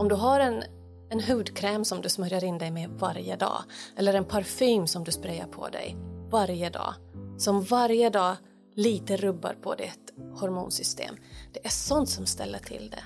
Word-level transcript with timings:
Om 0.00 0.08
du 0.08 0.14
har 0.14 0.40
en, 0.40 0.62
en 1.10 1.20
hudkräm 1.20 1.84
som 1.84 2.00
du 2.00 2.08
smörjer 2.08 2.44
in 2.44 2.58
dig 2.58 2.70
med 2.70 2.90
varje 2.90 3.36
dag 3.36 3.62
eller 3.96 4.14
en 4.14 4.24
parfym 4.24 4.86
som 4.86 5.04
du 5.04 5.12
sprayar 5.12 5.46
på 5.46 5.68
dig 5.68 5.96
varje 6.30 6.70
dag 6.70 6.94
som 7.38 7.62
varje 7.62 8.10
dag 8.10 8.36
lite 8.74 9.16
rubbar 9.16 9.56
på 9.62 9.74
ditt 9.74 10.12
hormonsystem. 10.40 11.14
Det 11.52 11.66
är 11.66 11.70
sånt 11.70 12.08
som 12.08 12.26
ställer 12.26 12.58
till 12.58 12.90
det. 12.90 13.02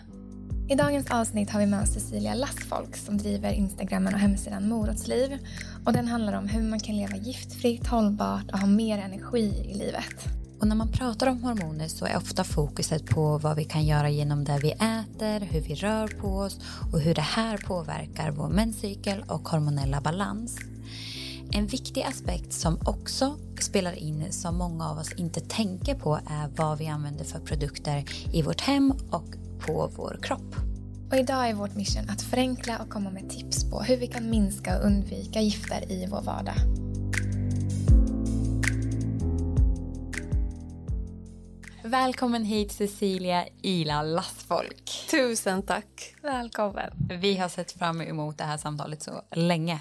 I 0.73 0.77
dagens 0.77 1.11
avsnitt 1.11 1.51
har 1.51 1.61
vi 1.61 1.67
med 1.67 1.83
oss 1.83 1.95
Cecilia 1.95 2.35
Lassfolk 2.35 2.97
som 2.97 3.19
driver 3.19 3.53
Instagrammen 3.53 4.15
och 4.15 4.21
hemsidan 4.21 4.69
Morotsliv. 4.69 5.39
Och 5.87 5.93
den 5.93 6.09
handlar 6.09 6.39
om 6.39 6.49
hur 6.49 6.63
man 6.63 6.81
kan 6.81 6.97
leva 6.97 7.17
giftfritt, 7.17 7.87
hållbart 7.87 8.53
och 8.53 8.59
ha 8.59 8.67
mer 8.67 8.99
energi 8.99 9.65
i 9.71 9.75
livet. 9.75 10.44
Och 10.61 10.69
när 10.69 10.77
man 10.77 10.89
pratar 10.89 11.27
om 11.27 11.43
hormoner 11.43 11.89
så 11.89 12.07
är 12.07 12.17
ofta 12.17 12.45
fokuset 12.45 13.07
på 13.07 13.39
vad 13.39 13.57
vi 13.57 13.65
kan 13.65 13.87
göra 13.87 14.11
genom 14.11 14.45
det 14.45 14.59
vi 14.63 14.71
äter, 14.71 15.41
hur 15.41 15.61
vi 15.61 15.75
rör 15.75 16.09
på 16.09 16.29
oss 16.29 16.61
och 16.93 17.01
hur 17.01 17.15
det 17.15 17.21
här 17.21 17.59
påverkar 17.59 18.31
vår 18.31 18.49
menscykel 18.49 19.25
och 19.29 19.49
hormonella 19.49 20.01
balans. 20.01 20.59
En 21.53 21.67
viktig 21.67 22.03
aspekt 22.03 22.53
som 22.53 22.79
också 22.85 23.39
spelar 23.61 23.93
in 23.93 24.33
som 24.33 24.57
många 24.57 24.91
av 24.91 24.99
oss 24.99 25.13
inte 25.13 25.41
tänker 25.41 25.95
på 25.95 26.15
är 26.15 26.49
vad 26.57 26.79
vi 26.79 26.87
använder 26.87 27.25
för 27.25 27.39
produkter 27.39 28.05
i 28.33 28.43
vårt 28.43 28.61
hem 28.61 28.93
och 29.11 29.27
på 29.67 29.91
vår 29.97 30.19
kropp. 30.23 30.57
Och 31.11 31.17
idag 31.17 31.49
är 31.49 31.55
vårt 31.55 31.75
mission 31.75 32.11
att 32.11 32.23
förenkla 32.23 32.79
och 32.79 32.91
komma 32.91 33.11
med 33.11 33.31
tips 33.31 33.71
på 33.71 33.83
hur 33.83 33.97
vi 33.97 34.07
kan 34.07 34.31
minska 34.31 34.79
och 34.79 34.87
undvika 34.87 35.41
gifter 35.41 35.93
i 35.93 36.07
vår 36.11 36.23
vardag. 36.23 36.84
Välkommen 41.87 42.45
hit 42.45 42.73
Cecilia 42.73 43.49
Ila 43.63 44.03
Lastfolk. 44.03 45.07
Tusen 45.11 45.63
tack. 45.63 46.15
Välkommen. 46.23 46.91
Vi 47.21 47.37
har 47.37 47.49
sett 47.49 47.73
fram 47.73 48.01
emot 48.01 48.39
det 48.39 48.45
här 48.45 48.57
samtalet 48.57 49.03
så 49.03 49.23
länge. 49.31 49.81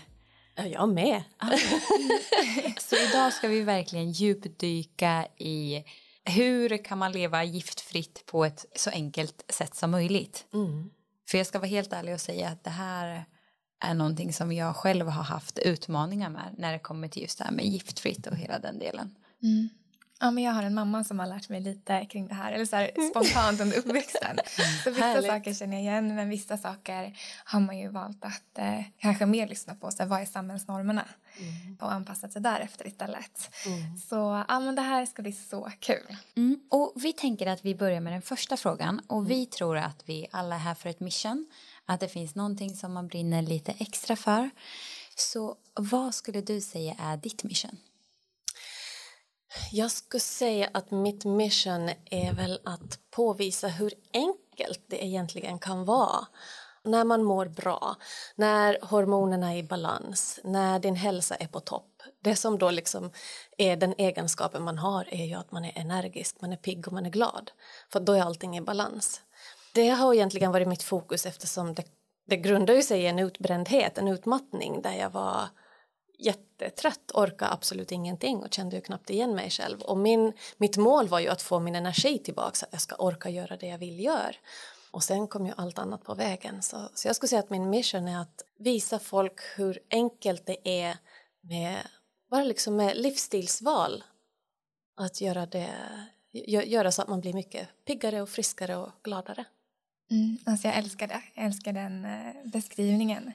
Jag 0.56 0.90
med. 0.90 1.24
så 2.80 2.96
idag 2.96 3.34
ska 3.34 3.48
vi 3.48 3.62
verkligen 3.62 4.12
djupdyka 4.12 5.28
i 5.38 5.84
hur 6.26 6.84
kan 6.84 6.98
man 6.98 7.12
leva 7.12 7.44
giftfritt 7.44 8.24
på 8.26 8.46
ett 8.46 8.66
så 8.76 8.90
enkelt 8.90 9.46
sätt 9.50 9.76
som 9.76 9.92
möjligt. 9.92 10.46
Mm. 10.54 10.90
För 11.30 11.38
jag 11.38 11.48
ska 11.48 11.60
vara 11.60 11.70
helt 11.70 11.94
ärlig 11.94 12.14
och 12.14 12.22
säga 12.22 12.50
att 12.50 12.64
det 12.64 12.70
här 12.70 13.26
är 13.80 13.94
någonting 13.94 14.34
som 14.34 14.52
jag 14.52 14.76
själv 14.76 15.08
har 15.08 15.24
haft 15.24 15.60
utmaningar 15.60 16.30
med 16.30 16.56
när 16.58 16.74
det 16.74 16.80
kommer 16.80 17.08
till 17.08 17.22
just 17.22 17.38
det 17.38 17.44
här 17.44 17.52
med 17.52 17.66
giftfritt 17.66 18.28
och 18.28 18.36
hela 18.36 18.60
den 18.60 18.80
delen. 18.80 19.16
Mm. 19.44 19.70
Ja, 20.24 20.32
men 20.32 20.44
jag 20.44 20.52
har 20.54 20.64
en 20.64 20.74
mamma 20.74 21.04
som 21.04 21.20
har 21.20 21.28
lärt 21.28 21.50
mig 21.50 21.62
lite 21.62 22.06
kring 22.06 22.28
det 22.28 22.34
här, 22.34 22.52
eller 22.52 22.66
så 22.66 22.76
här, 22.76 22.92
spontant 23.10 23.62
under 23.62 23.78
uppväxten. 23.78 24.38
Så 24.84 24.90
vissa 24.90 25.06
Härligt. 25.06 25.32
saker 25.32 25.54
känner 25.54 25.74
jag 25.74 25.82
igen, 25.82 26.16
men 26.16 26.30
vissa 26.30 26.58
saker 26.58 27.18
har 27.46 27.60
man 27.60 27.78
ju 27.78 27.90
valt 27.90 28.26
att 28.26 28.58
eh, 28.58 28.82
kanske 28.98 29.26
mer 29.26 29.48
lyssna 29.48 29.76
på. 29.76 29.92
Så 29.92 30.04
här, 30.04 30.10
vad 30.10 30.22
är 30.22 30.26
samhällsnormerna? 30.26 31.06
Mm. 31.38 31.78
Och 31.82 31.94
anpassa 31.94 32.30
sig 32.30 32.42
därefter 32.42 32.88
istället. 32.88 33.50
Mm. 33.66 33.98
Så 33.98 34.46
ja, 34.48 34.60
men 34.60 34.76
det 34.76 34.82
här 34.82 35.06
ska 35.06 35.22
bli 35.22 35.32
så 35.32 35.72
kul. 35.80 36.18
Mm. 36.36 36.60
Och 36.70 36.94
vi 36.96 37.14
tänker 37.14 37.48
att 37.48 37.66
vi 37.66 37.76
börjar 37.76 38.00
med 38.00 38.14
den 38.14 38.22
första 38.22 38.58
frågan. 38.58 39.02
Och 39.08 39.30
vi 39.30 39.36
mm. 39.36 39.46
tror 39.46 39.78
att 39.78 40.04
vi 40.06 40.28
alla 40.32 40.56
är 40.56 40.60
här 40.60 40.76
för 40.76 40.90
ett 40.90 41.00
mission. 41.00 41.48
Att 41.86 42.00
det 42.00 42.08
finns 42.08 42.36
någonting 42.36 42.76
som 42.76 42.94
man 42.94 43.08
brinner 43.08 43.42
lite 43.42 43.72
extra 43.72 44.16
för. 44.16 44.50
Så 45.16 45.56
vad 45.74 46.16
skulle 46.16 46.42
du 46.42 46.62
säga 46.62 46.96
är 47.00 47.18
ditt 47.18 47.44
mission? 47.44 47.78
Jag 49.76 49.92
skulle 49.92 50.20
säga 50.20 50.70
att 50.74 50.92
mitt 50.92 51.26
mission 51.26 51.90
är 52.06 52.34
väl 52.34 52.60
att 52.66 53.00
påvisa 53.12 53.68
hur 53.68 53.94
enkelt 54.14 54.80
det 54.88 55.06
egentligen 55.06 55.60
kan 55.60 55.86
vara 55.86 56.28
när 56.84 57.04
man 57.04 57.24
mår 57.24 57.46
bra, 57.46 57.96
när 58.36 58.78
hormonerna 58.82 59.54
är 59.54 59.58
i 59.58 59.64
balans, 59.64 60.40
när 60.44 60.80
din 60.80 60.96
hälsa 60.96 61.36
är 61.36 61.48
på 61.48 61.60
topp. 61.60 62.02
Det 62.24 62.36
som 62.36 62.58
då 62.58 62.72
liksom 62.72 63.12
är 63.58 63.78
den 63.78 63.94
egenskapen 63.98 64.64
man 64.64 64.78
har 64.78 65.14
är 65.14 65.26
ju 65.26 65.34
att 65.34 65.52
man 65.52 65.66
är 65.66 65.78
energisk, 65.78 66.42
man 66.42 66.54
är 66.54 66.58
pigg 66.58 66.88
och 66.88 66.94
man 66.94 67.06
är 67.06 67.10
glad. 67.10 67.52
För 67.92 68.00
då 68.00 68.14
är 68.14 68.22
allting 68.22 68.58
i 68.58 68.62
balans. 68.62 69.22
Det 69.74 69.90
har 69.90 70.14
egentligen 70.14 70.52
varit 70.52 70.68
mitt 70.68 70.84
fokus 70.84 71.26
eftersom 71.26 71.74
det, 71.74 71.84
det 72.28 72.38
grundar 72.38 72.82
sig 72.82 73.02
i 73.02 73.08
en 73.08 73.20
utbrändhet, 73.20 73.98
en 73.98 74.08
utmattning 74.08 74.82
där 74.82 74.94
jag 74.94 75.10
var 75.10 75.50
jättetrött, 76.18 77.12
orkade 77.14 77.52
absolut 77.52 77.92
ingenting 77.92 78.38
och 78.38 78.54
kände 78.54 78.76
ju 78.76 78.82
knappt 78.82 79.10
igen 79.10 79.36
mig 79.36 79.50
själv. 79.50 79.82
Och 79.82 79.98
min, 79.98 80.34
mitt 80.58 80.78
mål 80.78 81.08
var 81.08 81.20
ju 81.20 81.28
att 81.28 81.42
få 81.42 81.60
min 81.60 81.76
energi 81.76 82.20
tillbaka 82.20 82.56
så 82.56 82.66
att 82.66 82.72
jag 82.72 82.82
ska 82.82 82.96
orka 82.96 83.30
göra 83.30 83.58
det 83.58 83.68
jag 83.68 83.78
vill 83.78 84.00
göra. 84.00 84.36
Och 84.92 85.04
sen 85.04 85.28
kom 85.28 85.46
ju 85.46 85.54
allt 85.58 85.80
annat 85.80 86.04
på 86.04 86.14
vägen. 86.14 86.62
Så, 86.62 86.90
så 86.94 87.08
jag 87.08 87.16
skulle 87.16 87.28
säga 87.28 87.40
att 87.40 87.50
min 87.50 87.70
mission 87.70 88.08
är 88.08 88.22
att 88.22 88.42
visa 88.60 89.00
folk 89.00 89.42
hur 89.56 89.80
enkelt 89.90 90.46
det 90.46 90.70
är 90.70 90.98
med, 91.42 91.88
bara 92.30 92.44
liksom 92.44 92.76
med 92.76 92.98
livsstilsval. 92.98 94.04
Att 94.96 95.22
göra, 95.22 95.46
det, 95.46 95.70
göra 96.48 96.92
så 96.92 97.02
att 97.02 97.08
man 97.08 97.22
blir 97.22 97.34
mycket 97.34 97.68
piggare 97.86 98.22
och 98.22 98.30
friskare 98.30 98.76
och 98.76 98.90
gladare. 99.04 99.46
Mm, 100.12 100.38
alltså 100.46 100.68
jag 100.68 100.78
älskar 100.78 101.08
det. 101.08 101.22
Jag 101.34 101.46
älskar 101.46 101.74
den 101.74 102.06
eh, 102.06 102.34
beskrivningen. 102.46 103.32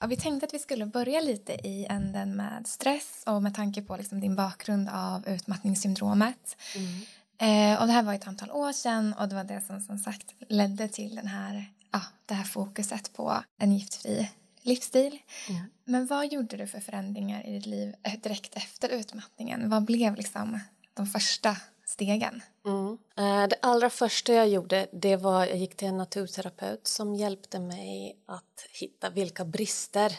Ja, 0.00 0.06
vi 0.06 0.16
tänkte 0.16 0.46
att 0.46 0.54
vi 0.54 0.58
skulle 0.58 0.86
börja 0.86 1.20
lite 1.20 1.52
i 1.52 1.86
änden 1.90 2.36
med 2.36 2.66
stress 2.66 3.22
och 3.26 3.42
med 3.42 3.54
tanke 3.54 3.82
på 3.82 3.96
liksom 3.96 4.20
din 4.20 4.36
bakgrund 4.36 4.88
av 4.92 5.28
utmattningssyndromet. 5.28 6.56
Mm. 6.74 7.02
Eh, 7.38 7.80
och 7.80 7.86
det 7.86 7.92
här 7.92 8.02
var 8.02 8.14
ett 8.14 8.26
antal 8.26 8.50
år 8.50 8.72
sedan 8.72 9.14
och 9.18 9.28
det 9.28 9.34
var 9.34 9.44
det 9.44 9.60
som 9.60 9.80
som 9.80 9.98
sagt 9.98 10.34
ledde 10.48 10.88
till 10.88 11.14
den 11.14 11.26
här, 11.26 11.72
ja, 11.92 12.00
det 12.26 12.34
här 12.34 12.44
fokuset 12.44 13.12
på 13.12 13.42
en 13.58 13.72
giftfri 13.72 14.30
livsstil. 14.62 15.18
Mm. 15.48 15.62
Men 15.84 16.06
vad 16.06 16.32
gjorde 16.32 16.56
du 16.56 16.66
för 16.66 16.80
förändringar 16.80 17.46
i 17.46 17.52
ditt 17.52 17.66
liv 17.66 17.94
eh, 18.02 18.20
direkt 18.22 18.56
efter 18.56 18.88
utmattningen? 18.88 19.70
Vad 19.70 19.84
blev 19.84 20.16
liksom 20.16 20.60
de 20.94 21.06
första 21.06 21.56
stegen? 21.86 22.42
Mm. 22.66 22.98
Eh, 23.16 23.48
det 23.48 23.56
allra 23.62 23.90
första 23.90 24.32
jag 24.32 24.48
gjorde 24.48 24.86
det 24.92 25.16
var 25.16 25.46
jag 25.46 25.56
gick 25.56 25.76
till 25.76 25.88
en 25.88 25.96
naturterapeut 25.96 26.86
som 26.86 27.14
hjälpte 27.14 27.58
mig 27.58 28.16
att 28.26 28.66
hitta 28.70 29.10
vilka 29.10 29.44
brister 29.44 30.12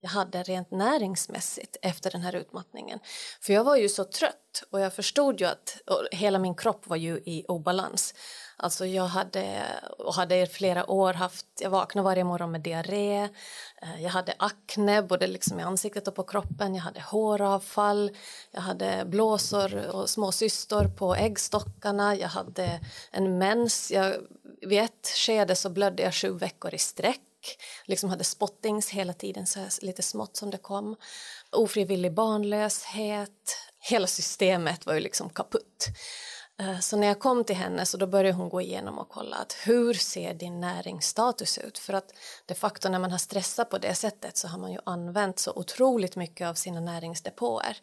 jag 0.00 0.10
hade 0.10 0.42
rent 0.42 0.70
näringsmässigt 0.70 1.76
efter 1.82 2.10
den 2.10 2.20
här 2.20 2.34
utmattningen. 2.34 2.98
För 3.40 3.52
jag 3.52 3.64
var 3.64 3.76
ju 3.76 3.88
så 3.88 4.04
trött 4.04 4.64
och 4.70 4.80
jag 4.80 4.94
förstod 4.94 5.40
ju 5.40 5.46
att 5.46 5.76
hela 6.12 6.38
min 6.38 6.54
kropp 6.54 6.86
var 6.86 6.96
ju 6.96 7.16
i 7.16 7.44
obalans. 7.48 8.14
Alltså 8.62 8.86
jag 8.86 9.06
hade, 9.06 9.62
och 9.98 10.14
hade 10.14 10.36
i 10.36 10.46
flera 10.46 10.90
år 10.90 11.12
haft, 11.12 11.46
jag 11.60 11.70
vaknade 11.70 12.04
varje 12.04 12.24
morgon 12.24 12.50
med 12.50 12.60
diarré, 12.60 13.22
eh, 13.82 14.02
jag 14.02 14.10
hade 14.10 14.34
akne 14.38 15.02
både 15.02 15.26
liksom 15.26 15.60
i 15.60 15.62
ansiktet 15.62 16.08
och 16.08 16.14
på 16.14 16.22
kroppen, 16.22 16.74
jag 16.74 16.82
hade 16.82 17.00
håravfall, 17.00 18.10
jag 18.50 18.60
hade 18.60 19.04
blåsor 19.06 19.86
och 19.86 20.10
små 20.10 20.32
cystor 20.32 20.84
på 20.84 21.14
äggstockarna, 21.14 22.16
jag 22.16 22.28
hade 22.28 22.80
en 23.10 23.38
mens, 23.38 23.90
jag, 23.90 24.14
vid 24.60 24.80
ett 24.80 25.06
skede 25.16 25.56
så 25.56 25.70
blödde 25.70 26.02
jag 26.02 26.14
sju 26.14 26.30
veckor 26.30 26.74
i 26.74 26.78
sträck. 26.78 27.20
Liksom 27.84 28.10
hade 28.10 28.24
spottings 28.24 28.90
hela 28.90 29.12
tiden, 29.12 29.46
så 29.46 29.60
lite 29.80 30.02
smått 30.02 30.36
som 30.36 30.50
det 30.50 30.58
kom. 30.58 30.96
Ofrivillig 31.50 32.14
barnlöshet, 32.14 33.56
hela 33.78 34.06
systemet 34.06 34.86
var 34.86 34.94
ju 34.94 35.00
liksom 35.00 35.30
kaputt. 35.30 35.88
Eh, 36.60 36.78
så 36.78 36.96
när 36.96 37.06
jag 37.06 37.20
kom 37.20 37.44
till 37.44 37.56
henne 37.56 37.86
så 37.86 37.96
då 37.96 38.06
började 38.06 38.36
hon 38.36 38.48
gå 38.48 38.60
igenom 38.60 38.98
och 38.98 39.08
kolla 39.08 39.36
att 39.36 39.56
hur 39.64 39.94
ser 39.94 40.34
din 40.34 40.60
näringsstatus 40.60 41.58
ut? 41.58 41.78
För 41.78 41.92
att 41.92 42.14
de 42.46 42.54
facto 42.54 42.88
när 42.88 42.98
man 42.98 43.10
har 43.10 43.18
stressat 43.18 43.70
på 43.70 43.78
det 43.78 43.94
sättet 43.94 44.36
så 44.36 44.48
har 44.48 44.58
man 44.58 44.72
ju 44.72 44.78
använt 44.86 45.38
så 45.38 45.52
otroligt 45.52 46.16
mycket 46.16 46.48
av 46.48 46.54
sina 46.54 46.80
näringsdepåer. 46.80 47.76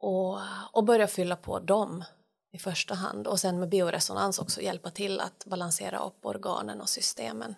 Och, 0.00 0.38
och 0.72 0.84
börja 0.84 1.06
fylla 1.06 1.36
på 1.36 1.58
dem 1.58 2.04
i 2.52 2.58
första 2.58 2.94
hand 2.94 3.26
och 3.26 3.40
sen 3.40 3.60
med 3.60 3.68
bioresonans 3.68 4.38
också 4.38 4.60
hjälpa 4.60 4.90
till 4.90 5.20
att 5.20 5.44
balansera 5.46 5.98
upp 5.98 6.26
organen 6.26 6.80
och 6.80 6.88
systemen. 6.88 7.54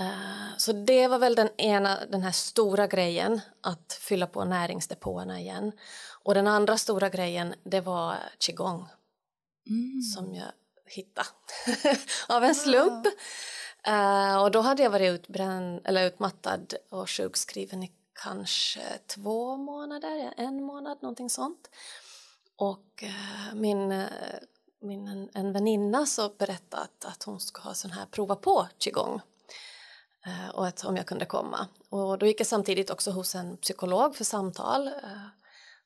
Eh, 0.00 0.56
så 0.58 0.72
det 0.72 1.08
var 1.08 1.18
väl 1.18 1.34
den 1.34 1.48
ena, 1.56 1.98
den 2.06 2.22
här 2.22 2.32
stora 2.32 2.86
grejen, 2.86 3.40
att 3.60 3.98
fylla 4.00 4.26
på 4.26 4.44
näringsdepåerna 4.44 5.40
igen. 5.40 5.72
Och 6.26 6.34
den 6.34 6.46
andra 6.46 6.76
stora 6.76 7.08
grejen, 7.08 7.54
det 7.64 7.80
var 7.80 8.16
qigong. 8.38 8.86
Mm. 9.66 10.02
Som 10.02 10.34
jag 10.34 10.52
hittade 10.86 11.28
av 12.28 12.44
en 12.44 12.54
slump. 12.54 13.06
Uh, 13.88 14.42
och 14.42 14.50
då 14.50 14.60
hade 14.60 14.82
jag 14.82 14.90
varit 14.90 15.12
utbränd, 15.12 15.80
eller 15.84 16.06
utmattad 16.06 16.74
och 16.90 17.10
sjukskriven 17.10 17.82
i 17.82 17.92
kanske 18.22 18.80
två 19.06 19.56
månader, 19.56 20.34
en 20.36 20.62
månad, 20.62 20.98
någonting 21.02 21.30
sånt. 21.30 21.70
Och 22.56 23.02
uh, 23.02 23.54
min, 23.54 24.04
min 24.82 25.06
en, 25.06 25.28
en 25.34 25.52
väninna 25.52 26.06
så 26.06 26.28
berättade 26.28 26.82
att, 26.82 27.04
att 27.04 27.22
hon 27.22 27.40
ska 27.40 27.62
ha 27.62 27.74
sån 27.74 27.90
här 27.90 28.06
prova 28.06 28.36
på 28.36 28.68
qigong 28.78 29.20
och 30.52 30.66
att, 30.66 30.84
om 30.84 30.96
jag 30.96 31.06
kunde 31.06 31.24
komma. 31.24 31.68
Och 31.88 32.18
då 32.18 32.26
gick 32.26 32.40
jag 32.40 32.46
samtidigt 32.46 32.90
också 32.90 33.10
hos 33.10 33.34
en 33.34 33.56
psykolog 33.56 34.16
för 34.16 34.24
samtal 34.24 34.90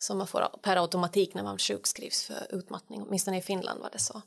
som 0.02 0.19
man 0.19 0.26
får 0.26 0.50
per 0.62 0.76
automatik 0.76 1.35
när 1.35 1.43
man 1.43 1.58
sjukskrivs 1.58 2.23
för 2.23 2.47
utmattning, 2.50 3.02
åtminstone 3.02 3.38
i 3.38 3.43
Finland 3.43 3.81
var 3.81 3.91
det 3.91 3.99
så. 3.99 4.23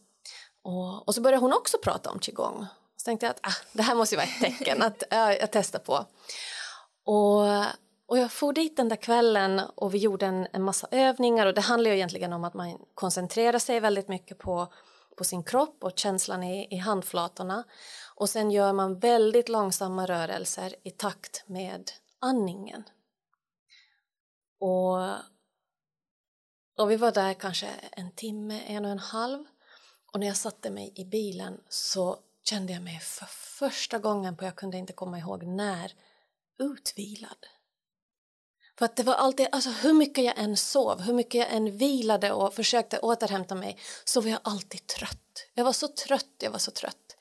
Och, 0.63 1.07
och 1.07 1.15
så 1.15 1.21
började 1.21 1.41
hon 1.41 1.53
också 1.53 1.77
prata 1.83 2.11
om 2.11 2.19
qigong. 2.19 2.65
Så 2.97 3.05
tänkte 3.05 3.25
jag 3.25 3.31
att 3.31 3.39
ah, 3.43 3.65
det 3.73 3.83
här 3.83 3.95
måste 3.95 4.15
ju 4.15 4.17
vara 4.17 4.27
ett 4.27 4.41
tecken 4.41 4.81
att 4.81 5.03
äh, 5.13 5.31
jag 5.31 5.51
testar 5.51 5.79
på. 5.79 6.05
Och, 7.05 7.41
och 8.05 8.17
jag 8.17 8.31
for 8.31 8.53
dit 8.53 8.77
den 8.77 8.89
där 8.89 8.95
kvällen 8.95 9.61
och 9.75 9.93
vi 9.93 9.97
gjorde 9.97 10.25
en, 10.25 10.47
en 10.53 10.63
massa 10.63 10.87
övningar 10.91 11.45
och 11.45 11.53
det 11.53 11.61
handlar 11.61 11.91
ju 11.91 11.95
egentligen 11.95 12.33
om 12.33 12.43
att 12.43 12.53
man 12.53 12.77
koncentrerar 12.93 13.59
sig 13.59 13.79
väldigt 13.79 14.07
mycket 14.07 14.37
på, 14.37 14.73
på 15.17 15.23
sin 15.23 15.43
kropp 15.43 15.83
och 15.83 15.91
känslan 15.95 16.43
i, 16.43 16.67
i 16.75 16.77
handflatorna. 16.77 17.63
Och 18.15 18.29
sen 18.29 18.51
gör 18.51 18.73
man 18.73 18.99
väldigt 18.99 19.49
långsamma 19.49 20.05
rörelser 20.05 20.75
i 20.83 20.91
takt 20.91 21.43
med 21.47 21.91
andningen. 22.19 22.83
Och, 24.59 24.97
och 26.77 26.91
vi 26.91 26.95
var 26.95 27.11
där 27.11 27.33
kanske 27.33 27.67
en 27.91 28.11
timme, 28.11 28.61
en 28.67 28.85
och 28.85 28.91
en 28.91 28.99
halv. 28.99 29.45
Och 30.13 30.19
när 30.19 30.27
jag 30.27 30.37
satte 30.37 30.69
mig 30.69 30.93
i 30.95 31.05
bilen 31.05 31.61
så 31.69 32.19
kände 32.43 32.73
jag 32.73 32.81
mig 32.81 32.99
för 32.99 33.25
första 33.25 33.99
gången 33.99 34.37
på 34.37 34.45
jag 34.45 34.55
kunde 34.55 34.77
inte 34.77 34.93
komma 34.93 35.19
ihåg 35.19 35.43
när 35.43 35.93
utvilad. 36.59 37.37
För 38.77 38.85
att 38.85 38.95
det 38.95 39.03
var 39.03 39.13
alltid, 39.13 39.47
alltså 39.51 39.69
hur 39.69 39.93
mycket 39.93 40.23
jag 40.23 40.37
än 40.37 40.57
sov, 40.57 41.01
hur 41.01 41.13
mycket 41.13 41.39
jag 41.39 41.53
än 41.53 41.77
vilade 41.77 42.31
och 42.31 42.53
försökte 42.53 42.99
återhämta 42.99 43.55
mig 43.55 43.79
så 44.05 44.21
var 44.21 44.29
jag 44.29 44.39
alltid 44.43 44.87
trött. 44.87 45.47
Jag 45.53 45.63
var 45.63 45.73
så 45.73 45.87
trött, 45.87 46.35
jag 46.39 46.51
var 46.51 46.59
så 46.59 46.71
trött. 46.71 47.17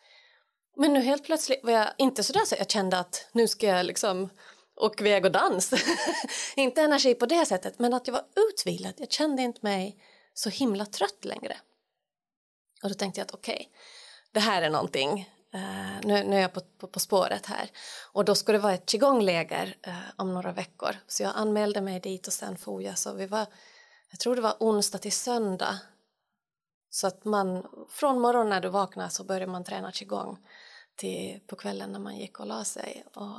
Men 0.77 0.93
nu 0.93 1.01
helt 1.01 1.25
plötsligt 1.25 1.65
var 1.65 1.73
jag 1.73 1.89
inte 1.99 2.23
sådär 2.23 2.45
så 2.45 2.55
jag 2.59 2.71
kände 2.71 2.99
att 2.99 3.29
nu 3.33 3.49
ska 3.49 3.67
jag 3.67 3.87
liksom 3.87 4.31
och 4.75 5.01
väg 5.01 5.25
och 5.25 5.33
dans. 5.33 5.73
inte 6.57 6.83
energi 6.83 7.15
på 7.15 7.27
det 7.27 7.47
sättet, 7.47 7.79
men 7.79 7.95
att 7.95 8.07
jag 8.07 8.15
var 8.15 8.25
utvilad. 8.37 8.95
Jag 8.97 9.13
kände 9.13 9.43
inte 9.43 9.61
mig 9.63 9.97
så 10.35 10.49
himla 10.49 10.87
trött 10.87 11.25
längre. 11.25 11.57
Och 12.83 12.89
då 12.89 12.95
tänkte 12.95 13.21
jag 13.21 13.27
att 13.27 13.35
okej, 13.35 13.55
okay, 13.55 13.67
det 14.33 14.41
här 14.41 14.63
är 14.63 14.71
någonting. 14.71 15.31
Uh, 15.55 16.01
nu, 16.03 16.25
nu 16.25 16.37
är 16.37 16.41
jag 16.41 16.53
på, 16.53 16.61
på, 16.61 16.87
på, 16.87 17.01
spåret 17.01 17.47
här. 17.47 17.71
Och 18.13 18.25
då 18.25 18.35
ska 18.35 18.53
det 18.53 18.59
vara 18.59 18.75
ett 18.75 18.87
qigongläger 18.87 19.77
uh, 19.87 20.11
om 20.17 20.35
några 20.35 20.53
veckor. 20.53 20.97
Så 21.07 21.23
jag 21.23 21.33
anmälde 21.35 21.81
mig 21.81 22.01
dit 22.01 22.27
och 22.27 22.33
sen 22.33 22.57
for 22.57 22.83
jag. 22.83 22.99
Så 22.99 23.13
vi 23.13 23.27
var, 23.27 23.47
jag 24.11 24.21
tror 24.21 24.37
det 24.37 24.43
var 24.43 24.57
onsdag 24.61 24.99
till 24.99 25.13
söndag. 25.13 25.79
Så 26.91 27.07
att 27.07 27.25
man, 27.25 27.67
från 27.91 28.21
morgonen 28.21 28.49
när 28.49 28.61
du 28.61 28.69
vaknar 28.69 29.09
så 29.09 29.25
börjar 29.25 29.47
man 29.47 29.65
träna 29.65 29.93
qigong 29.93 30.39
till 30.97 31.41
på 31.47 31.57
kvällen 31.57 31.93
när 31.93 31.99
man 31.99 32.17
gick 32.17 32.41
och 32.41 32.47
la 32.47 32.65
sig. 32.65 33.05
Och 33.15 33.39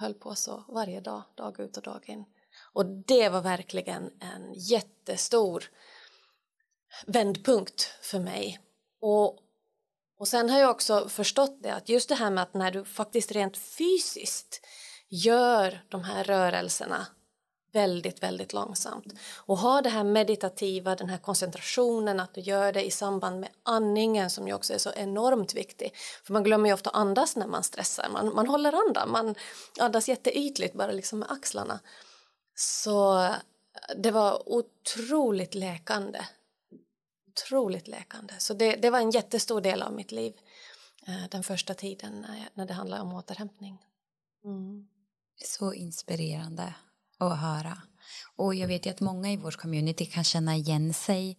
höll 0.00 0.14
på 0.14 0.34
så 0.34 0.64
varje 0.68 1.00
dag, 1.00 1.22
dag 1.34 1.60
ut 1.60 1.76
och 1.76 1.82
dag 1.82 2.08
in. 2.08 2.24
Och 2.72 2.86
det 2.86 3.28
var 3.28 3.40
verkligen 3.40 4.10
en 4.20 4.52
jättestor 4.54 5.64
vändpunkt 7.06 7.82
för 8.02 8.18
mig. 8.18 8.60
Och, 9.00 9.38
och 10.18 10.28
sen 10.28 10.50
har 10.50 10.58
jag 10.58 10.70
också 10.70 11.08
förstått 11.08 11.62
det 11.62 11.74
att 11.74 11.88
just 11.88 12.08
det 12.08 12.14
här 12.14 12.30
med 12.30 12.42
att 12.42 12.54
när 12.54 12.70
du 12.70 12.84
faktiskt 12.84 13.32
rent 13.32 13.56
fysiskt 13.56 14.66
gör 15.08 15.84
de 15.88 16.04
här 16.04 16.24
rörelserna 16.24 17.06
väldigt, 17.72 18.22
väldigt 18.22 18.52
långsamt 18.52 19.06
och 19.36 19.58
ha 19.58 19.82
det 19.82 19.88
här 19.88 20.04
meditativa, 20.04 20.96
den 20.96 21.08
här 21.08 21.18
koncentrationen, 21.18 22.20
att 22.20 22.34
du 22.34 22.40
gör 22.40 22.72
det 22.72 22.84
i 22.84 22.90
samband 22.90 23.40
med 23.40 23.48
andningen 23.62 24.30
som 24.30 24.48
ju 24.48 24.54
också 24.54 24.74
är 24.74 24.78
så 24.78 24.92
enormt 24.96 25.54
viktig. 25.54 25.94
För 26.24 26.32
man 26.32 26.44
glömmer 26.44 26.68
ju 26.68 26.74
ofta 26.74 26.90
andas 26.90 27.36
när 27.36 27.46
man 27.46 27.62
stressar, 27.62 28.08
man, 28.12 28.34
man 28.34 28.46
håller 28.46 28.72
andan, 28.88 29.10
man 29.10 29.34
andas 29.78 30.08
jätteytligt 30.08 30.74
bara 30.74 30.92
liksom 30.92 31.18
med 31.18 31.30
axlarna. 31.30 31.80
Så 32.54 33.22
eh, 33.22 33.34
det 33.96 34.10
var 34.10 34.48
otroligt 34.48 35.54
läkande 35.54 36.20
otroligt 37.30 37.88
läkande. 37.88 38.34
Så 38.38 38.54
det, 38.54 38.76
det 38.76 38.90
var 38.90 38.98
en 38.98 39.10
jättestor 39.10 39.60
del 39.60 39.82
av 39.82 39.92
mitt 39.92 40.12
liv 40.12 40.32
eh, 41.06 41.28
den 41.30 41.42
första 41.42 41.74
tiden 41.74 42.20
när, 42.28 42.48
när 42.54 42.66
det 42.66 42.74
handlade 42.74 43.02
om 43.02 43.12
återhämtning. 43.12 43.78
Mm. 44.44 44.88
Så 45.44 45.72
inspirerande 45.72 46.74
att 47.20 47.38
höra. 47.38 47.82
Och 48.36 48.54
jag 48.54 48.68
vet 48.68 48.86
ju 48.86 48.90
att 48.90 49.00
många 49.00 49.32
i 49.32 49.36
vårt 49.36 49.56
community 49.56 50.06
kan 50.06 50.24
känna 50.24 50.56
igen 50.56 50.94
sig 50.94 51.38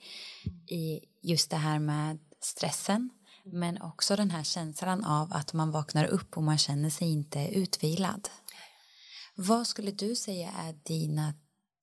i 0.67 0.99
just 1.21 1.49
det 1.49 1.57
här 1.57 1.79
med 1.79 2.19
stressen 2.41 3.09
men 3.43 3.81
också 3.81 4.15
den 4.15 4.31
här 4.31 4.43
känslan 4.43 5.05
av 5.05 5.33
att 5.33 5.53
man 5.53 5.71
vaknar 5.71 6.05
upp 6.05 6.37
och 6.37 6.43
man 6.43 6.57
känner 6.57 6.89
sig 6.89 7.11
inte 7.11 7.39
utvilad. 7.39 8.29
Vad 9.35 9.67
skulle 9.67 9.91
du 9.91 10.15
säga 10.15 10.51
är 10.51 10.73
dina 10.73 11.33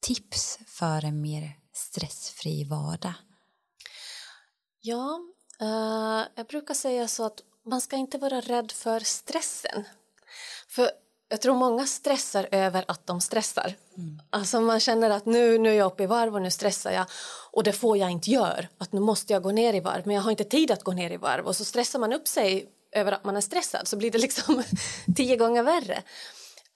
tips 0.01 0.59
för 0.67 1.05
en 1.05 1.21
mer 1.21 1.59
stressfri 1.73 2.65
vardag? 2.65 3.15
Ja, 4.81 5.21
eh, 5.61 6.27
jag 6.35 6.47
brukar 6.47 6.75
säga 6.75 7.09
så 7.09 7.25
att 7.25 7.41
man 7.67 7.81
ska 7.81 7.97
inte 7.97 8.19
vara 8.19 8.41
rädd 8.41 8.73
för 8.73 9.01
stressen. 9.01 9.85
För 10.69 10.91
jag 11.29 11.41
tror 11.41 11.55
många 11.55 11.87
stressar 11.87 12.49
över 12.51 12.85
att 12.89 13.07
de 13.07 13.21
stressar. 13.21 13.75
Mm. 13.97 14.21
Alltså 14.31 14.61
man 14.61 14.81
känner 14.81 15.11
att 15.11 15.27
nu, 15.27 15.59
nu 15.59 15.71
är 15.71 15.75
jag 15.75 15.87
uppe 15.87 16.03
i 16.03 16.07
varv 16.07 16.35
och 16.35 16.43
nu 16.43 16.51
stressar 16.51 16.93
jag 16.93 17.07
och 17.53 17.65
det 17.65 17.73
får 17.73 17.97
jag 17.97 18.11
inte 18.11 18.31
göra. 18.31 18.67
Att 18.79 18.93
nu 18.93 19.01
måste 19.01 19.33
jag 19.33 19.43
gå 19.43 19.51
ner 19.51 19.75
i 19.75 19.81
varv 19.81 20.03
men 20.07 20.17
jag 20.17 20.23
har 20.23 20.31
inte 20.31 20.45
tid 20.45 20.71
att 20.71 20.85
gå 20.85 20.93
ner 20.93 21.11
i 21.11 21.17
varv 21.17 21.47
och 21.47 21.57
så 21.57 21.65
stressar 21.65 21.99
man 21.99 22.13
upp 22.13 22.29
sig 22.29 22.69
över 22.93 23.13
att 23.13 23.25
man 23.25 23.37
är 23.37 23.41
stressad 23.41 23.89
så 23.89 23.97
blir 23.97 24.11
det 24.11 24.19
liksom 24.19 24.63
tio 25.17 25.37
gånger 25.37 25.63
värre. 25.63 26.03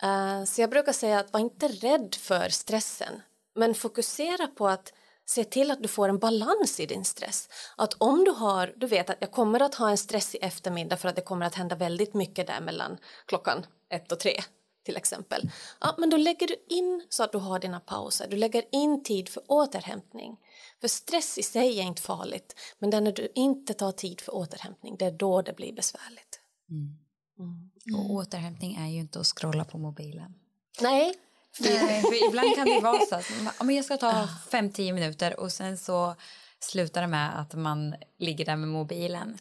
Uh, 0.05 0.45
så 0.45 0.61
jag 0.61 0.71
brukar 0.71 0.93
säga 0.93 1.19
att 1.19 1.33
var 1.33 1.41
inte 1.41 1.69
rädd 1.69 2.15
för 2.15 2.49
stressen 2.49 3.23
men 3.55 3.75
fokusera 3.75 4.47
på 4.47 4.69
att 4.69 4.93
se 5.33 5.45
till 5.45 5.71
att 5.71 5.83
du 5.83 5.89
får 5.89 6.09
en 6.09 6.19
balans 6.19 6.81
i 6.81 6.87
din 6.87 7.05
stress. 7.05 7.49
Att 7.77 7.95
om 7.99 8.25
du 8.25 8.31
har, 8.31 8.75
du 8.77 8.87
vet 8.87 9.11
att 9.11 9.17
jag 9.21 9.31
kommer 9.31 9.61
att 9.61 9.75
ha 9.75 9.91
en 9.91 9.99
stressig 9.99 10.39
eftermiddag 10.43 10.97
för 10.97 11.09
att 11.09 11.17
det 11.17 11.23
kommer 11.23 11.47
att 11.47 11.55
hända 11.55 11.77
väldigt 11.77 12.15
mycket 12.15 12.47
där 12.47 12.61
mellan 12.61 12.99
klockan 13.27 13.67
ett 13.91 14.13
och 14.13 14.21
tre 14.21 14.41
till 14.85 14.97
exempel. 14.97 15.51
Ja, 15.81 15.95
men 15.99 16.11
då 16.11 16.17
lägger 16.17 16.47
du 16.47 16.57
in 16.69 17.07
så 17.09 17.23
att 17.23 17.33
du 17.33 17.39
har 17.39 17.59
dina 17.59 17.81
pauser. 17.81 18.29
Du 18.29 18.37
lägger 18.37 18.65
in 18.73 19.03
tid 19.03 19.29
för 19.29 19.43
återhämtning. 19.47 20.37
För 20.81 20.89
stress 20.89 21.39
i 21.39 21.43
sig 21.43 21.79
är 21.79 21.83
inte 21.83 22.03
farligt, 22.03 22.57
men 22.79 22.91
när 22.91 23.13
du 23.13 23.33
inte 23.35 23.75
tar 23.75 23.93
tid 23.93 24.21
för 24.21 24.35
återhämtning, 24.35 24.97
det 24.99 25.05
är 25.05 25.13
då 25.13 25.43
det 25.43 25.57
blir 25.57 25.73
besvärligt. 25.73 26.41
Mm. 26.71 26.99
Mm. 27.39 28.01
Och 28.01 28.11
återhämtning 28.11 28.75
är 28.75 28.89
ju 28.89 28.99
inte 28.99 29.21
att 29.21 29.27
scrolla 29.27 29.65
på 29.65 29.79
mobilen. 29.79 30.35
Nej, 30.81 31.15
Nej, 31.61 32.03
för 32.03 32.29
ibland 32.29 32.55
kan 32.57 32.67
det 32.67 32.81
vara 32.81 33.07
så 33.07 33.15
att 33.15 33.31
jag 33.75 33.85
ska 33.85 33.97
ta 33.97 34.29
5-10 34.51 34.93
minuter 34.93 35.41
och 35.41 35.53
sen 35.53 35.79
så 35.79 36.15
slutar 36.61 37.01
det 37.01 37.07
med 37.07 37.41
att 37.41 37.55
man 37.55 37.95
ligger 38.19 38.45
där 38.45 38.57
med 38.57 38.69
mobilen. 38.69 39.39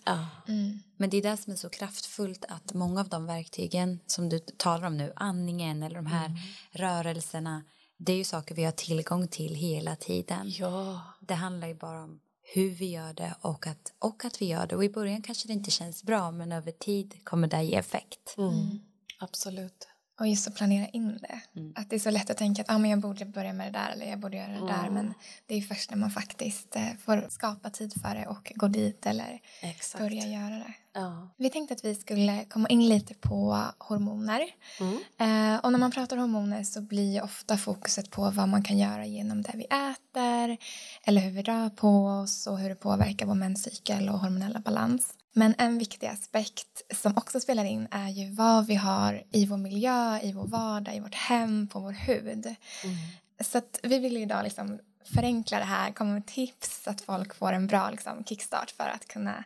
Mm. 0.48 0.80
Men 0.98 1.10
det 1.10 1.18
är 1.18 1.22
det 1.22 1.38
som 1.38 1.54
är 1.54 1.58
så 1.58 1.70
kraftfullt 1.70 2.46
att 2.46 2.74
många 2.74 3.00
av 3.00 3.10
de 3.10 3.26
verktygen 3.26 4.00
som 4.08 4.30
du 4.30 4.40
talar 4.40 4.88
om 4.88 4.98
nu, 4.98 5.14
andningen 5.16 5.84
eller 5.84 5.96
de 5.96 6.06
här 6.06 6.26
mm. 6.26 6.38
rörelserna, 6.72 7.64
det 7.98 8.14
är 8.14 8.18
ju 8.18 8.24
saker 8.24 8.56
vi 8.56 8.64
har 8.64 8.72
tillgång 8.72 9.28
till 9.28 9.56
hela 9.56 9.96
tiden. 9.96 10.42
Ja. 10.46 11.02
Det 11.20 11.34
handlar 11.34 11.68
ju 11.68 11.76
bara 11.76 12.04
om 12.04 12.20
hur 12.54 12.70
vi 12.70 12.92
gör 12.92 13.14
det 13.14 13.36
och 13.42 13.68
att, 13.68 13.94
och 14.00 14.26
att 14.26 14.42
vi 14.42 14.46
gör 14.46 14.68
det. 14.68 14.76
Och 14.76 14.86
i 14.86 14.90
början 14.90 15.22
kanske 15.22 15.48
det 15.48 15.54
inte 15.54 15.72
känns 15.72 16.04
bra 16.04 16.32
men 16.32 16.52
över 16.52 16.72
tid 16.72 17.24
kommer 17.24 17.48
det 17.48 17.64
ge 17.64 17.76
effekt. 17.76 18.36
Mm. 18.38 18.80
Absolut. 19.20 19.88
Och 20.22 20.28
just 20.28 20.48
att 20.48 20.56
planera 20.56 20.88
in 20.88 21.20
det. 21.22 21.60
Mm. 21.60 21.74
Att 21.76 21.90
det 21.90 21.96
är 21.96 22.00
så 22.00 22.10
lätt 22.10 22.30
att 22.30 22.38
tänka 22.38 22.62
att 22.62 22.70
ah, 22.70 22.78
men 22.78 22.90
jag 22.90 23.00
borde 23.00 23.26
börja 23.26 23.54
med 23.54 23.74
det 23.74 23.80
där 23.80 23.92
eller 23.92 24.06
jag 24.06 24.20
borde 24.20 24.38
göra 24.38 24.48
det 24.48 24.54
mm. 24.54 24.68
där. 24.68 24.90
Men 24.90 25.14
det 25.46 25.56
är 25.56 25.62
först 25.62 25.90
när 25.90 25.98
man 25.98 26.12
faktiskt 26.12 26.76
eh, 26.76 26.96
får 27.00 27.28
skapa 27.30 27.70
tid 27.70 27.94
för 28.02 28.16
det 28.16 28.28
och 28.28 28.52
gå 28.56 28.68
dit 28.68 29.06
eller 29.06 29.42
Exakt. 29.62 30.04
börja 30.04 30.28
göra 30.28 30.56
det. 30.56 30.74
Ja. 30.94 31.30
Vi 31.38 31.50
tänkte 31.50 31.74
att 31.74 31.86
vi 31.86 31.96
skulle 31.96 32.46
komma 32.46 32.68
in 32.68 32.90
lite 32.90 33.14
på 33.14 33.66
hormoner. 33.78 34.42
Mm. 34.80 34.94
Eh, 34.96 35.60
och 35.60 35.72
när 35.72 35.80
man 35.80 35.92
pratar 35.92 36.18
hormoner 36.18 36.64
så 36.64 36.82
blir 36.82 37.24
ofta 37.24 37.58
fokuset 37.58 38.12
på 38.12 38.30
vad 38.30 38.50
man 38.50 38.64
kan 38.64 38.78
göra 38.78 39.06
genom 39.06 39.42
det 39.42 39.52
vi 39.54 39.64
äter 39.64 40.58
eller 41.04 41.22
hur 41.22 41.32
vi 41.32 41.42
rör 41.42 41.70
på 41.70 42.06
oss 42.06 42.48
och 42.48 42.60
hur 42.60 42.70
det 42.70 42.76
påverkar 42.76 43.26
vår 43.26 43.36
menscykel 43.36 44.10
och 44.10 44.20
hormonella 44.20 44.60
balans. 44.60 45.14
Men 45.34 45.56
en 45.58 45.78
viktig 45.78 46.08
aspekt 46.08 46.82
som 46.96 47.18
också 47.18 47.40
spelar 47.40 47.66
in 47.66 47.88
är 47.92 48.10
ju 48.10 48.32
vad 48.32 48.68
vi 48.68 48.76
har 48.76 49.24
i 49.32 49.46
vår 49.46 49.58
miljö, 49.58 50.20
i 50.22 50.34
vår 50.34 50.48
vardag, 50.48 50.96
i 50.96 51.00
vårt 51.00 51.16
hem, 51.16 51.68
på 51.68 51.80
vår 51.80 51.92
hud. 51.92 52.46
Mm. 52.46 52.98
Så 53.44 53.58
att 53.58 53.80
vi 53.84 54.00
vill 54.00 54.18
idag 54.18 54.44
liksom 54.44 54.80
förenkla 55.14 55.58
det 55.58 55.64
här, 55.66 55.92
komma 55.92 56.14
med 56.14 56.26
tips 56.26 56.84
så 56.84 56.90
att 56.90 57.02
folk 57.02 57.36
får 57.36 57.54
en 57.54 57.68
bra 57.68 57.90
liksom, 57.90 58.24
kickstart 58.24 58.72
för 58.72 58.84
att 58.84 59.08
kunna 59.08 59.44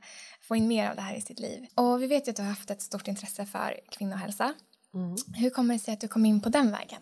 få 0.47 0.55
in 0.55 0.67
mer 0.67 0.89
av 0.89 0.95
det 0.95 1.01
här 1.01 1.15
i 1.15 1.21
sitt 1.21 1.39
liv. 1.39 1.65
Och 1.75 2.01
vi 2.01 2.07
vet 2.07 2.27
ju 2.27 2.29
att 2.29 2.35
du 2.35 2.41
har 2.41 2.49
haft 2.49 2.69
ett 2.69 2.81
stort 2.81 3.07
intresse 3.07 3.45
för 3.45 3.79
kvinnohälsa. 3.89 4.53
Mm. 4.93 5.15
Hur 5.35 5.49
kommer 5.49 5.73
det 5.73 5.79
sig 5.79 5.93
att 5.93 6.01
du 6.01 6.07
kom 6.07 6.25
in 6.25 6.41
på 6.41 6.49
den 6.49 6.71
vägen? 6.71 7.01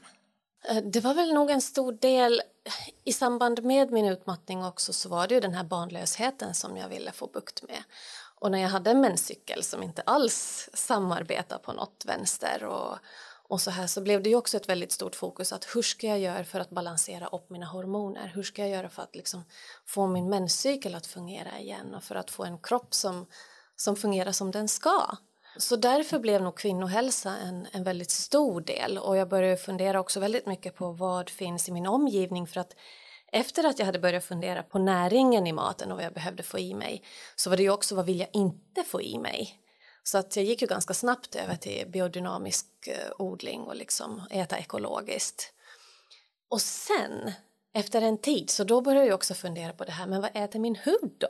Eh, 0.69 0.77
det 0.83 0.99
var 0.99 1.13
väl 1.13 1.33
nog 1.33 1.49
en 1.49 1.61
stor 1.61 1.93
del 1.93 2.41
i 3.03 3.13
samband 3.13 3.63
med 3.63 3.91
min 3.91 4.05
utmattning 4.05 4.65
också 4.65 4.93
så 4.93 5.09
var 5.09 5.27
det 5.27 5.33
ju 5.33 5.41
den 5.41 5.53
här 5.53 5.63
barnlösheten 5.63 6.53
som 6.53 6.77
jag 6.77 6.89
ville 6.89 7.11
få 7.11 7.27
bukt 7.27 7.63
med. 7.63 7.83
Och 8.39 8.51
när 8.51 8.59
jag 8.59 8.69
hade 8.69 8.91
en 8.91 9.01
menscykel 9.01 9.63
som 9.63 9.83
inte 9.83 10.01
alls 10.01 10.69
samarbetar 10.73 11.57
på 11.57 11.73
något 11.73 12.03
vänster 12.07 12.63
och, 12.63 12.97
och 13.53 13.61
så 13.61 13.71
här 13.71 13.87
så 13.87 14.01
blev 14.01 14.23
det 14.23 14.29
ju 14.29 14.35
också 14.35 14.57
ett 14.57 14.69
väldigt 14.69 14.91
stort 14.91 15.15
fokus 15.15 15.53
att 15.53 15.75
hur 15.75 15.81
ska 15.81 16.07
jag 16.07 16.19
göra 16.19 16.43
för 16.43 16.59
att 16.59 16.69
balansera 16.69 17.27
upp 17.27 17.49
mina 17.49 17.65
hormoner? 17.65 18.31
Hur 18.35 18.43
ska 18.43 18.61
jag 18.61 18.71
göra 18.71 18.89
för 18.89 19.01
att 19.01 19.15
liksom 19.15 19.43
få 19.85 20.07
min 20.07 20.29
menscykel 20.29 20.95
att 20.95 21.07
fungera 21.07 21.59
igen 21.59 21.95
och 21.95 22.03
för 22.03 22.15
att 22.15 22.31
få 22.31 22.43
en 22.43 22.57
kropp 22.59 22.93
som, 22.93 23.25
som 23.75 23.95
fungerar 23.95 24.31
som 24.31 24.51
den 24.51 24.67
ska? 24.67 25.17
Så 25.57 25.75
därför 25.75 26.19
blev 26.19 26.41
nog 26.41 26.57
kvinnohälsa 26.57 27.37
en, 27.37 27.67
en 27.71 27.83
väldigt 27.83 28.11
stor 28.11 28.61
del 28.61 28.97
och 28.97 29.17
jag 29.17 29.29
började 29.29 29.57
fundera 29.57 29.99
också 29.99 30.19
väldigt 30.19 30.45
mycket 30.45 30.75
på 30.75 30.91
vad 30.91 31.29
finns 31.29 31.69
i 31.69 31.71
min 31.71 31.87
omgivning 31.87 32.47
för 32.47 32.59
att 32.59 32.75
efter 33.31 33.63
att 33.63 33.79
jag 33.79 33.85
hade 33.85 33.99
börjat 33.99 34.23
fundera 34.23 34.63
på 34.63 34.79
näringen 34.79 35.47
i 35.47 35.53
maten 35.53 35.91
och 35.91 35.97
vad 35.97 36.05
jag 36.05 36.13
behövde 36.13 36.43
få 36.43 36.59
i 36.59 36.73
mig 36.73 37.03
så 37.35 37.49
var 37.49 37.57
det 37.57 37.63
ju 37.63 37.69
också 37.69 37.95
vad 37.95 38.05
vill 38.05 38.19
jag 38.19 38.29
inte 38.33 38.83
få 38.83 39.01
i 39.01 39.19
mig. 39.19 39.62
Så 40.03 40.17
att 40.17 40.35
jag 40.35 40.45
gick 40.45 40.61
ju 40.61 40.67
ganska 40.67 40.93
snabbt 40.93 41.35
över 41.35 41.55
till 41.55 41.87
biodynamisk 41.87 42.65
eh, 42.87 43.11
odling 43.17 43.61
och 43.61 43.75
liksom 43.75 44.21
äta 44.29 44.57
ekologiskt. 44.57 45.53
Och 46.49 46.61
sen, 46.61 47.31
efter 47.73 48.01
en 48.01 48.17
tid, 48.17 48.49
så 48.49 48.63
då 48.63 48.81
började 48.81 49.05
jag 49.05 49.15
också 49.15 49.33
fundera 49.33 49.73
på 49.73 49.83
det 49.83 49.91
här, 49.91 50.07
men 50.07 50.21
vad 50.21 50.31
äter 50.33 50.59
min 50.59 50.75
hud 50.75 51.15
då? 51.17 51.27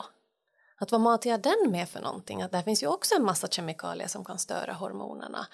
Att 0.78 0.92
vad 0.92 1.02
matar 1.02 1.30
jag 1.30 1.42
den 1.42 1.72
med 1.72 1.90
för 1.90 2.02
någonting? 2.02 2.42
Att 2.42 2.52
där 2.52 2.62
finns 2.62 2.84
ju 2.84 2.88
också 2.88 3.16
en 3.16 3.26
massa 3.26 3.48
kemikalier 3.48 4.08
som 4.08 4.26
kan 4.26 4.40
störa 4.40 4.74
hormonerna. 4.74 5.48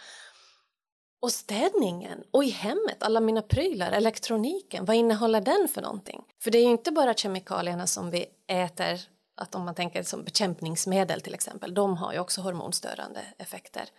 Och 1.21 1.31
städningen 1.31 2.23
och 2.31 2.43
i 2.43 2.49
hemmet, 2.49 3.03
alla 3.03 3.19
mina 3.19 3.41
prylar, 3.41 3.91
elektroniken, 3.91 4.85
vad 4.85 4.95
innehåller 4.95 5.41
den 5.41 5.67
för 5.67 5.81
någonting? 5.81 6.23
För 6.41 6.51
det 6.51 6.57
är 6.57 6.63
ju 6.63 6.71
inte 6.71 6.91
bara 6.91 7.13
kemikalierna 7.13 7.87
som 7.87 8.09
vi 8.09 8.25
äter, 8.47 8.99
att 9.39 9.55
om 9.55 9.65
man 9.65 9.75
tänker 9.75 10.03
som 10.03 10.23
bekämpningsmedel 10.23 11.21
till 11.21 11.33
exempel, 11.33 11.73
de 11.73 11.97
har 11.97 12.13
ju 12.13 12.19
också 12.19 12.41
hormonstörande 12.41 13.21
effekter. 13.37 13.89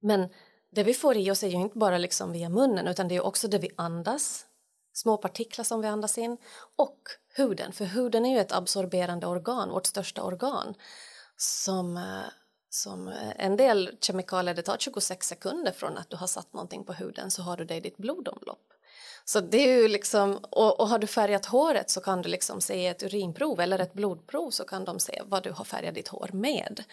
Men 0.00 0.28
det 0.70 0.82
vi 0.82 0.94
får 0.94 1.16
i 1.16 1.30
oss 1.30 1.42
är 1.42 1.48
ju 1.48 1.56
inte 1.56 1.78
bara 1.78 1.98
liksom 1.98 2.32
via 2.32 2.48
munnen 2.48 2.86
utan 2.88 3.08
det 3.08 3.16
är 3.16 3.26
också 3.26 3.48
det 3.48 3.58
vi 3.58 3.70
andas, 3.76 4.46
små 4.92 5.16
partiklar 5.16 5.64
som 5.64 5.80
vi 5.80 5.88
andas 5.88 6.18
in 6.18 6.36
och 6.76 7.00
huden, 7.34 7.72
för 7.72 7.84
huden 7.84 8.26
är 8.26 8.34
ju 8.34 8.40
ett 8.40 8.52
absorberande 8.52 9.26
organ, 9.26 9.70
vårt 9.70 9.86
största 9.86 10.22
organ 10.22 10.74
som, 11.36 11.96
eh, 11.96 12.30
som 12.70 13.08
eh, 13.08 13.32
en 13.36 13.56
del 13.56 13.96
kemikalier, 14.00 14.54
det 14.54 14.62
tar 14.62 14.76
26 14.78 15.26
sekunder 15.26 15.72
från 15.72 15.98
att 15.98 16.10
du 16.10 16.16
har 16.16 16.26
satt 16.26 16.52
någonting 16.52 16.84
på 16.84 16.92
huden 16.92 17.30
så 17.30 17.42
har 17.42 17.56
du 17.56 17.64
det 17.64 17.76
i 17.76 17.80
ditt 17.80 17.96
blodomlopp. 17.96 18.72
Så 19.28 19.40
det 19.40 19.68
är 19.68 19.76
ju 19.76 19.88
liksom, 19.88 20.36
och, 20.50 20.80
och, 20.80 20.88
har 20.88 20.98
du 20.98 21.06
färgat 21.06 21.46
håret 21.46 21.90
så 21.90 22.00
kan 22.00 22.22
du 22.22 22.28
liksom 22.28 22.60
se 22.60 22.86
ett 22.86 23.02
urinprov 23.02 23.60
eller 23.60 23.78
ett 23.78 23.92
blodprov 23.92 24.50
så 24.50 24.64
kan 24.64 24.84
de 24.84 25.00
se 25.00 25.22
vad 25.24 25.42
du 25.42 25.50
har 25.50 25.64
färgat 25.64 25.94
ditt 25.94 26.08
hår 26.08 26.30
med. 26.32 26.84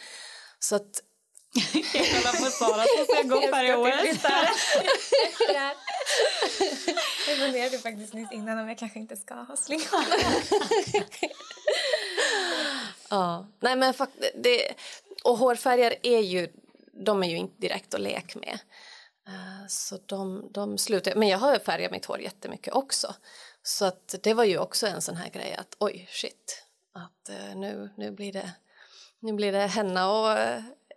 Så 0.60 0.76
att 0.76 1.02
jag 1.74 1.84
kollar 1.94 2.32
på 2.32 2.52
Sara 2.52 2.84
så 2.98 3.06
ska 3.06 3.16
jag 3.16 3.30
gå 3.30 3.42
färga 3.42 3.76
håret. 3.76 4.24
Jag 7.28 7.38
funderade 7.38 7.78
faktiskt 7.78 8.14
nyss 8.14 8.32
innan 8.32 8.60
om 8.60 8.68
jag 8.68 8.78
kanske 8.78 9.00
inte 9.00 9.16
ska 9.16 9.34
ha 9.34 9.56
slinghår. 9.56 10.04
ja, 13.10 13.48
nej 13.60 13.76
men 13.76 13.94
det, 14.36 14.74
och 15.24 15.38
hårfärger 15.38 15.96
är 16.04 16.20
ju, 16.20 16.48
de 17.06 17.24
är 17.24 17.28
ju 17.28 17.38
inte 17.38 17.62
direkt 17.62 17.94
att 17.94 18.02
leka 18.02 18.40
med. 18.40 18.60
Uh, 19.28 19.68
så 19.68 20.00
de, 20.06 20.50
de 20.52 20.78
slutar, 20.78 21.16
men 21.16 21.28
jag 21.28 21.38
har 21.38 21.60
färgat 21.60 21.92
mitt 21.92 22.06
hår 22.06 22.20
jättemycket 22.20 22.74
också. 22.74 23.16
Så 23.64 23.86
att 23.86 24.16
det 24.24 24.34
var 24.34 24.44
ju 24.44 24.58
också 24.58 24.88
en 24.88 25.02
sån 25.02 25.16
här 25.16 25.30
grej 25.30 25.56
att 25.56 25.76
oj 25.80 26.08
shit, 26.12 26.64
att 26.92 27.30
uh, 27.30 27.56
nu, 27.56 27.90
nu 27.98 28.12
blir 28.12 28.34
det 28.34 28.52
nu 29.20 29.34
blir 29.34 29.52
det 29.52 29.68
henna 29.68 30.12
och 30.12 30.38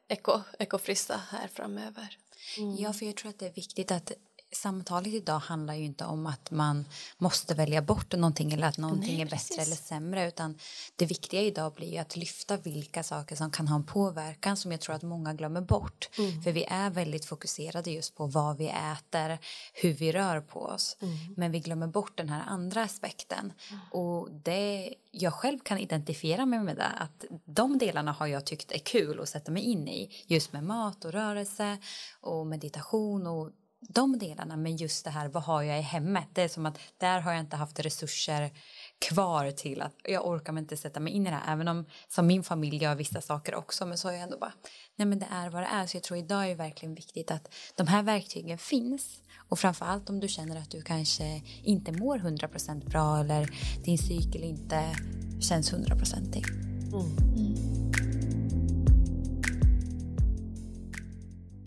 eko, 0.09 0.41
ekofrissa 0.59 1.21
här 1.31 1.49
framöver. 1.49 2.19
Mm. 2.59 2.77
Ja, 2.77 2.93
för 2.93 3.07
jag 3.07 3.17
tror 3.17 3.31
att 3.31 3.39
det 3.39 3.47
är 3.47 3.53
viktigt 3.53 3.91
att 3.91 4.13
samtalet 4.57 5.13
idag 5.13 5.39
handlar 5.39 5.75
ju 5.75 5.85
inte 5.85 6.05
om 6.05 6.27
att 6.27 6.51
man 6.51 6.85
måste 7.19 7.55
välja 7.55 7.83
bort 7.83 8.13
någonting 8.13 8.53
eller 8.53 8.67
att 8.67 8.79
någonting 8.79 9.13
Nej, 9.13 9.23
är 9.23 9.31
bättre 9.31 9.63
eller 9.63 9.77
sämre 9.77 10.29
utan 10.29 10.59
det 10.97 11.07
viktiga 11.07 11.43
idag 11.43 11.73
blir 11.73 11.93
ju 11.93 11.99
att 11.99 12.17
lyfta 12.17 12.57
vilka 12.57 13.03
saker 13.03 13.37
som 13.37 13.51
kan 13.51 13.69
ha 13.69 13.77
en 13.77 13.85
påverkan 13.85 14.57
som 14.57 14.73
jag 14.73 14.81
tror 14.81 14.95
att 14.97 15.03
många 15.03 15.35
glömmer 15.35 15.61
bort 15.61 16.09
mm. 16.19 16.43
för 16.43 16.53
vi 16.53 16.65
är 16.65 16.91
väldigt 16.91 17.25
fokuserade 17.25 17.91
just 17.91 18.15
på 18.15 18.27
vad 18.27 18.57
vi 18.57 18.69
äter, 18.69 19.39
hur 19.73 19.93
vi 19.93 20.13
rör 20.13 20.41
på 20.41 20.61
oss 20.61 20.97
mm. 21.01 21.17
men 21.37 21.53
vi 21.53 21.61
glömmer 21.61 21.87
bort 21.87 22.17
den 22.17 22.29
här 22.29 22.43
andra 22.47 22.83
aspekten 22.83 23.53
mm. 23.71 23.81
och 23.91 24.29
det 24.31 24.95
jag 25.11 25.35
själv 25.35 25.59
kan 25.59 25.79
identifiera 25.79 26.47
mig 26.47 26.61
med 26.61 26.77
det 26.77 26.87
att 26.99 27.25
de 27.45 27.79
delarna 27.79 28.13
har 28.13 28.27
jag 28.27 28.45
tyckt 28.45 28.73
är 28.73 28.79
kul 28.79 29.21
att 29.21 29.29
sätta 29.29 29.53
mig 29.53 29.63
in 29.63 29.89
i 29.89 30.25
just 30.27 30.53
med 30.53 30.65
mat 30.65 31.05
och 31.05 31.13
rörelse 31.13 31.79
och 32.21 32.47
meditation 32.47 33.27
och 33.27 33.51
de 33.81 34.19
delarna 34.19 34.57
men 34.57 34.77
just 34.77 35.05
det 35.05 35.11
här 35.11 35.29
vad 35.29 35.43
har 35.43 35.63
jag 35.63 35.79
i 35.79 35.83
hemmet 35.83 36.29
det 36.33 36.43
är 36.43 36.49
som 36.49 36.67
att 36.67 36.79
där 36.99 37.21
har 37.21 37.33
jag 37.33 37.41
inte 37.41 37.57
haft 37.57 37.81
resurser 37.81 38.51
kvar 38.99 39.51
till 39.51 39.83
att 39.83 39.95
jag 40.05 40.27
orkar 40.27 40.59
inte 40.59 40.77
sätta 40.77 41.01
mig 41.01 41.13
in 41.13 41.27
i 41.27 41.31
det 41.31 41.37
här 41.37 41.53
även 41.53 41.69
om 41.69 41.85
som 42.09 42.27
min 42.27 42.43
familj 42.43 42.77
gör 42.77 42.95
vissa 42.95 43.21
saker 43.21 43.55
också 43.55 43.87
men 43.87 43.99
så 43.99 44.09
har 44.09 44.13
jag 44.13 44.23
ändå 44.23 44.39
bara 44.39 44.53
nej 44.97 45.07
men 45.07 45.19
det 45.19 45.27
är 45.31 45.51
vad 45.51 45.63
det 45.63 45.67
är 45.67 45.87
så 45.87 45.97
jag 45.97 46.05
tror 46.05 46.19
idag 46.19 46.45
är 46.45 46.49
det 46.49 46.55
verkligen 46.55 46.95
viktigt 46.95 47.31
att 47.31 47.55
de 47.75 47.87
här 47.87 48.03
verktygen 48.03 48.59
finns 48.59 49.21
och 49.49 49.59
framförallt 49.59 50.11
om 50.11 50.21
du 50.21 50.29
känner 50.29 50.57
att 50.57 50.71
du 50.71 50.83
kanske 50.83 51.43
inte 51.63 51.93
mår 51.93 52.19
100% 52.19 52.91
bra 52.91 53.21
eller 53.21 53.51
din 53.85 53.99
cykel 53.99 54.45
inte 54.45 54.97
känns 55.41 55.73
100%ig. 55.73 56.45
Mm. 56.93 57.17
Mm. 57.37 57.76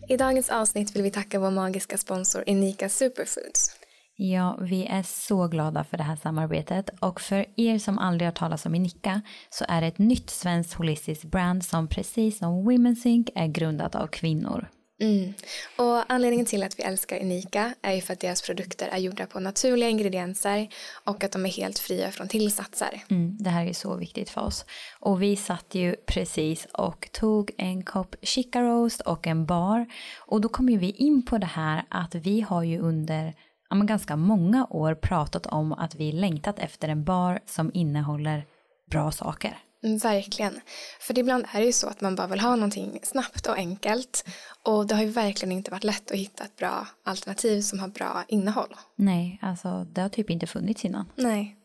I 0.10 0.18
dagens 0.18 0.50
avsnitt 0.50 0.96
vill 0.96 1.04
vi 1.04 1.12
tacka 1.12 1.40
vår 1.40 1.52
magiska 1.52 1.98
sponsor 1.98 2.44
Unika 2.48 2.90
Superfoods. 2.90 3.80
Ja, 4.16 4.58
vi 4.62 4.86
är 4.86 5.04
så 5.04 5.48
glada 5.48 5.84
för 5.84 5.98
det 5.98 6.04
här 6.04 6.16
samarbetet 6.16 6.90
och 7.00 7.22
för 7.22 7.46
er 7.56 7.80
som 7.80 7.98
aldrig 7.98 8.28
har 8.28 8.34
talat 8.34 8.66
om 8.66 8.76
Unika 8.76 9.22
så 9.50 9.66
är 9.68 9.82
det 9.82 9.88
ett 9.88 9.98
nytt 9.98 10.30
svenskt 10.30 10.74
holistiskt 10.74 11.26
brand 11.26 11.66
som 11.66 11.88
precis 11.88 12.38
som 12.38 12.70
Women's 12.70 13.08
Inc 13.08 13.30
är 13.36 13.48
grundat 13.48 13.96
av 13.96 14.08
kvinnor. 14.08 14.68
Mm. 15.00 15.34
Och 15.78 16.12
anledningen 16.12 16.46
till 16.46 16.64
att 16.64 16.80
vi 16.80 16.84
älskar 16.84 17.22
Unika 17.22 17.74
är 17.82 17.94
ju 17.94 18.02
för 18.02 18.14
att 18.14 18.20
deras 18.20 18.42
produkter 18.42 18.88
är 18.88 18.98
gjorda 18.98 19.26
på 19.26 19.40
naturliga 19.40 19.90
ingredienser 19.90 20.68
och 21.04 21.24
att 21.24 21.32
de 21.32 21.46
är 21.46 21.50
helt 21.50 21.80
fria 21.80 22.12
från 22.12 22.28
tillsatser. 22.28 23.04
Mm, 23.10 23.38
det 23.40 23.50
här 23.50 23.66
är 23.66 23.74
så 23.74 23.96
viktigt 23.96 24.30
för 24.30 24.42
oss. 24.42 24.66
Och 25.00 25.22
vi 25.22 25.36
satt 25.36 25.76
ju 25.76 25.96
precis 26.06 26.68
och 26.74 27.10
tog 27.12 27.52
en 27.58 27.84
kopp 27.84 28.16
chica 28.22 28.62
roast 28.62 29.02
och 29.02 29.28
en 29.28 29.46
bar 29.46 29.86
och 30.18 30.42
då 30.42 30.50
kom 30.50 30.70
ju 30.70 30.78
vi 30.78 30.92
in 30.92 31.26
på 31.26 31.38
det 31.38 31.46
här 31.46 31.84
att 31.90 32.16
vi 32.16 32.42
har 32.42 32.64
ju 32.64 32.80
under 32.80 33.34
ja, 33.70 33.76
ganska 33.76 34.16
många 34.16 34.68
år 34.70 34.96
pratat 34.96 35.46
om 35.46 35.74
att 35.74 35.96
vi 35.96 36.12
längtat 36.12 36.60
efter 36.60 36.88
en 36.88 37.04
bar 37.04 37.40
som 37.46 37.72
innehåller 37.74 38.46
bra 38.92 39.12
saker. 39.12 39.58
Mm, 39.84 39.98
verkligen. 39.98 40.62
För 41.00 41.20
ibland 41.20 41.46
är 41.54 41.60
det 41.60 41.66
ju 41.66 41.72
så 41.74 41.88
att 41.88 42.02
man 42.02 42.16
bara 42.16 42.28
vill 42.28 42.40
ha 42.40 42.56
någonting 42.56 43.00
snabbt 43.04 43.48
och 43.48 43.56
enkelt. 43.56 44.24
Och 44.64 44.88
det 44.88 44.96
har 44.96 45.02
ju 45.02 45.10
verkligen 45.10 45.52
inte 45.52 45.72
varit 45.72 45.84
lätt 45.84 46.12
att 46.12 46.18
hitta 46.18 46.44
ett 46.44 46.56
bra 46.56 46.88
alternativ 47.04 47.62
som 47.62 47.80
har 47.80 47.88
bra 47.88 48.24
innehåll. 48.28 48.76
Nej, 48.96 49.40
alltså 49.42 49.88
det 49.94 50.02
har 50.02 50.10
typ 50.10 50.30
inte 50.30 50.48
funnits 50.48 50.86
innan. 50.86 51.12
Nej. 51.16 51.56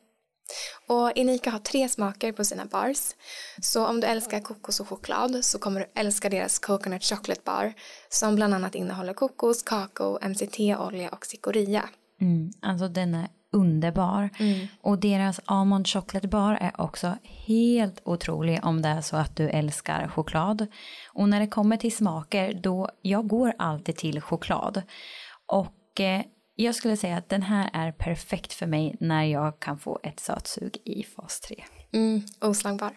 Och 0.88 1.12
Inika 1.14 1.50
har 1.50 1.58
tre 1.58 1.88
smaker 1.88 2.32
på 2.32 2.44
sina 2.44 2.64
bars. 2.64 2.98
Så 3.62 3.86
om 3.86 4.00
du 4.00 4.06
älskar 4.06 4.40
kokos 4.40 4.80
och 4.80 4.88
choklad 4.88 5.44
så 5.44 5.58
kommer 5.58 5.80
du 5.80 5.86
älska 5.94 6.28
deras 6.28 6.58
Coconut 6.58 7.04
Chocolate 7.04 7.40
Bar 7.44 7.72
som 8.08 8.34
bland 8.34 8.54
annat 8.54 8.74
innehåller 8.74 9.14
kokos, 9.14 9.62
kakao, 9.62 10.18
MCT-olja 10.28 11.08
och 11.10 11.26
cikoria. 11.26 11.88
Mm, 12.20 12.50
alltså 12.62 12.88
den 12.88 13.14
är 13.14 13.28
underbar. 13.54 14.30
Mm. 14.38 14.66
Och 14.80 14.98
deras 14.98 15.40
Almond 15.44 15.88
Chocolate 15.88 16.28
Bar 16.28 16.58
är 16.60 16.80
också 16.80 17.16
helt 17.46 18.02
otrolig 18.04 18.60
om 18.62 18.82
det 18.82 18.88
är 18.88 19.00
så 19.00 19.16
att 19.16 19.36
du 19.36 19.48
älskar 19.48 20.08
choklad. 20.08 20.66
Och 21.12 21.28
när 21.28 21.40
det 21.40 21.46
kommer 21.46 21.76
till 21.76 21.96
smaker 21.96 22.54
då, 22.62 22.88
jag 23.02 23.28
går 23.28 23.52
alltid 23.58 23.96
till 23.96 24.20
choklad. 24.20 24.82
Och 25.46 26.00
eh, 26.00 26.22
jag 26.56 26.74
skulle 26.74 26.96
säga 26.96 27.16
att 27.16 27.28
den 27.28 27.42
här 27.42 27.70
är 27.72 27.92
perfekt 27.92 28.52
för 28.52 28.66
mig 28.66 28.96
när 29.00 29.24
jag 29.24 29.60
kan 29.60 29.78
få 29.78 30.00
ett 30.02 30.20
sötsug 30.20 30.76
i 30.84 31.02
fas 31.02 31.40
3. 31.40 31.64
Mm, 31.94 32.22
oslagbar. 32.40 32.92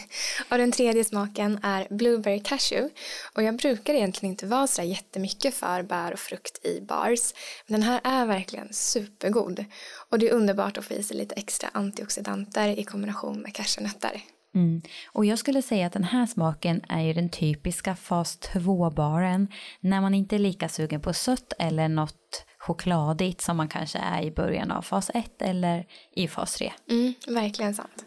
och 0.50 0.58
den 0.58 0.72
tredje 0.72 1.04
smaken 1.04 1.60
är 1.62 1.86
Blueberry 1.90 2.40
Cashew. 2.40 2.94
Och 3.34 3.42
jag 3.42 3.56
brukar 3.56 3.94
egentligen 3.94 4.32
inte 4.32 4.46
vara 4.46 4.66
så 4.66 4.82
jättemycket 4.82 5.54
för 5.54 5.82
bär 5.82 6.12
och 6.12 6.18
frukt 6.18 6.66
i 6.66 6.80
bars. 6.80 7.34
Men 7.66 7.80
den 7.80 7.90
här 7.90 8.00
är 8.04 8.26
verkligen 8.26 8.68
supergod. 8.72 9.64
Och 10.10 10.18
det 10.18 10.28
är 10.28 10.34
underbart 10.34 10.78
att 10.78 10.84
få 10.84 10.94
i 10.94 11.02
sig 11.02 11.16
lite 11.16 11.34
extra 11.34 11.68
antioxidanter 11.72 12.68
i 12.78 12.84
kombination 12.84 13.40
med 13.40 13.54
cashewnötter. 13.54 14.22
Mm. 14.54 14.82
Och 15.12 15.24
jag 15.24 15.38
skulle 15.38 15.62
säga 15.62 15.86
att 15.86 15.92
den 15.92 16.04
här 16.04 16.26
smaken 16.26 16.82
är 16.88 17.00
ju 17.00 17.12
den 17.12 17.28
typiska 17.30 17.96
fas 17.96 18.38
2-baren 18.40 19.48
när 19.80 20.00
man 20.00 20.14
inte 20.14 20.36
är 20.36 20.38
lika 20.38 20.68
sugen 20.68 21.00
på 21.00 21.12
sött 21.12 21.52
eller 21.58 21.88
något 21.88 22.44
chokladigt 22.68 23.40
som 23.40 23.56
man 23.56 23.68
kanske 23.68 23.98
är 23.98 24.22
i 24.22 24.30
början 24.30 24.70
av 24.70 24.82
fas 24.82 25.10
1 25.14 25.42
eller 25.42 25.86
i 26.14 26.28
fas 26.28 26.54
3. 26.54 26.72
Mm, 26.90 27.14
verkligen 27.26 27.74
sant. 27.74 28.04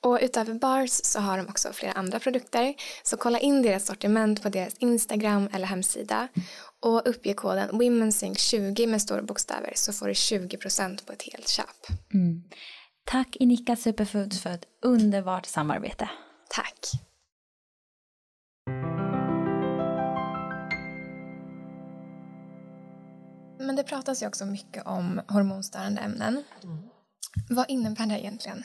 Och 0.00 0.18
utöver 0.22 0.54
bars 0.54 0.90
så 0.90 1.20
har 1.20 1.38
de 1.38 1.48
också 1.48 1.72
flera 1.72 1.92
andra 1.92 2.18
produkter. 2.18 2.74
Så 3.02 3.16
kolla 3.16 3.38
in 3.38 3.62
deras 3.62 3.86
sortiment 3.86 4.42
på 4.42 4.48
deras 4.48 4.74
Instagram 4.78 5.48
eller 5.52 5.66
hemsida. 5.66 6.28
Och 6.80 7.08
uppge 7.08 7.34
koden 7.34 7.70
WomenSync20 7.70 8.86
med 8.86 9.02
stora 9.02 9.22
bokstäver 9.22 9.72
så 9.74 9.92
får 9.92 10.06
du 10.06 10.12
20% 10.12 11.06
på 11.06 11.12
ett 11.12 11.22
helt 11.22 11.48
köp. 11.48 11.98
Mm. 12.14 12.42
Tack 13.04 13.36
Inika 13.36 13.76
Superfoods 13.76 14.42
för 14.42 14.50
ett 14.50 14.64
underbart 14.82 15.46
samarbete. 15.46 16.08
Tack. 16.50 16.78
Men 23.62 23.76
det 23.76 23.84
pratas 23.84 24.22
ju 24.22 24.26
också 24.26 24.44
mycket 24.44 24.86
om 24.86 25.20
hormonstörande 25.28 26.00
ämnen. 26.00 26.44
Mm. 26.62 26.88
Vad 27.50 27.70
innebär 27.70 28.06
det 28.06 28.20
egentligen? 28.20 28.64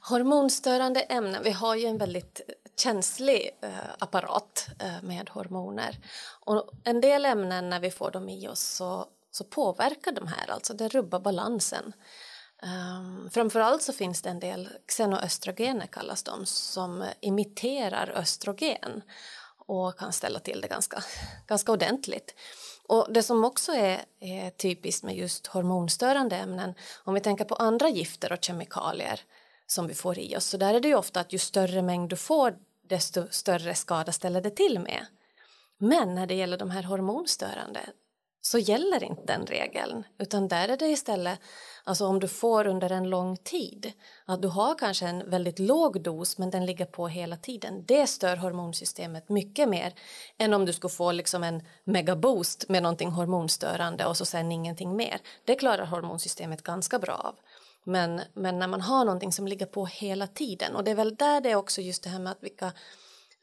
Hormonstörande 0.00 1.00
ämnen, 1.00 1.42
vi 1.42 1.50
har 1.50 1.74
ju 1.74 1.86
en 1.86 1.98
väldigt 1.98 2.40
känslig 2.76 3.50
eh, 3.62 3.70
apparat 3.98 4.66
eh, 4.78 5.02
med 5.02 5.28
hormoner. 5.28 5.98
Och 6.44 6.70
en 6.84 7.00
del 7.00 7.24
ämnen 7.24 7.68
när 7.68 7.80
vi 7.80 7.90
får 7.90 8.10
dem 8.10 8.28
i 8.28 8.48
oss 8.48 8.60
så, 8.60 9.06
så 9.30 9.44
påverkar 9.44 10.12
de 10.12 10.26
här, 10.26 10.50
alltså 10.50 10.74
det 10.74 10.88
rubbar 10.88 11.20
balansen. 11.20 11.92
Um, 12.62 13.30
framförallt 13.30 13.82
så 13.82 13.92
finns 13.92 14.22
det 14.22 14.30
en 14.30 14.40
del 14.40 14.68
xenoöstrogener 14.86 15.86
kallas 15.86 16.22
de 16.22 16.46
som 16.46 17.04
imiterar 17.20 18.10
östrogen 18.10 19.02
och 19.66 19.98
kan 19.98 20.12
ställa 20.12 20.38
till 20.38 20.60
det 20.60 20.68
ganska, 20.68 21.04
ganska 21.46 21.72
ordentligt. 21.72 22.34
Och 22.88 23.06
det 23.12 23.22
som 23.22 23.44
också 23.44 23.72
är, 23.72 24.04
är 24.20 24.50
typiskt 24.50 25.04
med 25.04 25.16
just 25.16 25.46
hormonstörande 25.46 26.36
ämnen 26.36 26.74
om 27.04 27.14
vi 27.14 27.20
tänker 27.20 27.44
på 27.44 27.54
andra 27.54 27.88
gifter 27.88 28.32
och 28.32 28.44
kemikalier 28.44 29.20
som 29.66 29.86
vi 29.86 29.94
får 29.94 30.18
i 30.18 30.36
oss 30.36 30.44
så 30.44 30.56
där 30.56 30.74
är 30.74 30.80
det 30.80 30.88
ju 30.88 30.94
ofta 30.94 31.20
att 31.20 31.32
ju 31.32 31.38
större 31.38 31.82
mängd 31.82 32.10
du 32.10 32.16
får 32.16 32.56
desto 32.88 33.26
större 33.30 33.74
skada 33.74 34.12
ställer 34.12 34.40
det 34.40 34.50
till 34.50 34.78
med. 34.78 35.06
Men 35.78 36.14
när 36.14 36.26
det 36.26 36.34
gäller 36.34 36.58
de 36.58 36.70
här 36.70 36.82
hormonstörande 36.82 37.80
så 38.48 38.58
gäller 38.58 39.04
inte 39.04 39.22
den 39.26 39.46
regeln. 39.46 40.04
Utan 40.18 40.48
där 40.48 40.68
är 40.68 40.76
det 40.76 40.88
istället 40.88 41.38
alltså 41.84 42.06
om 42.06 42.20
du 42.20 42.28
får 42.28 42.66
under 42.66 42.92
en 42.92 43.10
lång 43.10 43.36
tid 43.36 43.92
att 44.24 44.42
du 44.42 44.48
har 44.48 44.78
kanske 44.78 45.06
en 45.06 45.30
väldigt 45.30 45.58
låg 45.58 46.02
dos 46.02 46.38
men 46.38 46.50
den 46.50 46.66
ligger 46.66 46.84
på 46.84 47.08
hela 47.08 47.36
tiden. 47.36 47.84
Det 47.86 48.06
stör 48.06 48.36
hormonsystemet 48.36 49.28
mycket 49.28 49.68
mer 49.68 49.94
än 50.38 50.54
om 50.54 50.64
du 50.64 50.72
skulle 50.72 50.90
få 50.90 51.12
liksom 51.12 51.44
en 51.44 51.62
megaboost 51.84 52.68
med 52.68 52.82
någonting 52.82 53.10
hormonstörande 53.10 54.06
och 54.06 54.16
så 54.16 54.24
sen 54.24 54.52
ingenting 54.52 54.96
mer. 54.96 55.20
Det 55.44 55.54
klarar 55.54 55.86
hormonsystemet 55.86 56.62
ganska 56.62 56.98
bra 56.98 57.14
av. 57.14 57.34
Men, 57.84 58.20
men 58.34 58.58
när 58.58 58.68
man 58.68 58.80
har 58.80 59.04
någonting 59.04 59.32
som 59.32 59.48
ligger 59.48 59.66
på 59.66 59.86
hela 59.86 60.26
tiden 60.26 60.76
och 60.76 60.84
det 60.84 60.90
är 60.90 60.94
väl 60.94 61.14
där 61.14 61.40
det 61.40 61.50
är 61.50 61.56
också 61.56 61.80
just 61.80 62.02
det 62.02 62.10
här 62.10 62.18
med 62.18 62.32
att 62.32 62.42
vilka 62.42 62.72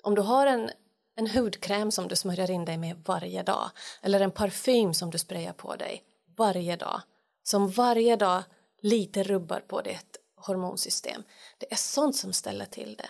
om 0.03 0.15
du 0.15 0.21
har 0.21 0.47
en, 0.47 0.69
en 1.15 1.27
hudkräm 1.27 1.91
som 1.91 2.07
du 2.07 2.15
smörjer 2.15 2.51
in 2.51 2.65
dig 2.65 2.77
med 2.77 2.95
varje 3.05 3.43
dag 3.43 3.71
eller 4.01 4.19
en 4.19 4.31
parfym 4.31 4.93
som 4.93 5.09
du 5.09 5.17
sprayar 5.17 5.53
på 5.53 5.75
dig 5.75 6.03
varje 6.35 6.75
dag 6.75 7.01
som 7.43 7.69
varje 7.69 8.15
dag 8.15 8.43
lite 8.81 9.23
rubbar 9.23 9.59
på 9.59 9.81
ditt 9.81 10.17
hormonsystem. 10.35 11.23
Det 11.57 11.71
är 11.71 11.75
sånt 11.75 12.15
som 12.15 12.33
ställer 12.33 12.65
till 12.65 12.95
det. 12.95 13.09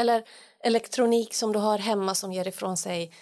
Eller 0.00 0.28
elektronik 0.60 1.34
som 1.34 1.52
du 1.52 1.58
har 1.58 1.78
hemma 1.78 2.14
som 2.14 2.32
ger 2.32 2.48
ifrån 2.48 2.76
sig 2.76 3.12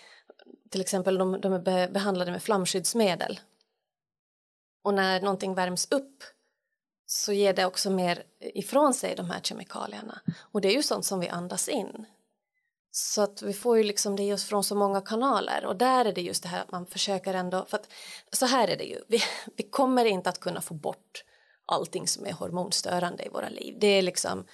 till 0.70 0.80
exempel 0.80 1.18
de, 1.18 1.40
de 1.40 1.52
är 1.52 1.88
behandlade 1.88 2.30
med 2.30 2.42
flamskyddsmedel. 2.42 3.40
Och 4.82 4.94
när 4.94 5.20
någonting 5.20 5.54
värms 5.54 5.88
upp 5.90 6.24
så 7.06 7.32
ger 7.32 7.52
det 7.52 7.66
också 7.66 7.90
mer 7.90 8.22
ifrån 8.40 8.94
sig 8.94 9.14
de 9.14 9.30
här 9.30 9.40
kemikalierna. 9.40 10.20
Och 10.38 10.60
det 10.60 10.68
är 10.68 10.76
ju 10.76 10.82
sånt 10.82 11.04
som 11.04 11.20
vi 11.20 11.28
andas 11.28 11.68
in. 11.68 12.06
Så 12.96 13.22
att 13.22 13.42
vi 13.42 13.52
får 13.52 13.76
ju 13.76 13.84
liksom 13.84 14.16
det 14.16 14.32
oss 14.32 14.44
från 14.44 14.64
så 14.64 14.74
många 14.74 15.00
kanaler 15.00 15.64
och 15.66 15.76
där 15.76 16.04
är 16.04 16.12
det 16.12 16.20
just 16.20 16.42
det 16.42 16.48
här 16.48 16.60
att 16.60 16.70
man 16.70 16.86
försöker 16.86 17.34
ändå, 17.34 17.64
för 17.68 17.76
att 17.76 17.88
så 18.32 18.46
här 18.46 18.68
är 18.68 18.76
det 18.76 18.84
ju, 18.84 19.00
vi, 19.08 19.22
vi 19.56 19.62
kommer 19.62 20.04
inte 20.04 20.30
att 20.30 20.40
kunna 20.40 20.60
få 20.60 20.74
bort 20.74 21.24
allting 21.66 22.08
som 22.08 22.26
är 22.26 22.32
hormonstörande 22.32 23.24
i 23.24 23.28
våra 23.28 23.48
liv. 23.48 23.76
Det 23.80 23.86
är 23.86 24.02
liksom, 24.02 24.44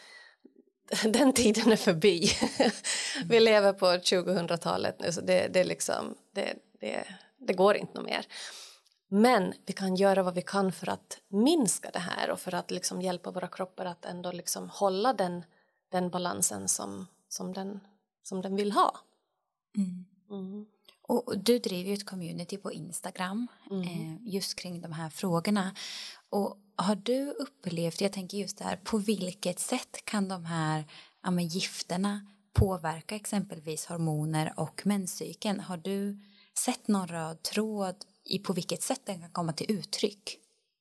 den 1.05 1.33
tiden 1.33 1.73
är 1.73 1.77
förbi. 1.77 2.31
vi 3.25 3.41
lever 3.41 3.73
på 3.73 3.87
2000-talet 3.87 5.01
nu 5.01 5.13
så 5.13 5.21
det, 5.21 5.49
det, 5.49 5.65
liksom, 5.65 6.15
det, 6.35 6.55
det, 6.81 7.05
det 7.39 7.53
går 7.53 7.77
inte 7.77 7.95
något 7.95 8.07
mer. 8.07 8.27
Men 9.09 9.55
vi 9.67 9.73
kan 9.73 9.97
göra 9.97 10.23
vad 10.23 10.35
vi 10.35 10.43
kan 10.43 10.73
för 10.73 10.89
att 10.89 11.19
minska 11.29 11.91
det 11.93 11.99
här 11.99 12.31
och 12.31 12.41
för 12.41 12.55
att 12.55 12.71
liksom 12.71 13.03
hjälpa 13.03 13.31
våra 13.31 13.49
kroppar 13.49 13.85
att 13.85 14.05
ändå 14.05 14.33
liksom 14.33 14.71
hålla 14.71 15.13
den, 15.13 15.45
den 15.91 16.11
balansen 16.11 16.69
som, 16.69 17.07
som, 17.29 17.53
den, 17.53 17.81
som 18.23 18.43
den 18.43 18.57
vill 18.57 18.73
ha. 18.73 19.01
Mm. 19.77 20.05
Mm. 20.31 20.67
Och 21.03 21.39
du 21.39 21.59
driver 21.59 21.89
ju 21.89 21.95
ett 21.95 22.07
community 22.07 22.57
på 22.57 22.73
Instagram 22.73 23.47
mm. 23.71 23.83
eh, 23.83 24.35
just 24.35 24.55
kring 24.55 24.81
de 24.81 24.93
här 24.93 25.11
frågorna. 25.11 25.75
Och 26.31 26.59
har 26.77 26.95
du 26.95 27.31
upplevt, 27.31 28.01
jag 28.01 28.13
tänker 28.13 28.39
just 28.39 28.59
där, 28.59 28.77
på 28.77 28.99
vilket 28.99 29.59
sätt 29.59 30.05
kan 30.05 30.29
de 30.29 30.45
här 30.45 30.85
ja, 31.23 31.31
men, 31.31 31.47
gifterna 31.47 32.27
påverka 32.53 33.17
exempelvis 33.17 33.87
hormoner 33.87 34.53
och 34.57 34.83
menscykeln? 34.85 35.61
Har 35.61 35.77
du 35.77 36.19
sett 36.59 36.89
någon 36.89 37.09
röd 37.09 37.43
tråd 37.43 37.97
i 38.25 38.39
på 38.39 38.53
vilket 38.53 38.83
sätt 38.83 39.01
den 39.05 39.21
kan 39.21 39.31
komma 39.31 39.53
till 39.53 39.71
uttryck? 39.71 40.39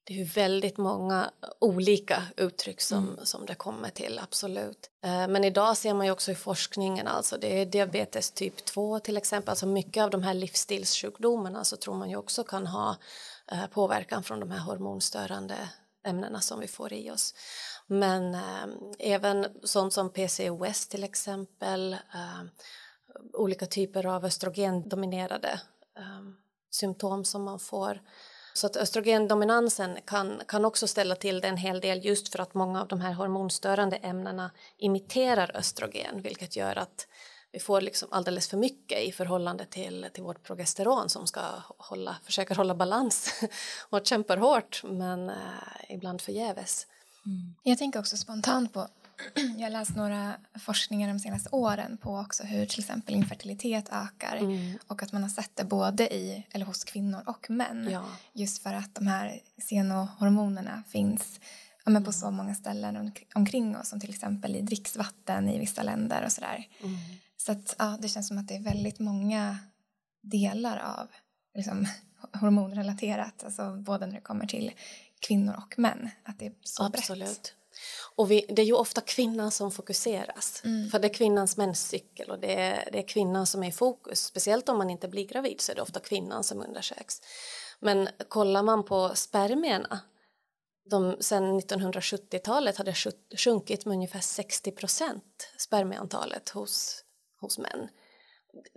Det 0.09 0.15
är 0.15 0.17
ju 0.17 0.23
väldigt 0.23 0.77
många 0.77 1.31
olika 1.59 2.23
uttryck 2.37 2.81
som, 2.81 3.07
mm. 3.07 3.25
som 3.25 3.45
det 3.45 3.55
kommer 3.55 3.89
till, 3.89 4.19
absolut. 4.23 4.89
Eh, 5.03 5.27
men 5.27 5.43
idag 5.43 5.77
ser 5.77 5.93
man 5.93 6.05
ju 6.05 6.11
också 6.11 6.31
i 6.31 6.35
forskningen, 6.35 7.07
alltså 7.07 7.37
det 7.37 7.61
är 7.61 7.65
diabetes 7.65 8.31
typ 8.31 8.65
2 8.65 8.99
till 8.99 9.17
exempel, 9.17 9.49
alltså 9.49 9.65
mycket 9.65 10.03
av 10.03 10.09
de 10.09 10.23
här 10.23 10.33
livsstilssjukdomarna 10.33 11.63
så 11.63 11.77
tror 11.77 11.95
man 11.95 12.09
ju 12.09 12.15
också 12.15 12.43
kan 12.43 12.67
ha 12.67 12.97
eh, 13.51 13.67
påverkan 13.67 14.23
från 14.23 14.39
de 14.39 14.51
här 14.51 14.59
hormonstörande 14.59 15.55
ämnena 16.05 16.39
som 16.41 16.59
vi 16.59 16.67
får 16.67 16.93
i 16.93 17.11
oss. 17.11 17.33
Men 17.87 18.35
eh, 18.35 18.67
även 18.99 19.47
sånt 19.63 19.93
som 19.93 20.09
PCOS 20.09 20.87
till 20.87 21.03
exempel, 21.03 21.97
olika 23.33 23.65
typer 23.65 24.05
av 24.05 24.25
östrogendominerade 24.25 25.61
eh, 25.97 26.21
symptom 26.71 27.25
som 27.25 27.43
man 27.43 27.59
får. 27.59 28.01
Så 28.53 28.67
att 28.67 28.75
östrogendominansen 28.75 29.97
kan, 30.05 30.41
kan 30.47 30.65
också 30.65 30.87
ställa 30.87 31.15
till 31.15 31.41
det 31.41 31.47
en 31.47 31.57
hel 31.57 31.79
del 31.79 32.05
just 32.05 32.31
för 32.31 32.39
att 32.39 32.53
många 32.53 32.81
av 32.81 32.87
de 32.87 33.01
här 33.01 33.13
hormonstörande 33.13 33.95
ämnena 33.95 34.51
imiterar 34.77 35.51
östrogen 35.55 36.21
vilket 36.21 36.55
gör 36.55 36.75
att 36.75 37.07
vi 37.51 37.59
får 37.59 37.81
liksom 37.81 38.09
alldeles 38.11 38.47
för 38.47 38.57
mycket 38.57 39.01
i 39.01 39.11
förhållande 39.11 39.65
till, 39.65 40.07
till 40.13 40.23
vårt 40.23 40.43
progesteron 40.43 41.09
som 41.09 41.27
ska 41.27 41.41
hålla, 41.77 42.15
försöker 42.23 42.55
hålla 42.55 42.75
balans 42.75 43.33
och 43.89 44.05
kämpar 44.05 44.37
hårt 44.37 44.81
men 44.83 45.29
eh, 45.29 45.35
ibland 45.89 46.21
förgäves. 46.21 46.87
Mm. 47.25 47.55
Jag 47.63 47.77
tänker 47.77 47.99
också 47.99 48.17
spontant 48.17 48.73
på 48.73 48.87
jag 49.57 49.71
läst 49.71 49.95
några 49.95 50.33
forskningar 50.59 51.07
de 51.07 51.19
senaste 51.19 51.49
åren 51.49 51.97
på 51.97 52.17
också 52.17 52.43
hur 52.43 52.65
till 52.65 52.79
exempel 52.79 53.15
infertilitet 53.15 53.89
ökar 53.91 54.37
mm. 54.37 54.77
och 54.87 55.03
att 55.03 55.11
man 55.11 55.23
har 55.23 55.29
sett 55.29 55.55
det 55.55 55.63
både 55.63 56.15
i, 56.15 56.47
eller 56.51 56.65
hos 56.65 56.83
kvinnor 56.83 57.21
och 57.25 57.49
män 57.49 57.89
ja. 57.91 58.05
just 58.33 58.63
för 58.63 58.73
att 58.73 58.95
de 58.95 59.07
här 59.07 59.39
senohormonerna 59.61 60.83
finns 60.87 61.39
ja, 61.85 61.91
men 61.91 62.03
på 62.03 62.11
så 62.11 62.31
många 62.31 62.55
ställen 62.55 63.11
omkring 63.35 63.77
oss 63.77 63.89
som 63.89 63.99
till 63.99 64.09
exempel 64.09 64.55
i 64.55 64.61
dricksvatten 64.61 65.49
i 65.49 65.59
vissa 65.59 65.83
länder 65.83 66.25
och 66.25 66.31
sådär. 66.31 66.67
Mm. 66.83 66.97
Så 67.37 67.51
att 67.51 67.75
ja, 67.77 67.97
det 68.01 68.07
känns 68.07 68.27
som 68.27 68.37
att 68.37 68.47
det 68.47 68.55
är 68.55 68.63
väldigt 68.63 68.99
många 68.99 69.57
delar 70.21 70.77
av 70.77 71.07
liksom, 71.55 71.87
hormonrelaterat, 72.33 73.43
alltså 73.43 73.75
både 73.75 74.05
när 74.05 74.15
det 74.15 74.21
kommer 74.21 74.45
till 74.45 74.71
kvinnor 75.19 75.53
och 75.57 75.79
män, 75.79 76.09
att 76.23 76.39
det 76.39 76.45
är 76.45 76.53
så 76.63 76.83
Absolut. 76.83 77.27
brett. 77.27 77.53
Och 78.15 78.31
vi, 78.31 78.45
det 78.49 78.61
är 78.61 78.65
ju 78.65 78.73
ofta 78.73 79.01
kvinnan 79.01 79.51
som 79.51 79.71
fokuseras. 79.71 80.61
Mm. 80.65 80.89
För 80.89 80.99
det 80.99 81.07
är 81.07 81.13
kvinnans 81.13 81.57
menscykel 81.57 82.31
och 82.31 82.39
det 82.39 82.55
är, 82.55 82.89
det 82.91 82.97
är 82.97 83.07
kvinnan 83.07 83.47
som 83.47 83.63
är 83.63 83.67
i 83.67 83.71
fokus. 83.71 84.25
Speciellt 84.25 84.69
om 84.69 84.77
man 84.77 84.89
inte 84.89 85.07
blir 85.07 85.27
gravid 85.27 85.61
så 85.61 85.71
är 85.71 85.75
det 85.75 85.81
ofta 85.81 85.99
kvinnan 85.99 86.43
som 86.43 86.61
undersöks. 86.61 87.21
Men 87.79 88.09
kollar 88.27 88.63
man 88.63 88.83
på 88.83 89.11
spermierna 89.15 89.99
de 90.89 91.17
sen 91.19 91.61
1970-talet 91.61 92.77
hade 92.77 92.93
sjunkit 93.37 93.85
med 93.85 93.95
ungefär 93.95 94.19
60 94.19 94.71
procent 94.71 95.49
spermieantalet 95.57 96.49
hos, 96.49 97.03
hos 97.41 97.57
män. 97.57 97.89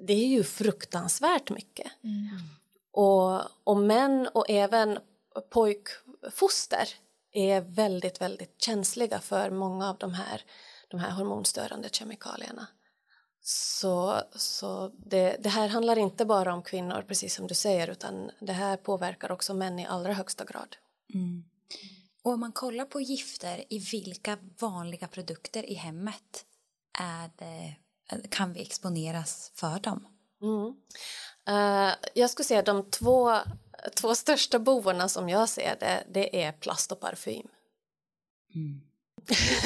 Det 0.07 0.13
är 0.13 0.27
ju 0.27 0.45
fruktansvärt 0.45 1.51
mycket. 1.51 1.93
Mm. 2.05 2.39
Och, 2.93 3.41
och 3.65 3.77
män 3.77 4.29
och 4.35 4.51
även 4.51 4.99
pojkfoster 5.51 6.89
är 7.33 7.61
väldigt, 7.61 8.21
väldigt 8.21 8.63
känsliga 8.63 9.21
för 9.21 9.51
många 9.51 9.91
av 9.91 9.99
de 9.99 10.15
här, 10.15 10.43
de 10.89 11.01
här 11.01 11.11
hormonstörande 11.11 11.89
kemikalierna. 11.93 12.67
Så, 13.45 14.23
så 14.37 14.89
det, 14.89 15.37
det, 15.43 15.49
här 15.49 15.69
handlar 15.69 15.99
inte 15.99 16.25
bara 16.25 16.55
om 16.55 16.63
kvinnor, 16.63 17.05
precis 17.09 17.35
som 17.35 17.47
du 17.47 17.55
säger, 17.55 17.91
utan 17.91 18.31
det 18.41 18.53
här 18.53 18.77
påverkar 18.77 19.33
också 19.33 19.55
män 19.55 19.79
i 19.79 19.87
allra 19.87 20.13
högsta 20.13 20.45
grad. 20.45 20.77
Mm. 21.15 21.45
Och 22.23 22.33
om 22.33 22.41
man 22.41 22.53
kollar 22.53 22.85
på 22.85 23.01
gifter, 23.01 23.65
i 23.69 23.79
vilka 23.79 24.39
vanliga 24.59 25.09
produkter 25.09 25.71
i 25.71 25.75
hemmet 25.75 26.45
det, 27.37 27.75
kan 28.29 28.53
vi 28.53 28.63
exponeras 28.63 29.53
för 29.55 29.81
dem? 29.81 30.07
Mm. 30.43 30.75
Uh, 31.49 31.95
jag 32.15 32.31
skulle 32.31 32.45
säga 32.45 32.63
de 32.63 32.91
två 32.91 33.37
två 33.95 34.15
största 34.15 34.59
bovarna 34.59 35.09
som 35.09 35.29
jag 35.29 35.49
ser 35.49 35.77
det, 35.81 36.05
det 36.11 36.43
är 36.43 36.53
plast 36.53 36.93
och 36.93 37.01
parfym. 37.01 37.49
Mm. 38.55 38.81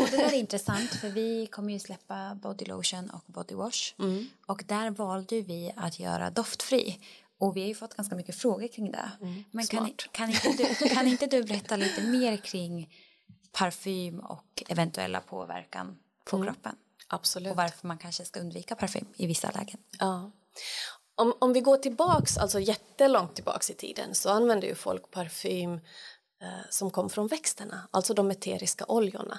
Och 0.01 0.09
det 0.11 0.17
där 0.17 0.33
är 0.33 0.39
intressant 0.39 0.91
för 0.91 1.09
vi 1.09 1.47
kommer 1.47 1.73
ju 1.73 1.79
släppa 1.79 2.35
body 2.35 2.65
lotion 2.65 3.11
och 3.11 3.25
body 3.27 3.55
wash 3.55 3.95
mm. 3.99 4.27
och 4.47 4.63
där 4.67 4.91
valde 4.91 5.41
vi 5.41 5.73
att 5.77 5.99
göra 5.99 6.31
doftfri 6.31 7.01
Och 7.39 7.57
vi 7.57 7.61
har 7.61 7.69
ju 7.69 7.75
fått 7.75 7.95
ganska 7.97 8.17
mycket 8.17 8.37
frågor 8.37 8.69
kring 8.69 8.91
det. 8.93 9.11
Mm, 9.21 9.45
Men 9.51 9.67
kan, 9.67 9.91
kan, 10.11 10.31
inte 10.31 10.53
du, 10.53 10.89
kan 10.95 11.07
inte 11.07 11.27
du 11.27 11.43
berätta 11.43 11.77
lite 11.77 12.03
mer 12.03 12.37
kring 12.37 12.95
parfym 13.53 14.21
och 14.21 14.63
eventuella 14.69 15.21
påverkan 15.21 15.99
på 16.25 16.37
Mm. 16.37 16.47
kroppen? 16.49 16.77
Absolut. 17.09 17.51
Och 17.51 17.57
varför 17.57 17.87
man 17.89 17.99
kanske 17.99 18.25
ska 18.25 18.41
undvika 18.41 18.75
parfym 18.75 19.07
i 19.17 19.27
vissa 19.27 19.51
lägen. 19.51 19.79
Ja. 19.99 20.31
Om, 21.19 21.35
om 21.39 21.53
vi 21.53 21.61
går 21.61 21.77
tillbaks, 21.77 22.39
alltså 22.39 22.61
jättelångt 22.61 23.35
tillbaks 23.35 23.71
i 23.71 23.75
tiden 23.75 24.15
så 24.15 24.31
använde 24.31 24.67
ju 24.67 24.75
folk 24.75 25.11
parfym 25.11 25.75
eh, 26.43 26.49
som 26.71 26.91
kom 26.91 27.11
från 27.11 27.27
växterna, 27.27 27.89
alltså 27.91 28.15
de 28.15 28.31
eteriska 28.31 28.85
oljorna. 28.89 29.39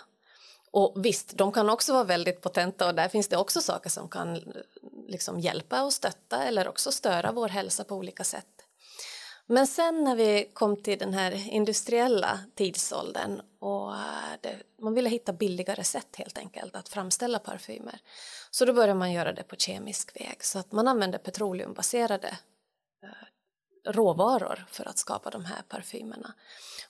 Och 0.72 1.06
visst, 1.06 1.38
de 1.38 1.52
kan 1.52 1.70
också 1.70 1.94
vara 1.94 2.04
väldigt 2.04 2.42
potenta 2.42 2.88
och 2.88 2.96
där 2.96 3.10
finns 3.10 3.28
det 3.28 3.38
också 3.38 3.62
saker 3.62 3.90
som 3.90 4.10
kan 4.10 4.36
eh, 4.36 4.42
liksom 5.08 5.40
hjälpa 5.40 5.84
och 5.84 5.94
stötta 5.94 6.44
eller 6.44 6.68
också 6.68 6.92
störa 6.92 7.32
vår 7.32 7.50
hälsa 7.50 7.84
på 7.84 7.96
olika 7.96 8.24
sätt. 8.24 8.57
Men 9.49 9.67
sen 9.67 10.03
när 10.03 10.15
vi 10.15 10.49
kom 10.53 10.75
till 10.83 10.97
den 10.99 11.13
här 11.13 11.47
industriella 11.49 12.39
tidsåldern 12.55 13.41
och 13.60 13.93
eh, 13.93 14.01
det, 14.41 14.55
man 14.81 14.93
ville 14.93 15.10
hitta 15.10 15.33
billigare 15.33 15.83
sätt 15.83 16.15
helt 16.15 16.38
enkelt 16.38 16.75
att 16.75 16.89
framställa 16.89 17.39
parfymer. 17.39 17.99
Så 18.51 18.65
då 18.65 18.73
började 18.73 18.93
man 18.93 19.12
göra 19.12 19.33
det 19.33 19.43
på 19.43 19.55
kemisk 19.55 20.15
väg 20.21 20.38
så 20.43 20.60
att 20.60 20.71
man 20.71 20.88
använde 20.88 21.17
petroleumbaserade 21.17 22.27
eh, 23.03 23.91
råvaror 23.91 24.65
för 24.69 24.86
att 24.88 24.97
skapa 24.97 25.29
de 25.29 25.45
här 25.45 25.62
parfymerna. 25.67 26.33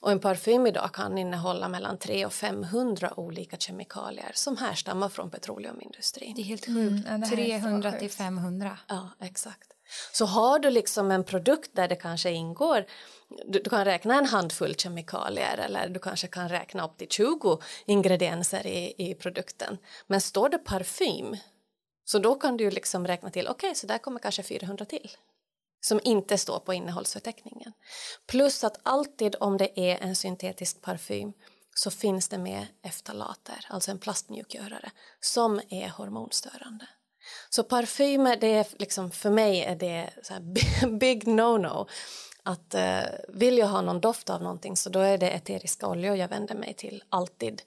Och 0.00 0.10
en 0.10 0.20
parfym 0.20 0.66
idag 0.66 0.92
kan 0.94 1.18
innehålla 1.18 1.68
mellan 1.68 1.98
300 1.98 2.26
och 2.26 2.32
500 2.32 3.12
olika 3.20 3.56
kemikalier 3.56 4.30
som 4.34 4.56
härstammar 4.56 5.08
från 5.08 5.30
petroleumindustrin. 5.30 6.34
Det 6.34 6.40
är 6.40 6.44
helt 6.44 6.66
Mm, 6.68 6.90
sjukt. 6.90 7.28
så 7.28 7.36
300 7.36 7.90
till 7.92 8.00
sjukt. 8.00 8.14
500. 8.14 8.78
Ja, 8.88 9.08
exakt. 9.20 9.72
Så 10.12 10.24
har 10.24 10.58
du 10.58 10.70
liksom 10.70 11.10
en 11.10 11.24
produkt 11.24 11.70
där 11.72 11.88
det 11.88 11.96
kanske 11.96 12.30
ingår, 12.30 12.86
du, 13.46 13.60
du 13.60 13.70
kan 13.70 13.84
räkna 13.84 14.18
en 14.18 14.26
handfull 14.26 14.74
kemikalier 14.74 15.58
eller 15.58 15.88
du 15.88 16.00
kanske 16.00 16.26
kan 16.26 16.48
räkna 16.48 16.84
upp 16.84 16.96
till 16.96 17.08
20 17.08 17.58
ingredienser 17.86 18.66
i, 18.66 18.94
i 18.98 19.14
produkten. 19.14 19.78
Men 20.06 20.20
står 20.20 20.48
det 20.48 20.58
parfym, 20.58 21.36
så 22.04 22.18
då 22.18 22.34
kan 22.34 22.56
du 22.56 22.70
liksom 22.70 23.06
räkna 23.06 23.30
till, 23.30 23.48
okej, 23.48 23.74
så 23.74 23.86
där 23.86 23.98
kommer 23.98 24.20
kanske 24.20 24.42
400 24.42 24.84
till 24.84 25.10
som 25.80 26.00
inte 26.04 26.38
står 26.38 26.58
på 26.58 26.74
innehållsförteckningen. 26.74 27.72
Plus 28.26 28.64
att 28.64 28.80
alltid 28.82 29.36
om 29.40 29.56
det 29.56 29.80
är 29.80 29.98
en 30.02 30.16
syntetisk 30.16 30.82
parfym 30.82 31.32
så 31.74 31.90
finns 31.90 32.28
det 32.28 32.38
med 32.38 32.66
eftalater, 32.82 33.66
alltså 33.68 33.90
en 33.90 33.98
plastmjukgörare, 33.98 34.90
som 35.20 35.60
är 35.70 35.88
hormonstörande. 35.88 36.86
Så 37.50 37.62
parfymer, 37.62 38.36
det 38.36 38.54
är 38.54 38.66
liksom, 38.78 39.10
för 39.10 39.30
mig 39.30 39.60
är 39.64 39.76
det 39.76 40.10
big 41.00 41.24
no-no. 41.24 41.88
Att 42.42 42.74
eh, 42.74 43.00
vill 43.28 43.58
jag 43.58 43.66
ha 43.66 43.80
någon 43.82 44.00
doft 44.00 44.30
av 44.30 44.42
någonting 44.42 44.76
så 44.76 44.90
då 44.90 45.00
är 45.00 45.18
det 45.18 45.30
eteriska 45.30 45.86
oljor 45.88 46.16
jag 46.16 46.28
vänder 46.28 46.54
mig 46.54 46.74
till, 46.74 47.02
alltid. 47.08 47.62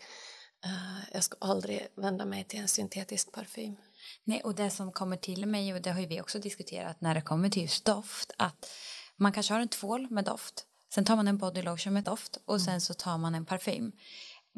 Eh, 0.65 1.04
jag 1.13 1.24
ska 1.24 1.38
aldrig 1.41 1.88
vända 1.95 2.26
mig 2.26 2.43
till 2.43 2.60
en 2.60 2.67
syntetisk 2.67 3.32
parfym. 3.32 3.76
Nej, 4.24 4.41
och 4.43 4.56
det 4.56 4.69
som 4.69 4.91
kommer 4.91 5.17
till 5.17 5.45
mig, 5.45 5.74
och 5.74 5.82
det 5.82 5.91
har 5.91 6.02
vi 6.02 6.21
också 6.21 6.39
diskuterat 6.39 7.02
när 7.02 7.15
det 7.15 7.21
kommer 7.21 7.50
till 7.50 7.62
just 7.62 7.86
doft, 7.86 8.32
att 8.38 8.69
man 9.17 9.32
kanske 9.32 9.54
har 9.54 9.62
en 9.62 9.67
tvål 9.67 10.08
med 10.10 10.24
doft, 10.26 10.65
sen 10.93 11.06
tar 11.06 11.15
man 11.15 11.28
en 11.28 11.38
body 11.38 11.62
lotion 11.62 11.93
med 11.93 12.04
doft 12.04 12.38
och 12.45 12.62
sen 12.62 12.82
så 12.82 12.93
tar 12.93 13.17
man 13.17 13.36
en 13.36 13.45
parfym. 13.45 13.91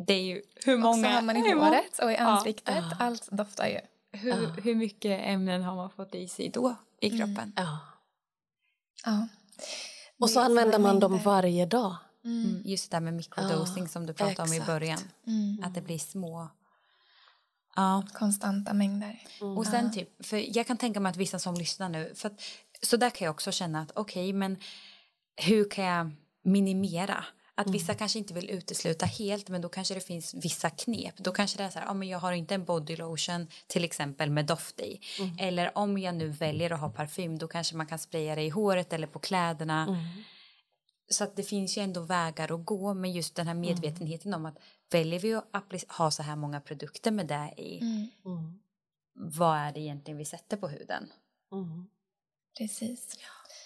Det 0.08 0.14
är 0.14 0.22
ju 0.24 0.42
hur 0.66 0.76
Och 0.76 0.82
så 0.82 0.88
många... 0.88 1.10
har 1.10 1.22
man 1.22 1.38
i 1.38 1.54
många- 1.56 1.66
håret 1.66 2.00
och 2.00 2.12
i 2.12 2.16
ansiktet. 2.16 2.76
Ja. 2.76 2.98
Allt 3.00 3.28
doftar 3.32 3.68
ju. 3.68 3.80
Hur, 4.14 4.62
hur 4.62 4.76
mycket 4.76 5.20
ämnen 5.24 5.64
har 5.64 5.76
man 5.76 5.90
fått 5.90 6.16
i 6.16 6.28
sig 6.28 6.50
då 6.50 6.76
i 7.02 7.08
Mm. 7.08 7.20
kroppen? 7.20 7.54
Ja. 7.56 7.80
Ja. 9.06 9.28
Och 10.20 10.30
så 10.30 10.40
använder 10.40 10.80
man 10.80 11.00
dem 11.00 11.18
varje 11.24 11.66
dag. 11.66 11.96
Mm, 12.26 12.62
just 12.66 12.92
det 12.92 12.96
där 12.98 13.02
med 13.02 13.14
mikrodosing 13.14 13.84
Ja, 13.84 13.90
som 13.90 14.06
du 14.06 14.14
pratade 14.14 14.42
om 14.42 14.54
i 14.54 14.58
exakt. 14.58 14.68
början. 14.68 15.00
Mm. 15.28 15.64
Att 15.64 15.76
det 15.76 15.82
blir 15.82 16.00
små... 16.00 16.50
Ja. 17.76 18.04
Konstanta 18.14 18.74
mängder. 18.74 19.20
Och 19.58 19.66
sen 19.68 19.92
typ, 19.92 20.26
för 20.26 20.58
jag 20.58 20.68
kan 20.68 20.78
tänka 20.78 21.00
mig 21.00 21.10
att 21.10 21.18
vissa 21.18 21.40
som 21.40 21.56
lyssnar 21.56 21.90
nu, 21.90 22.14
för 22.16 22.28
att, 22.30 22.42
så 22.82 22.98
där 22.98 23.10
kan 23.10 23.26
jag 23.26 23.32
också 23.34 23.52
känna 23.52 23.82
att 23.82 23.92
okej, 23.96 24.34
men 24.34 24.58
hur 25.36 25.70
kan 25.70 25.86
jag 25.86 26.12
minimera? 26.44 27.26
Att 27.56 27.70
vissa 27.70 27.94
kanske 27.94 28.20
inte 28.20 28.34
vill 28.34 28.50
utesluta 28.50 29.06
helt, 29.06 29.50
men 29.50 29.62
då 29.62 29.70
kanske 29.70 29.94
det 29.94 30.00
finns 30.02 30.34
vissa 30.34 30.70
knep. 30.70 31.18
Då 31.18 31.32
kanske 31.32 31.58
det 31.58 31.64
är 31.64 31.70
så 31.70 31.80
här, 31.80 31.86
ja, 31.86 31.94
men 31.94 32.08
jag 32.08 32.20
har 32.20 32.32
inte 32.32 32.56
en 32.56 32.66
body 32.66 32.96
lotion 32.96 33.48
till 33.68 33.84
exempel 33.84 34.30
med 34.30 34.46
doft 34.46 34.80
i. 34.80 35.00
Eller 35.40 35.78
om 35.78 35.98
jag 35.98 36.16
nu 36.16 36.28
väljer 36.30 36.70
att 36.74 36.80
ha 36.80 36.90
parfym, 36.90 37.38
då 37.38 37.48
kanske 37.48 37.76
man 37.76 37.86
kan 37.88 38.00
spraya 38.00 38.36
det 38.36 38.42
i 38.44 38.50
håret 38.50 38.94
eller 38.94 39.08
på 39.08 39.20
kläderna. 39.20 39.86
Så 41.10 41.24
att 41.24 41.36
det 41.36 41.44
finns 41.44 41.78
ju 41.78 41.82
ändå 41.82 42.02
vägar 42.02 42.54
att 42.56 42.66
gå, 42.66 42.94
men 42.94 43.12
just 43.12 43.36
den 43.36 43.48
här 43.48 43.54
medvetenheten 43.54 44.34
om 44.34 44.46
att 44.46 44.58
väljer 44.92 45.20
vi 45.20 45.34
att 45.34 45.74
ha 45.98 46.12
så 46.12 46.24
här 46.24 46.36
många 46.36 46.62
produkter 46.62 47.12
med 47.12 47.28
det 47.28 47.54
i, 47.58 47.80
Mm. 48.26 48.60
vad 49.14 49.58
är 49.58 49.72
det 49.74 49.80
egentligen 49.80 50.18
vi 50.18 50.26
sätter 50.26 50.58
på 50.58 50.68
huden? 50.68 51.12
Precis. 52.58 53.18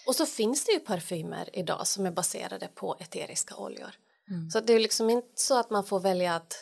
Och 0.08 0.16
så 0.16 0.26
finns 0.26 0.64
det 0.64 0.72
ju 0.72 0.80
parfymer 0.80 1.50
idag 1.52 1.86
som 1.86 2.06
är 2.06 2.10
baserade 2.10 2.68
på 2.68 2.96
eteriska 3.00 3.56
oljor. 3.56 3.90
Mm. 4.30 4.50
Så 4.50 4.60
det 4.60 4.72
är 4.72 4.78
liksom 4.78 5.10
inte 5.10 5.28
så 5.34 5.60
att 5.60 5.70
man 5.70 5.84
får 5.84 6.00
välja 6.00 6.34
att, 6.34 6.56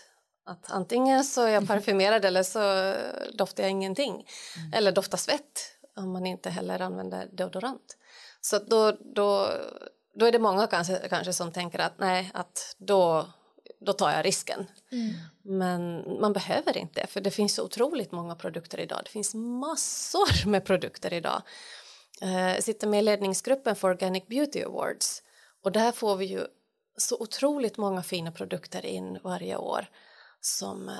att 0.46 0.70
antingen 0.70 1.24
så 1.24 1.42
är 1.42 1.48
jag 1.48 1.66
parfymerad 1.66 2.24
eller 2.24 2.42
så 2.42 2.94
doftar 3.36 3.62
jag 3.62 3.70
ingenting. 3.70 4.12
Mm. 4.12 4.72
Eller 4.72 4.92
doftar 4.92 5.18
svett 5.18 5.72
om 5.96 6.12
man 6.12 6.26
inte 6.26 6.50
heller 6.50 6.80
använder 6.80 7.28
deodorant. 7.32 7.96
Så 8.40 8.58
då, 8.58 8.92
då, 9.14 9.50
då 10.14 10.26
är 10.26 10.32
det 10.32 10.38
många 10.38 10.66
kanske, 10.66 11.08
kanske 11.08 11.32
som 11.32 11.52
tänker 11.52 11.78
att 11.78 11.98
nej, 11.98 12.30
att 12.34 12.76
då, 12.78 13.26
då 13.80 13.92
tar 13.92 14.10
jag 14.10 14.24
risken. 14.24 14.66
Men 15.42 16.04
man 16.20 16.32
behöver 16.32 16.76
inte, 16.76 17.06
för 17.06 17.20
det 17.20 17.30
finns 17.30 17.54
så 17.54 17.64
otroligt 17.64 18.12
många 18.12 18.34
produkter 18.34 18.80
idag. 18.80 19.00
Det 19.04 19.10
finns 19.10 19.34
massor 19.34 20.46
med 20.48 20.64
produkter 20.64 21.12
idag. 21.12 21.42
Eh, 22.22 22.54
Jag 22.54 22.64
sitter 22.64 22.86
med 22.86 22.98
i 22.98 23.02
ledningsgruppen 23.02 23.76
för 23.76 23.88
Organic 23.88 24.26
Beauty 24.26 24.62
Awards 24.62 25.22
och 25.64 25.72
där 25.72 25.92
får 25.92 26.16
vi 26.16 26.24
ju 26.24 26.46
så 26.96 27.16
otroligt 27.20 27.76
många 27.76 28.02
fina 28.02 28.32
produkter 28.32 28.86
in 28.86 29.18
varje 29.24 29.56
år 29.56 29.86
som, 30.40 30.88
eh, 30.88 30.94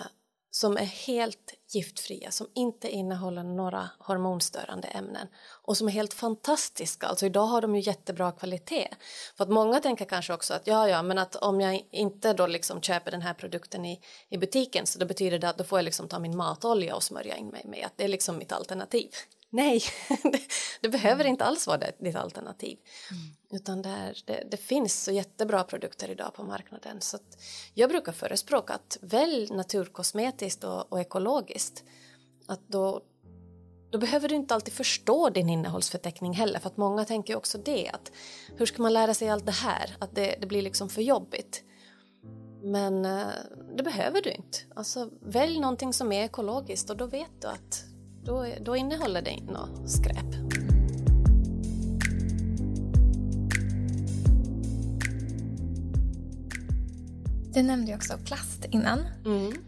som 0.50 0.76
är 0.76 0.84
helt 0.84 1.54
giftfria, 1.74 2.30
som 2.30 2.46
inte 2.54 2.88
innehåller 2.88 3.42
några 3.42 3.90
hormonstörande 3.98 4.88
ämnen 4.88 5.28
och 5.62 5.76
som 5.76 5.88
är 5.88 5.92
helt 5.92 6.14
fantastiska. 6.14 7.06
Alltså 7.06 7.26
idag 7.26 7.46
har 7.46 7.60
de 7.60 7.76
ju 7.76 7.80
jättebra 7.80 8.32
kvalitet. 8.32 8.88
För 9.36 9.44
att 9.44 9.50
många 9.50 9.80
tänker 9.80 10.04
kanske 10.04 10.32
också 10.34 10.54
att 10.54 10.66
ja, 10.66 10.88
ja, 10.88 11.02
men 11.02 11.18
att 11.18 11.36
om 11.36 11.60
jag 11.60 11.86
inte 11.90 12.32
då 12.32 12.46
liksom 12.46 12.80
köper 12.80 13.10
den 13.10 13.22
här 13.22 13.34
produkten 13.34 13.84
i, 13.84 14.00
i 14.28 14.38
butiken 14.38 14.86
så 14.86 14.98
då 14.98 15.06
betyder 15.06 15.38
det 15.38 15.48
att 15.48 15.58
då 15.58 15.64
får 15.64 15.78
jag 15.78 15.84
liksom 15.84 16.08
ta 16.08 16.18
min 16.18 16.36
matolja 16.36 16.96
och 16.96 17.02
smörja 17.02 17.36
in 17.36 17.48
mig 17.48 17.62
med. 17.64 17.86
Att 17.86 17.96
det 17.96 18.04
är 18.04 18.08
liksom 18.08 18.38
mitt 18.38 18.52
alternativ. 18.52 19.10
Nej, 19.50 19.82
det, 20.22 20.40
det 20.80 20.88
behöver 20.88 21.24
inte 21.24 21.44
alls 21.44 21.66
vara 21.66 21.78
det, 21.78 21.92
ditt 21.98 22.16
alternativ. 22.16 22.78
Utan 23.50 23.82
det, 23.82 23.88
är, 23.88 24.22
det, 24.26 24.48
det 24.50 24.56
finns 24.56 25.04
så 25.04 25.12
jättebra 25.12 25.64
produkter 25.64 26.10
idag 26.10 26.34
på 26.34 26.42
marknaden. 26.42 27.00
Så 27.00 27.18
jag 27.74 27.90
brukar 27.90 28.12
förespråka 28.12 28.74
att 28.74 28.98
välj 29.00 29.54
naturkosmetiskt 29.54 30.64
och, 30.64 30.92
och 30.92 31.00
ekologiskt. 31.00 31.84
Att 32.46 32.68
då, 32.68 33.02
då 33.90 33.98
behöver 33.98 34.28
du 34.28 34.34
inte 34.34 34.54
alltid 34.54 34.74
förstå 34.74 35.30
din 35.30 35.48
innehållsförteckning 35.48 36.32
heller. 36.32 36.58
För 36.58 36.68
att 36.68 36.76
många 36.76 37.04
tänker 37.04 37.36
också 37.36 37.58
det. 37.58 37.88
Att 37.88 38.12
hur 38.56 38.66
ska 38.66 38.82
man 38.82 38.92
lära 38.92 39.14
sig 39.14 39.28
allt 39.28 39.46
det 39.46 39.52
här? 39.52 39.96
Att 39.98 40.14
det, 40.14 40.36
det 40.40 40.46
blir 40.46 40.62
liksom 40.62 40.88
för 40.88 41.02
jobbigt. 41.02 41.62
Men 42.62 43.04
eh, 43.04 43.26
det 43.76 43.82
behöver 43.82 44.22
du 44.22 44.30
inte. 44.30 44.58
Alltså, 44.74 45.10
välj 45.22 45.60
någonting 45.60 45.92
som 45.92 46.12
är 46.12 46.24
ekologiskt 46.24 46.90
och 46.90 46.96
då 46.96 47.06
vet 47.06 47.42
du 47.42 47.48
att 47.48 47.85
då, 48.26 48.46
då 48.60 48.76
innehåller 48.76 49.22
det 49.22 49.40
något 49.52 49.90
skräp. 49.90 50.32
Du 57.54 57.62
nämnde 57.62 57.90
ju 57.90 57.96
också 57.96 58.18
plast 58.24 58.64
innan. 58.70 58.98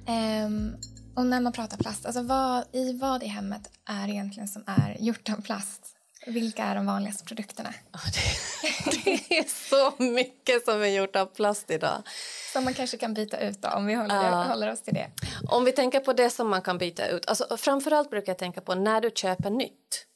Ehm, 0.07 0.77
och 1.15 1.27
när 1.27 1.41
man 1.41 1.53
pratar 1.53 1.77
plast, 1.77 2.07
alltså 2.07 2.23
vad, 2.23 2.65
i 2.73 2.93
vad 2.93 3.23
i 3.23 3.27
hemmet 3.27 3.71
är 3.85 4.09
egentligen 4.09 4.49
som 4.49 4.63
är 4.67 4.97
gjort 5.01 5.29
av 5.29 5.43
plast? 5.43 5.98
Vilka 6.29 6.65
är 6.65 6.75
de 6.75 6.87
vanligaste 6.87 7.25
produkterna? 7.25 7.75
Det 9.05 9.39
är 9.39 9.69
så 9.69 10.03
mycket 10.03 10.65
som 10.65 10.83
är 10.83 10.87
gjort 10.87 11.17
av 11.17 11.27
plast 11.27 11.71
idag. 11.71 12.03
Som 12.53 12.65
man 12.65 12.75
kanske 12.75 12.97
kan 12.97 13.15
byta 13.15 13.39
ut 13.41 13.63
då, 13.63 13.69
om 13.69 13.87
vi 13.87 13.95
håller, 13.95 14.15
Ja. 14.15 14.45
håller 14.45 14.73
oss 14.73 14.83
till 14.83 14.95
det. 14.95 15.11
Om 15.49 15.65
vi 15.65 15.73
tänker 15.73 16.01
på 16.01 16.13
det 16.13 16.31
som 16.31 16.49
man 16.49 16.63
kan 16.63 16.79
byta 16.79 17.09
ut. 17.09 17.27
Alltså, 17.29 17.57
framförallt 17.57 18.11
brukar 18.11 18.33
jag 18.33 18.39
tänka 18.39 18.61
på 18.61 18.75
när 18.75 19.01
du 19.01 19.11
köper 19.15 19.51
nytt. 19.51 20.07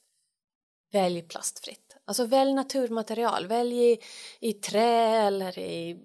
Välj 0.91 1.21
plastfritt. 1.21 1.97
Alltså 2.05 2.25
välj 2.25 2.53
naturmaterial. 2.53 3.47
Välj 3.47 3.91
i, 3.91 3.97
i 4.39 4.53
trä 4.53 5.17
eller 5.27 5.59
i 5.59 5.97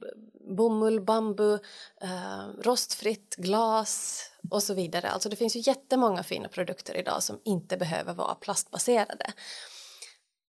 bomull, 0.57 1.01
bambu, 1.01 1.55
eh, 2.03 2.47
rostfritt, 2.63 3.35
glas 3.39 4.23
och 4.51 4.63
så 4.63 4.75
vidare. 4.75 5.11
Alltså 5.11 5.29
det 5.29 5.37
finns 5.37 5.57
ju 5.57 5.61
jättemånga 5.61 6.23
fina 6.23 6.49
produkter 6.49 6.97
idag 6.97 7.23
som 7.23 7.41
inte 7.45 7.77
behöver 7.77 8.15
vara 8.15 8.35
plastbaserade. 8.35 9.33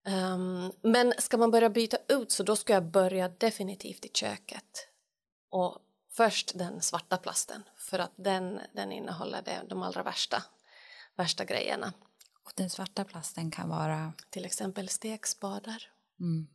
Um, 0.10 0.72
men 0.82 1.14
ska 1.18 1.38
man 1.38 1.52
börja 1.52 1.70
byta 1.70 1.98
ut 2.08 2.32
så 2.32 2.44
då 2.44 2.56
ska 2.56 2.74
jag 2.74 2.86
börja 2.86 3.30
definitivt 3.30 4.06
i 4.06 4.10
köket. 4.14 4.88
Och 5.50 5.78
först 6.12 6.58
den 6.58 6.82
svarta 6.82 7.18
plasten 7.18 7.64
för 7.78 8.00
att 8.00 8.12
den, 8.16 8.60
den 8.74 8.92
innehåller 8.92 9.42
det, 9.42 9.62
de 9.70 9.84
allra 9.84 10.04
värsta, 10.04 10.44
värsta 11.16 11.46
grejerna. 11.46 11.94
Och 12.46 12.52
den 12.56 12.70
svarta 12.70 13.04
plasten 13.06 13.52
kan 13.52 13.70
vara? 13.70 14.14
Till 14.30 14.46
exempel 14.46 14.90
stekspadar. 14.90 15.84
Mm. 16.20 16.48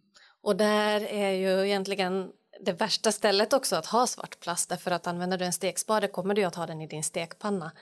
Och 0.42 0.56
där 0.56 1.00
är 1.00 1.30
ju 1.30 1.66
egentligen 1.66 2.32
det 2.60 2.72
värsta 2.72 3.12
stället 3.12 3.52
också 3.52 3.76
att 3.76 3.86
ha 3.86 4.06
svart 4.06 4.40
plast 4.40 4.68
därför 4.68 4.90
att 4.90 5.06
använder 5.06 5.38
du 5.38 5.44
en 5.44 5.52
stekspade 5.52 6.08
kommer 6.08 6.34
du 6.34 6.44
att 6.44 6.54
ha 6.54 6.66
den 6.66 6.80
i 6.80 6.86
din 6.86 7.04
stekpanna 7.04 7.72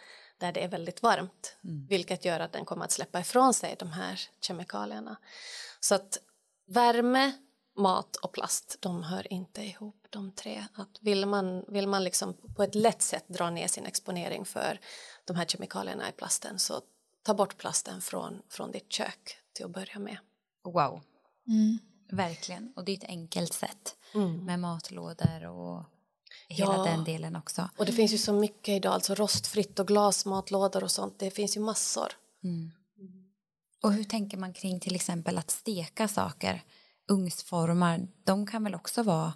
där 0.43 0.53
det 0.53 0.65
är 0.65 0.69
väldigt 0.69 1.03
varmt 1.03 1.57
mm. 1.65 1.87
vilket 1.87 2.25
gör 2.25 2.41
att 2.41 2.53
den 2.53 2.65
kommer 2.65 2.85
att 2.85 2.93
släppa 2.93 3.21
ifrån 3.21 3.55
sig 3.55 3.77
de 3.79 3.93
här 3.93 4.21
kemikalierna. 4.41 5.17
Så 5.81 5.95
att 5.95 6.19
värme, 6.67 7.33
mat 7.77 8.17
och 8.17 8.33
plast 8.33 8.77
de 8.81 9.03
hör 9.03 9.33
inte 9.33 9.63
ihop 9.63 10.07
de 10.11 10.33
tre. 10.33 10.67
Att 10.75 10.99
vill 11.01 11.27
man, 11.27 11.65
vill 11.69 11.89
man 11.89 12.05
liksom 12.05 12.35
på 12.57 12.63
ett 12.63 12.75
lätt 12.75 13.03
sätt 13.03 13.25
dra 13.29 13.51
ner 13.51 13.69
sin 13.69 13.87
exponering 13.87 14.45
för 14.45 14.81
de 15.25 15.37
här 15.37 15.45
kemikalierna 15.45 16.09
i 16.09 16.13
plasten 16.13 16.59
så 16.59 16.81
ta 17.23 17.35
bort 17.35 17.57
plasten 17.57 18.01
från, 18.01 18.43
från 18.49 18.71
ditt 18.71 18.93
kök 18.93 19.37
till 19.53 19.65
att 19.65 19.71
börja 19.71 19.99
med. 19.99 20.19
Wow. 20.65 21.01
Mm. 21.47 21.79
Verkligen, 22.11 22.73
och 22.77 22.85
det 22.85 22.93
är 22.93 22.97
ett 22.97 23.05
enkelt 23.05 23.53
sätt 23.53 23.97
mm. 24.15 24.45
med 24.45 24.59
matlådor 24.59 25.47
och 25.47 25.85
hela 26.49 26.75
ja. 26.75 26.85
den 26.85 27.05
delen 27.05 27.37
också. 27.37 27.69
Och 27.77 27.87
det 27.87 27.93
finns 27.93 28.13
ju 28.13 28.19
så 28.19 28.33
mycket 28.33 28.69
idag, 28.69 28.93
alltså 28.93 29.15
rostfritt 29.15 29.79
och 29.79 29.87
glasmatlådor 29.87 30.85
och 30.85 30.91
sånt, 30.91 31.19
det 31.19 31.31
finns 31.31 31.57
ju 31.57 31.61
massor. 31.61 32.13
Mm. 32.45 32.71
Och 33.83 33.93
hur 33.93 34.05
tänker 34.05 34.37
man 34.39 34.53
kring 34.53 34.81
till 34.81 34.95
exempel 34.95 35.39
att 35.39 35.51
steka 35.51 36.09
saker? 36.09 36.63
Ugnsformar, 37.09 38.09
de 38.25 38.47
kan 38.47 38.65
väl 38.65 38.75
också 38.75 39.03
vara 39.03 39.33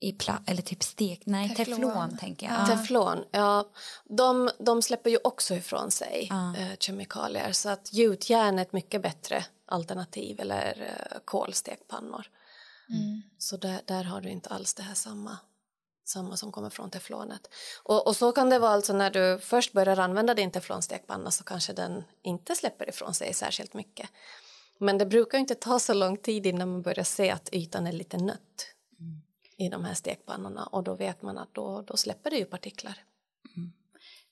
i 0.00 0.12
pla 0.12 0.42
eller 0.46 0.62
typ 0.62 0.82
stek, 0.82 1.22
nej 1.26 1.54
teflon, 1.54 1.80
teflon 1.80 2.16
tänker 2.16 2.46
jag. 2.46 2.60
Ja. 2.60 2.66
Teflon, 2.66 3.24
ja. 3.30 3.70
De, 4.04 4.50
de 4.58 4.82
släpper 4.82 5.10
ju 5.10 5.18
också 5.24 5.54
ifrån 5.54 5.90
sig 5.90 6.26
ja. 6.30 6.56
eh, 6.56 6.76
kemikalier 6.78 7.52
så 7.52 7.68
att 7.68 7.92
gjutjärn 7.92 8.58
är 8.58 8.62
ett 8.62 8.72
mycket 8.72 9.02
bättre 9.02 9.44
alternativ 9.66 10.40
eller 10.40 10.82
eh, 10.82 11.18
kolstekpannor. 11.24 12.26
Mm. 12.90 13.22
Så 13.38 13.56
där, 13.56 13.80
där 13.84 14.04
har 14.04 14.20
du 14.20 14.30
inte 14.30 14.48
alls 14.48 14.74
det 14.74 14.82
här 14.82 14.94
samma, 14.94 15.38
samma 16.08 16.36
som 16.36 16.52
kommer 16.52 16.70
från 16.70 16.90
teflonet. 16.90 17.48
Och, 17.82 18.06
och 18.06 18.16
så 18.16 18.32
kan 18.32 18.50
det 18.50 18.58
vara 18.58 18.70
alltså 18.70 18.92
när 18.92 19.10
du 19.10 19.38
först 19.38 19.72
börjar 19.72 19.96
använda 19.96 20.34
din 20.34 20.50
teflonstekpanna 20.50 21.30
så 21.30 21.44
kanske 21.44 21.72
den 21.72 22.04
inte 22.22 22.54
släpper 22.54 22.88
ifrån 22.88 23.14
sig 23.14 23.34
särskilt 23.34 23.74
mycket. 23.74 24.10
Men 24.78 24.98
det 24.98 25.06
brukar 25.06 25.38
inte 25.38 25.54
ta 25.54 25.78
så 25.78 25.94
lång 25.94 26.16
tid 26.16 26.46
innan 26.46 26.70
man 26.70 26.82
börjar 26.82 27.04
se 27.04 27.30
att 27.30 27.48
ytan 27.52 27.86
är 27.86 27.92
lite 27.92 28.16
nött 28.16 28.66
mm. 29.00 29.22
i 29.56 29.68
de 29.68 29.84
här 29.84 29.94
stekpannorna 29.94 30.66
och 30.66 30.84
då 30.84 30.94
vet 30.94 31.22
man 31.22 31.38
att 31.38 31.54
då, 31.54 31.82
då 31.82 31.96
släpper 31.96 32.30
det 32.30 32.36
ju 32.36 32.44
partiklar. 32.44 33.04
Mm. 33.56 33.72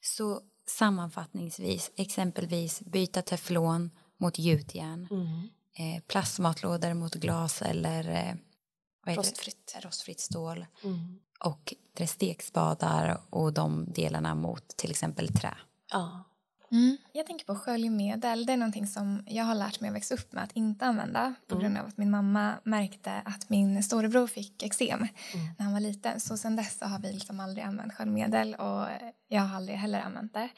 Så 0.01 0.41
sammanfattningsvis, 0.67 1.91
exempelvis 1.97 2.81
byta 2.81 3.23
teflon 3.23 3.91
mot 4.17 4.39
gjutjärn, 4.39 5.09
mm. 5.11 5.49
eh, 5.79 6.03
plastmatlådor 6.03 6.95
mot 6.95 7.15
glas 7.15 7.63
eller 7.63 8.09
eh, 8.09 9.15
rostfritt. 9.15 9.77
rostfritt 9.83 10.21
stål 10.21 10.67
mm. 10.85 11.21
Och 11.45 11.75
stekspadar 12.07 13.21
och 13.31 13.53
de 13.53 13.93
delarna 13.95 14.35
mot 14.35 14.77
till 14.77 14.91
exempel 14.91 15.29
trä. 15.29 15.55
Ja. 15.93 16.25
Mm. 16.73 16.97
Jag 17.13 17.27
tänker 17.27 17.47
på 17.47 17.55
sköljmedel. 17.55 18.47
Det 18.47 18.53
är 18.53 18.57
någonting 18.57 18.87
som 18.87 19.23
jag 19.27 19.45
har 19.45 19.55
lärt 19.55 19.81
mig 19.81 19.89
att 19.89 19.97
växa 19.97 20.15
upp 20.15 20.33
med 20.33 20.45
att 20.45 20.53
inte 20.53 20.87
använda 20.87 21.35
på 21.49 21.55
grund 21.55 21.67
mm. 21.67 21.83
av 21.83 21.89
att 21.89 21.97
min 21.97 22.11
mamma 22.11 22.55
märkte 22.65 23.23
att 23.25 23.51
min 23.51 23.83
storebror 23.83 24.27
fick 24.27 24.63
eksem 24.63 24.99
mm. 24.99 25.09
när 25.59 25.65
han 25.65 25.73
var 25.73 25.81
liten. 25.81 26.21
Så 26.21 26.37
sen 26.37 26.57
dess 26.57 26.81
har 26.81 26.99
vi 26.99 27.13
liksom 27.13 27.41
aldrig 27.41 27.65
använt 27.65 27.95
sköljmedel 27.95 28.55
och 28.55 28.87
jag 29.29 29.43
har 29.43 29.57
aldrig 29.57 29.79
heller 29.79 30.01
använt 30.01 30.35
det. 30.35 30.49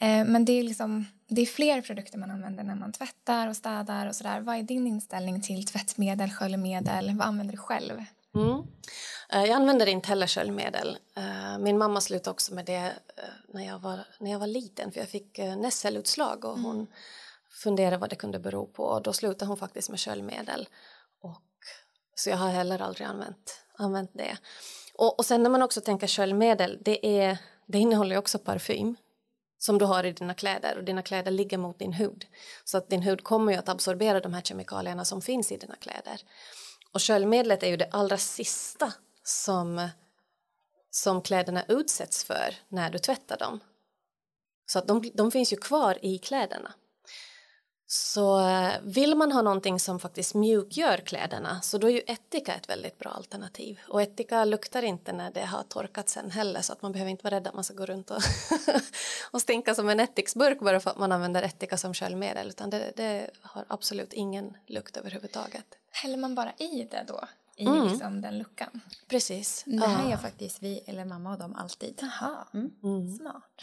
Eh, 0.00 0.24
men 0.24 0.44
det 0.44 0.52
är, 0.52 0.62
liksom, 0.62 1.06
det 1.28 1.42
är 1.42 1.46
fler 1.46 1.82
produkter 1.82 2.18
man 2.18 2.30
använder 2.30 2.64
när 2.64 2.74
man 2.74 2.92
tvättar 2.92 3.48
och 3.48 3.56
städar 3.56 4.06
och 4.06 4.16
sådär. 4.16 4.40
Vad 4.40 4.56
är 4.56 4.62
din 4.62 4.86
inställning 4.86 5.40
till 5.40 5.66
tvättmedel, 5.66 6.30
sköljmedel? 6.30 7.16
Vad 7.16 7.26
använder 7.26 7.52
du 7.52 7.58
själv? 7.58 8.04
Mm. 8.34 8.62
Eh, 9.32 9.44
jag 9.44 9.50
använder 9.50 9.86
inte 9.86 10.08
heller 10.08 10.26
sköljmedel. 10.26 10.98
Eh, 11.16 11.58
min 11.58 11.78
mamma 11.78 12.00
slutade 12.00 12.30
också 12.30 12.54
med 12.54 12.64
det 12.64 12.92
när 13.48 13.66
jag 13.66 13.78
var, 13.78 13.98
när 14.18 14.30
jag 14.30 14.38
var 14.38 14.46
liten 14.46 14.92
för 14.92 15.00
jag 15.00 15.08
fick 15.08 15.38
nässelutslag 15.38 16.44
och 16.44 16.58
hon 16.58 16.74
mm. 16.76 16.86
funderade 17.62 17.96
vad 17.96 18.10
det 18.10 18.16
kunde 18.16 18.38
bero 18.38 18.66
på 18.66 18.84
och 18.84 19.02
då 19.02 19.12
slutade 19.12 19.48
hon 19.48 19.56
faktiskt 19.56 19.90
med 19.90 20.00
sköljmedel. 20.00 20.68
Och, 21.22 21.42
så 22.14 22.30
jag 22.30 22.36
har 22.36 22.48
heller 22.48 22.82
aldrig 22.82 23.06
använt, 23.06 23.64
använt 23.76 24.10
det. 24.14 24.38
Och, 24.94 25.18
och 25.18 25.26
sen 25.26 25.42
när 25.42 25.50
man 25.50 25.62
också 25.62 25.80
tänker 25.80 26.06
sköljmedel, 26.06 26.78
det, 26.80 27.20
är, 27.20 27.38
det 27.66 27.78
innehåller 27.78 28.14
ju 28.14 28.18
också 28.18 28.38
parfym 28.38 28.96
som 29.58 29.78
du 29.78 29.84
har 29.84 30.04
i 30.04 30.12
dina 30.12 30.34
kläder 30.34 30.78
och 30.78 30.84
dina 30.84 31.02
kläder 31.02 31.30
ligger 31.30 31.58
mot 31.58 31.78
din 31.78 31.92
hud. 31.92 32.26
Så 32.64 32.78
att 32.78 32.90
din 32.90 33.02
hud 33.02 33.24
kommer 33.24 33.52
ju 33.52 33.58
att 33.58 33.68
absorbera 33.68 34.20
de 34.20 34.34
här 34.34 34.42
kemikalierna 34.42 35.04
som 35.04 35.22
finns 35.22 35.52
i 35.52 35.56
dina 35.56 35.76
kläder. 35.76 36.20
Och 36.92 37.02
sköljmedlet 37.02 37.62
är 37.62 37.68
ju 37.68 37.76
det 37.76 37.88
allra 37.90 38.18
sista 38.18 38.92
som, 39.24 39.88
som 40.90 41.22
kläderna 41.22 41.64
utsätts 41.68 42.24
för 42.24 42.54
när 42.68 42.90
du 42.90 42.98
tvättar 42.98 43.38
dem. 43.38 43.60
Så 44.66 44.78
att 44.78 44.88
de, 44.88 45.10
de 45.14 45.30
finns 45.30 45.52
ju 45.52 45.56
kvar 45.56 45.98
i 46.02 46.18
kläderna. 46.18 46.72
Så 47.92 48.40
eh, 48.48 48.72
vill 48.82 49.14
man 49.14 49.32
ha 49.32 49.42
någonting 49.42 49.80
som 49.80 49.98
faktiskt 49.98 50.34
mjukgör 50.34 50.96
kläderna 50.96 51.60
så 51.60 51.78
då 51.78 51.86
är 51.86 51.92
ju 51.92 52.00
ättika 52.06 52.54
ett 52.54 52.68
väldigt 52.68 52.98
bra 52.98 53.10
alternativ. 53.10 53.80
Och 53.88 54.02
ättika 54.02 54.44
luktar 54.44 54.82
inte 54.82 55.12
när 55.12 55.30
det 55.30 55.44
har 55.44 55.62
torkat 55.62 56.08
sen 56.08 56.30
heller 56.30 56.60
så 56.60 56.72
att 56.72 56.82
man 56.82 56.92
behöver 56.92 57.10
inte 57.10 57.24
vara 57.24 57.34
rädd 57.34 57.46
att 57.46 57.54
man 57.54 57.64
ska 57.64 57.74
gå 57.74 57.86
runt 57.86 58.10
och, 58.10 58.22
och 59.30 59.40
stinka 59.40 59.74
som 59.74 59.88
en 59.88 60.00
ättiksburk 60.00 60.60
bara 60.60 60.80
för 60.80 60.90
att 60.90 60.98
man 60.98 61.12
använder 61.12 61.42
ättika 61.42 61.78
som 61.78 61.94
sköljmedel 61.94 62.48
utan 62.48 62.70
det, 62.70 62.92
det, 62.96 63.30
har 63.42 63.64
absolut 63.68 64.12
ingen 64.12 64.56
lukt 64.66 64.96
överhuvudtaget. 64.96 65.66
Häller 65.90 66.16
man 66.16 66.34
bara 66.34 66.52
i 66.52 66.88
det 66.90 67.04
då? 67.08 67.24
I 67.56 67.66
mm. 67.66 67.88
liksom 67.88 68.20
den 68.20 68.38
luckan? 68.38 68.80
Precis. 69.08 69.62
Det 69.66 69.86
här 69.86 70.10
gör 70.10 70.16
faktiskt 70.16 70.62
vi, 70.62 70.78
eller 70.86 71.04
mamma 71.04 71.32
och 71.32 71.38
dem, 71.38 71.54
alltid. 71.54 71.98
Jaha, 72.00 72.46
mm. 72.54 72.70
mm. 72.82 73.16
smart. 73.16 73.62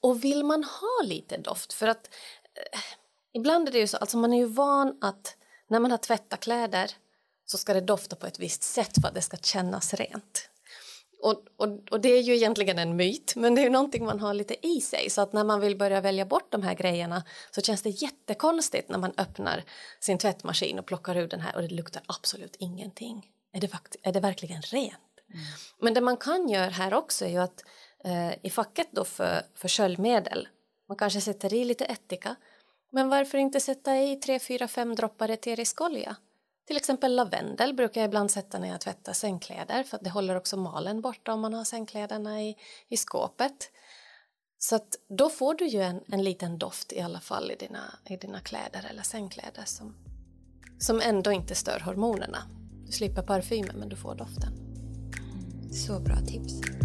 Och 0.00 0.24
vill 0.24 0.44
man 0.44 0.64
ha 0.64 1.02
lite 1.04 1.36
doft 1.36 1.72
för 1.72 1.88
att 1.88 2.10
eh, 2.54 2.80
Ibland 3.34 3.68
är 3.68 3.72
det 3.72 3.78
ju 3.78 3.86
så, 3.86 3.96
alltså 3.96 4.16
man 4.16 4.32
är 4.32 4.38
ju 4.38 4.46
van 4.46 4.98
att 5.00 5.36
när 5.68 5.80
man 5.80 5.90
har 5.90 5.98
tvättat 5.98 6.40
kläder 6.40 6.90
så 7.46 7.58
ska 7.58 7.74
det 7.74 7.80
dofta 7.80 8.16
på 8.16 8.26
ett 8.26 8.38
visst 8.38 8.62
sätt 8.62 9.00
för 9.00 9.08
att 9.08 9.14
det 9.14 9.22
ska 9.22 9.36
kännas 9.36 9.94
rent. 9.94 10.50
Och, 11.22 11.44
och, 11.56 11.68
och, 11.90 12.00
det 12.00 12.08
är 12.08 12.22
ju 12.22 12.34
egentligen 12.34 12.78
en 12.78 12.96
myt, 12.96 13.32
men 13.36 13.54
det 13.54 13.60
är 13.60 13.62
ju 13.62 13.70
någonting 13.70 14.04
man 14.04 14.20
har 14.20 14.34
lite 14.34 14.66
i 14.66 14.80
sig. 14.80 15.10
Så 15.10 15.20
att 15.20 15.32
när 15.32 15.44
man 15.44 15.60
vill 15.60 15.76
börja 15.76 16.00
välja 16.00 16.26
bort 16.26 16.52
de 16.52 16.62
här 16.62 16.74
grejerna 16.74 17.22
så 17.50 17.60
känns 17.60 17.82
det 17.82 17.90
jättekonstigt 17.90 18.88
när 18.88 18.98
man 18.98 19.12
öppnar 19.16 19.64
sin 20.00 20.18
tvättmaskin 20.18 20.78
och 20.78 20.86
plockar 20.86 21.16
ur 21.16 21.28
den 21.28 21.40
här 21.40 21.56
och 21.56 21.62
det 21.62 21.68
luktar 21.68 22.02
absolut 22.06 22.56
ingenting. 22.58 23.30
Är 23.52 23.60
det, 23.60 23.70
är 24.02 24.12
det 24.12 24.20
verkligen 24.20 24.62
rent? 24.62 24.94
Mm. 25.32 25.44
Men 25.80 25.94
det 25.94 26.00
man 26.00 26.16
kan 26.16 26.48
göra 26.48 26.70
här 26.70 26.94
också 26.94 27.24
är 27.24 27.28
ju 27.28 27.38
att 27.38 27.64
eh, 28.04 28.46
i 28.46 28.50
facket 28.50 28.88
då 28.90 29.04
för, 29.04 29.42
för 29.54 29.68
sköljmedel, 29.68 30.48
man 30.88 30.96
kanske 30.96 31.20
sätter 31.20 31.54
i 31.54 31.64
lite 31.64 31.84
ättika 31.84 32.36
men 32.94 33.08
varför 33.08 33.38
inte 33.38 33.60
sätta 33.60 33.96
i 33.96 34.16
3, 34.16 34.38
4, 34.38 34.68
5 34.68 34.94
droppar 34.94 35.28
eterisk 35.28 35.80
olja? 35.80 36.16
Till 36.66 36.76
exempel 36.76 37.16
lavendel 37.16 37.74
brukar 37.74 38.00
jag 38.00 38.08
ibland 38.08 38.30
sätta 38.30 38.58
när 38.58 38.68
jag 38.68 38.80
tvättar 38.80 39.12
sängkläder 39.12 39.82
för 39.82 39.96
att 39.96 40.04
det 40.04 40.10
håller 40.10 40.34
också 40.34 40.56
malen 40.56 41.00
borta 41.00 41.32
om 41.32 41.40
man 41.40 41.54
har 41.54 41.64
sängkläderna 41.64 42.42
i, 42.42 42.56
i 42.88 42.96
skåpet. 42.96 43.70
Så 44.58 44.76
att 44.76 44.96
då 45.08 45.30
får 45.30 45.54
du 45.54 45.66
ju 45.66 45.80
en, 45.82 46.00
en 46.06 46.24
liten 46.24 46.58
doft 46.58 46.92
i 46.92 47.00
alla 47.00 47.20
fall 47.20 47.50
i 47.50 47.56
dina, 47.56 47.98
i 48.06 48.16
dina 48.16 48.40
kläder 48.40 48.86
eller 48.90 49.02
sängkläder 49.02 49.64
som, 49.64 49.94
som 50.78 51.00
ändå 51.00 51.32
inte 51.32 51.54
stör 51.54 51.80
hormonerna. 51.80 52.38
Du 52.86 52.92
slipper 52.92 53.22
parfymen 53.22 53.76
men 53.76 53.88
du 53.88 53.96
får 53.96 54.14
doften. 54.14 54.52
Så 55.72 56.00
bra 56.00 56.16
tips. 56.16 56.83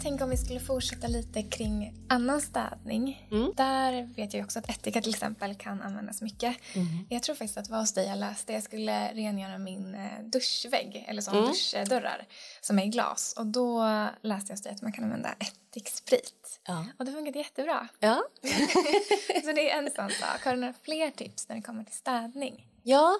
Jag 0.00 0.04
tänker 0.04 0.24
om 0.24 0.30
vi 0.30 0.36
skulle 0.36 0.60
fortsätta 0.60 1.06
lite 1.06 1.42
kring 1.42 1.94
annan 2.08 2.40
städning. 2.40 3.28
Mm. 3.30 3.52
Där 3.56 4.14
vet 4.16 4.34
jag 4.34 4.44
också 4.44 4.58
att 4.58 4.70
ättika 4.70 5.02
till 5.02 5.10
exempel 5.10 5.54
kan 5.54 5.82
användas 5.82 6.22
mycket. 6.22 6.56
Mm. 6.72 6.86
Jag 7.08 7.22
tror 7.22 7.34
faktiskt 7.34 7.58
att 7.58 7.64
det 7.64 7.72
var 7.72 7.80
hos 7.80 7.92
dig 7.92 8.06
jag 8.06 8.18
läste. 8.18 8.52
Jag 8.52 8.62
skulle 8.62 9.14
rengöra 9.14 9.58
min 9.58 9.94
eh, 9.94 10.24
duschvägg, 10.24 11.04
eller 11.08 11.22
sån 11.22 11.34
mm. 11.34 11.48
duschdörrar, 11.48 12.26
som 12.60 12.78
är 12.78 12.84
i 12.84 12.88
glas. 12.88 13.34
Och 13.38 13.46
då 13.46 13.84
läste 14.22 14.50
jag 14.50 14.56
hos 14.56 14.62
dig 14.62 14.72
att 14.72 14.82
man 14.82 14.92
kan 14.92 15.04
använda 15.04 15.34
ättiksprit. 15.38 16.60
Ja. 16.66 16.86
Och 16.98 17.04
det 17.04 17.12
funkade 17.12 17.38
jättebra. 17.38 17.88
Ja. 17.98 18.22
så 19.44 19.52
det 19.52 19.70
är 19.70 19.78
en 19.78 19.90
sån 19.96 20.10
sak. 20.10 20.44
Har 20.44 20.54
du 20.54 20.60
några 20.60 20.74
fler 20.82 21.10
tips 21.10 21.48
när 21.48 21.56
det 21.56 21.62
kommer 21.62 21.84
till 21.84 21.96
städning? 21.96 22.66
Ja, 22.82 23.18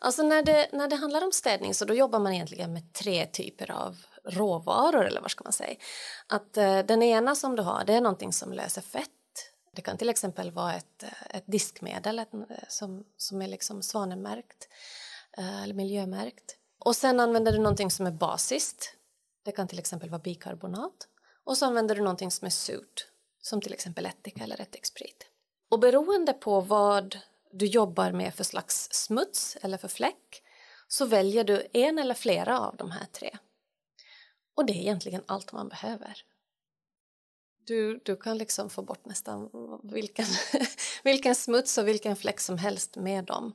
alltså 0.00 0.22
när 0.22 0.42
det, 0.42 0.68
när 0.72 0.88
det 0.88 0.96
handlar 0.96 1.24
om 1.24 1.32
städning 1.32 1.74
så 1.74 1.84
då 1.84 1.94
jobbar 1.94 2.18
man 2.18 2.32
egentligen 2.32 2.72
med 2.72 2.92
tre 2.92 3.26
typer 3.26 3.70
av 3.70 3.96
råvaror 4.28 5.06
eller 5.06 5.20
vad 5.20 5.30
ska 5.30 5.44
man 5.44 5.52
säga. 5.52 5.76
Att 6.26 6.56
eh, 6.56 6.78
den 6.78 7.02
ena 7.02 7.34
som 7.34 7.56
du 7.56 7.62
har 7.62 7.84
det 7.84 7.94
är 7.94 8.00
någonting 8.00 8.32
som 8.32 8.52
löser 8.52 8.82
fett 8.82 9.10
Det 9.72 9.82
kan 9.82 9.98
till 9.98 10.08
exempel 10.08 10.50
vara 10.50 10.74
ett, 10.74 11.02
eh, 11.02 11.36
ett 11.36 11.44
diskmedel 11.46 12.18
ett, 12.18 12.34
eh, 12.34 12.40
som, 12.68 13.04
som 13.16 13.42
är 13.42 13.48
liksom 13.48 13.82
svanemärkt 13.82 14.68
eller 15.62 15.74
miljömärkt. 15.74 16.56
Och 16.78 16.96
sen 16.96 17.20
använder 17.20 17.52
du 17.52 17.58
någonting 17.58 17.90
som 17.90 18.06
är 18.06 18.10
basiskt. 18.10 18.94
Det 19.44 19.52
kan 19.52 19.68
till 19.68 19.78
exempel 19.78 20.10
vara 20.10 20.22
bikarbonat. 20.22 21.08
Och 21.44 21.58
så 21.58 21.66
använder 21.66 21.94
du 21.94 22.00
någonting 22.00 22.30
som 22.30 22.46
är 22.46 22.50
surt, 22.50 23.06
som 23.42 23.60
till 23.60 23.72
exempel 23.72 24.06
ättika 24.06 24.44
eller 24.44 24.60
ättiksprit. 24.60 25.26
Och 25.68 25.78
beroende 25.78 26.32
på 26.32 26.60
vad 26.60 27.18
du 27.52 27.66
jobbar 27.66 28.12
med 28.12 28.34
för 28.34 28.44
slags 28.44 28.88
smuts 28.92 29.56
eller 29.62 29.78
för 29.78 29.88
fläck 29.88 30.42
så 30.88 31.06
väljer 31.06 31.44
du 31.44 31.66
en 31.72 31.98
eller 31.98 32.14
flera 32.14 32.60
av 32.60 32.76
de 32.76 32.90
här 32.90 33.06
tre. 33.12 33.38
Och 34.58 34.66
det 34.66 34.72
är 34.72 34.80
egentligen 34.80 35.22
allt 35.26 35.52
man 35.52 35.68
behöver. 35.68 36.22
Du, 37.66 38.00
du 38.04 38.16
kan 38.16 38.38
liksom 38.38 38.70
få 38.70 38.82
bort 38.82 39.04
nästan 39.04 39.50
vilken, 39.82 40.26
vilken 41.04 41.34
smuts 41.34 41.78
och 41.78 41.88
vilken 41.88 42.16
fläck 42.16 42.40
som 42.40 42.58
helst 42.58 42.96
med 42.96 43.24
dem. 43.24 43.54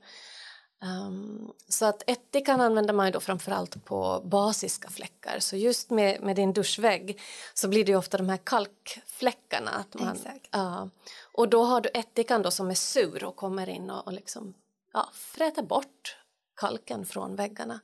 Um, 0.83 1.53
så 1.67 1.85
att 1.85 2.03
ättikan 2.09 2.61
använder 2.61 2.93
man 2.93 3.05
ju 3.05 3.11
då 3.11 3.19
framförallt 3.19 3.85
på 3.85 4.21
basiska 4.25 4.89
fläckar. 4.89 5.39
Så 5.39 5.55
just 5.55 5.89
med, 5.89 6.21
med 6.21 6.35
din 6.35 6.53
duschvägg 6.53 7.21
så 7.53 7.67
blir 7.67 7.85
det 7.85 7.95
ofta 7.95 8.17
de 8.17 8.29
här 8.29 8.39
kalkfläckarna. 8.43 9.71
Att 9.71 9.93
man, 9.93 10.15
Exakt. 10.15 10.55
Uh, 10.55 10.85
och 11.31 11.49
då 11.49 11.63
har 11.63 11.81
du 11.81 11.89
ättikan 11.89 12.41
då 12.41 12.51
som 12.51 12.69
är 12.69 12.75
sur 12.75 13.23
och 13.23 13.35
kommer 13.35 13.69
in 13.69 13.89
och, 13.89 14.07
och 14.07 14.13
liksom, 14.13 14.53
ja, 14.93 15.09
fräter 15.13 15.63
bort 15.63 16.17
kalken 16.55 17.05
från 17.05 17.35
väggarna. 17.35 17.79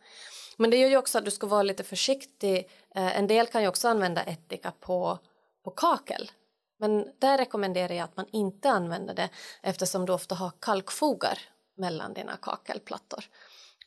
Men 0.60 0.70
det 0.70 0.78
gör 0.78 0.90
ju 0.90 0.98
också 0.98 1.18
att 1.18 1.26
du 1.26 1.32
ska 1.32 1.48
vara 1.48 1.64
lite 1.64 1.84
försiktig. 1.84 2.70
Eh, 2.96 3.18
en 3.18 3.28
del 3.28 3.48
kan 3.48 3.62
ju 3.62 3.68
också 3.68 3.88
använda 3.88 4.24
ättika 4.24 4.72
på, 4.80 5.20
på 5.64 5.72
kakel. 5.72 6.32
Men 6.80 7.08
där 7.20 7.38
rekommenderar 7.38 7.94
jag 7.94 8.04
att 8.04 8.18
man 8.18 8.26
inte 8.32 8.70
använder 8.70 9.14
det 9.14 9.30
eftersom 9.62 10.06
du 10.06 10.14
ofta 10.14 10.36
har 10.36 10.52
kalkfogar 10.60 11.40
mellan 11.78 12.14
dina 12.14 12.38
kakelplattor. 12.38 13.24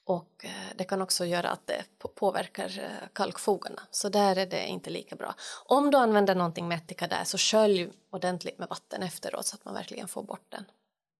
Och 0.05 0.45
eh, 0.45 0.51
det 0.77 0.85
kan 0.85 1.03
också 1.03 1.25
göra 1.25 1.49
att 1.51 1.67
det 1.67 1.85
påverkar 2.15 2.79
eh, 2.79 3.09
kalkfogarna, 3.13 3.83
så 3.91 4.09
där 4.09 4.37
är 4.37 4.47
det 4.47 4.67
inte 4.67 4.91
lika 4.91 5.17
bra. 5.17 5.35
Om 5.67 5.91
du 5.91 5.99
använder 5.99 6.35
någonting 6.35 6.69
med 6.69 6.79
ättika 6.79 7.07
där 7.07 7.25
så 7.25 7.39
skölj 7.39 7.91
ordentligt 8.11 8.59
med 8.59 8.69
vatten 8.69 9.03
efteråt 9.03 9.47
så 9.47 9.55
att 9.57 9.65
man 9.65 9.75
verkligen 9.75 10.09
får 10.09 10.23
bort 10.23 10.47
den. 10.49 10.65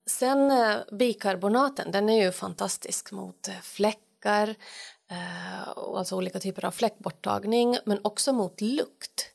Sen 0.07 0.53
bikarbonaten, 0.93 1.91
den 1.91 2.09
är 2.09 2.25
ju 2.25 2.33
fantastisk 2.33 3.13
mot 3.13 3.49
fläckar, 3.63 4.55
alltså 5.97 6.17
olika 6.17 6.41
typer 6.41 6.65
av 6.65 6.71
fläckborttagning, 6.71 7.79
men 7.85 8.01
också 8.03 8.33
mot 8.33 8.61
lukt. 8.61 9.29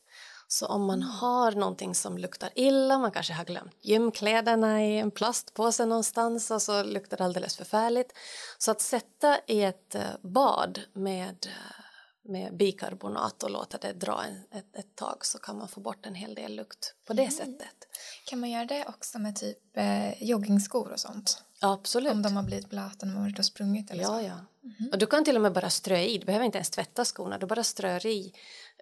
Så 0.47 0.65
om 0.65 0.85
man 0.85 1.01
mm. 1.01 1.09
har 1.09 1.51
någonting 1.51 1.95
som 1.95 2.17
luktar 2.17 2.49
illa, 2.55 2.97
man 2.97 3.11
kanske 3.11 3.33
har 3.33 3.45
glömt 3.45 3.75
gymkläderna 3.81 4.85
i 4.85 4.99
en 4.99 5.11
plastpåse 5.11 5.85
någonstans 5.85 6.51
och 6.51 6.61
så 6.61 6.83
luktar 6.83 7.17
det 7.17 7.23
alldeles 7.23 7.55
förfärligt. 7.55 8.13
Så 8.57 8.71
att 8.71 8.81
sätta 8.81 9.39
i 9.47 9.63
ett 9.63 9.95
eh, 9.95 10.01
bad 10.21 10.81
med, 10.93 11.47
eh, 11.47 12.31
med 12.31 12.57
bikarbonat 12.57 13.43
och 13.43 13.51
låta 13.51 13.77
det 13.77 13.93
dra 13.93 14.23
en, 14.23 14.57
ett, 14.59 14.75
ett 14.75 14.95
tag 14.95 15.25
så 15.25 15.37
kan 15.37 15.57
man 15.57 15.67
få 15.67 15.79
bort 15.79 16.05
en 16.05 16.15
hel 16.15 16.35
del 16.35 16.55
lukt 16.55 16.95
på 17.07 17.13
det 17.13 17.21
mm. 17.21 17.31
sättet. 17.31 17.87
Kan 18.25 18.39
man 18.39 18.49
göra 18.49 18.65
det 18.65 18.85
också 18.87 19.19
med 19.19 19.35
typ 19.35 19.77
eh, 19.77 20.23
joggingskor 20.23 20.91
och 20.91 20.99
sånt? 20.99 21.43
Absolut. 21.61 22.11
Om 22.11 22.21
de 22.21 22.35
har 22.35 22.43
blivit 22.43 22.69
blöta 22.69 23.05
när 23.05 23.13
man 23.13 23.23
varit 23.23 23.39
och 23.39 23.45
sprungit 23.45 23.91
eller 23.91 24.03
ja, 24.03 24.07
så? 24.07 24.21
Ja, 24.21 24.39
mm. 24.79 24.91
och 24.91 24.97
du 24.97 25.05
kan 25.05 25.25
till 25.25 25.35
och 25.35 25.41
med 25.41 25.53
bara 25.53 25.69
strö 25.69 25.97
i, 25.97 26.17
du 26.17 26.25
behöver 26.25 26.45
inte 26.45 26.57
ens 26.57 26.69
tvätta 26.69 27.05
skorna, 27.05 27.37
du 27.37 27.45
bara 27.45 27.63
strör 27.63 28.05
i 28.05 28.33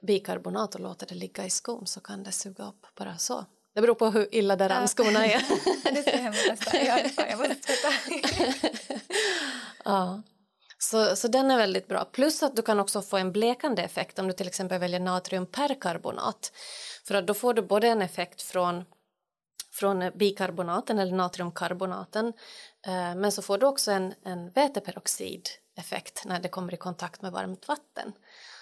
bikarbonat 0.02 0.76
och 0.76 0.82
låter 0.82 1.08
det 1.08 1.15
ligga 1.15 1.45
i 1.45 1.50
skon 1.50 1.88
så 1.88 2.00
kan 2.00 2.24
det 2.24 2.32
suga 2.32 2.63
upp 2.63 2.95
bara 2.95 3.17
så. 3.17 3.45
Det 3.74 3.82
beror 3.82 3.95
på 3.95 4.10
hur 4.10 4.36
illa 4.36 4.56
däran 4.56 4.82
ja. 4.82 4.88
skorna 4.88 5.26
är. 5.26 5.41
det 5.93 6.02
ska 6.02 6.12
jag 6.12 6.17
hem 6.17 6.34
och 6.34 6.58
testa. 6.58 6.78
Jag, 6.78 7.12
jag 7.30 7.39
måste 7.39 7.56
tvätta. 7.56 7.93
ja. 9.86 10.21
Så, 10.78 11.15
så 11.15 11.28
den 11.28 11.52
är 11.52 11.58
väldigt 11.58 11.88
bra. 11.88 12.06
Plus 12.06 12.43
att 12.43 12.56
du 12.56 12.62
kan 12.62 12.80
också 12.80 13.02
få 13.02 13.17
en 13.17 13.32
blekande 13.32 13.82
effekt 13.82 14.19
om 14.19 14.28
du 14.28 14.34
till 14.34 14.48
exempel 14.48 14.80
väljer 14.80 15.00
natriumperkarbonat. 15.00 16.52
För 17.08 17.15
att 17.15 17.28
då 17.28 17.34
får 17.34 17.54
du 17.54 17.62
både 17.62 17.88
en 17.88 18.02
effekt 18.02 18.41
från 18.41 18.86
från 19.71 20.12
bikarbonaten 20.15 21.00
eller 21.00 21.15
natriumkarbonaten 21.15 22.34
eh, 22.88 23.15
men 23.15 23.32
så 23.32 23.41
får 23.41 23.58
du 23.58 23.65
också 23.65 23.91
en, 23.91 24.13
en 24.26 24.52
väteperoxideffekt 25.75 26.25
när 26.25 26.39
det 26.39 26.49
kommer 26.49 26.73
i 26.73 26.77
kontakt 26.77 27.21
med 27.21 27.31
varmt 27.31 27.67
vatten. 27.67 28.13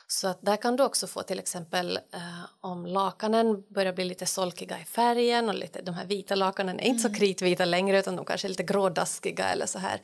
Så 0.08 0.28
att 0.28 0.41
där 0.41 0.58
kan 0.58 0.76
du 0.76 0.84
också 0.84 1.08
få 1.08 1.23
till 1.23 1.39
exempel 1.39 1.99
eh, 2.13 2.45
om 2.62 2.86
lakanen 2.86 3.63
börjar 3.73 3.93
bli 3.93 4.06
lite 4.06 4.26
solkiga 4.26 4.80
i 4.80 4.86
färgen 4.86 5.49
och 5.49 5.56
lite, 5.56 5.82
de 5.82 5.95
här 5.95 6.06
vita 6.06 6.36
lakanen 6.36 6.80
är 6.80 6.84
inte 6.84 7.02
så 7.02 7.08
mm. 7.08 7.19
kritvita 7.19 7.65
längre 7.65 7.99
utan 7.99 8.15
de 8.15 8.26
kanske 8.26 8.47
är 8.47 8.49
lite 8.49 8.63
grådaskiga 8.63 9.45
eller 9.49 9.65
så 9.65 9.80
här. 9.80 10.02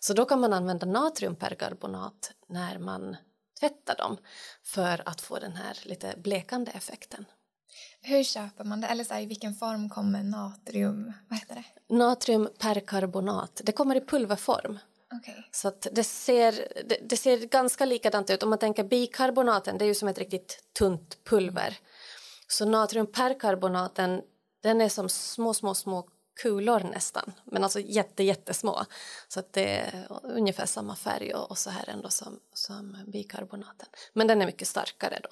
Så 0.00 0.14
då 0.14 0.24
kan 0.24 0.40
man 0.40 0.52
använda 0.52 0.86
natriumperkarbonat 0.86 2.32
när 2.48 2.78
man 2.78 3.16
tvättar 3.60 3.96
dem 3.96 4.16
för 4.64 5.02
att 5.06 5.20
få 5.20 5.38
den 5.38 5.52
här 5.52 5.78
lite 5.82 6.14
blekande 6.16 6.70
effekten. 6.70 7.24
Hur 8.02 8.24
köper 8.24 8.64
man 8.64 8.80
det? 8.80 8.86
Eller 8.86 9.04
så 9.04 9.14
här, 9.14 9.20
i 9.20 9.26
vilken 9.26 9.54
form 9.54 9.88
kommer 9.88 10.22
natrium? 10.22 11.12
Vad 11.28 11.38
heter 11.38 11.54
det? 11.54 11.94
Natriumperkarbonat. 11.94 13.60
Det 13.64 13.72
kommer 13.72 13.96
i 13.96 14.00
pulverform. 14.00 14.78
Okay. 15.18 15.42
Så 15.50 15.68
att 15.68 15.86
det, 15.92 16.04
ser, 16.04 16.68
det, 16.84 16.98
det, 17.02 17.16
ser 17.16 17.38
ganska 17.38 17.84
likadant 17.84 18.30
ut. 18.30 18.42
Om 18.42 18.50
man 18.50 18.58
tänker 18.58 18.84
bikarbonaten, 18.84 19.78
det 19.78 19.84
är 19.84 19.86
ju 19.86 19.94
som 19.94 20.08
ett 20.08 20.18
riktigt 20.18 20.64
tunt 20.78 21.24
pulver. 21.24 21.78
Så 22.48 22.64
natriumperkarbonaten, 22.64 24.22
den 24.62 24.80
är 24.80 24.88
som 24.88 25.08
små, 25.08 25.54
små, 25.54 25.74
små 25.74 26.08
kulor 26.42 26.80
nästan, 26.80 27.32
men 27.44 27.64
alltså 27.64 27.80
jätte, 27.80 28.22
jättesmå. 28.22 28.84
Så 29.28 29.40
att 29.40 29.52
det 29.52 29.78
är 29.78 30.06
ungefär 30.22 30.66
samma 30.66 30.96
färg 30.96 31.34
och, 31.34 31.50
och 31.50 31.58
så 31.58 31.70
här 31.70 31.88
ändå 31.88 32.08
som, 32.08 32.40
som 32.52 32.96
bikarbonaten. 33.06 33.88
Men 34.12 34.26
den 34.26 34.42
är 34.42 34.46
mycket 34.46 34.68
starkare 34.68 35.20
då. 35.22 35.30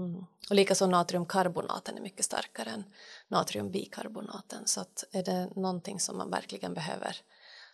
Mm. 0.00 0.24
Och 0.50 0.54
likaså 0.54 0.86
natriumkarbonaten 0.86 1.96
är 1.96 2.00
mycket 2.00 2.24
starkare 2.24 2.70
än 2.70 2.84
natriumbikarbonaten. 3.28 4.66
Så 4.66 4.80
att 4.80 5.04
är 5.12 5.22
det 5.22 5.48
någonting 5.56 6.00
som 6.00 6.18
man 6.18 6.30
verkligen 6.30 6.74
behöver 6.74 7.16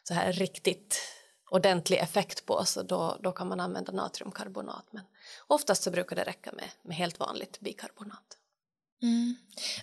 så 0.02 0.14
här 0.14 0.32
riktigt 0.32 1.00
ordentlig 1.50 1.98
effekt 1.98 2.46
på 2.46 2.64
så 2.64 2.82
då, 2.82 3.16
då 3.20 3.32
kan 3.32 3.48
man 3.48 3.60
använda 3.60 3.92
natriumkarbonat. 3.92 4.84
Men 4.90 5.04
oftast 5.46 5.82
så 5.82 5.90
brukar 5.90 6.16
det 6.16 6.24
räcka 6.24 6.52
med, 6.52 6.68
med 6.82 6.96
helt 6.96 7.20
vanligt 7.20 7.60
bikarbonat. 7.60 8.36
Mm. 9.02 9.36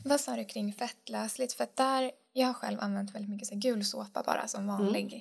Vad 0.04 0.22
sa 0.22 0.36
du 0.36 0.46
kring 0.46 0.74
fettlösligt? 0.74 1.54
För 1.54 1.68
där, 1.76 2.12
jag 2.34 2.48
har 2.48 2.54
själv 2.54 2.80
använt 2.80 3.16
väldigt 3.16 3.32
mycket 3.32 3.48
så 3.48 3.56
gul 3.56 3.86
såpa 3.86 4.24
bara 4.24 4.48
som 4.48 4.64
mm. 4.64 4.76
vanlig. 4.76 5.14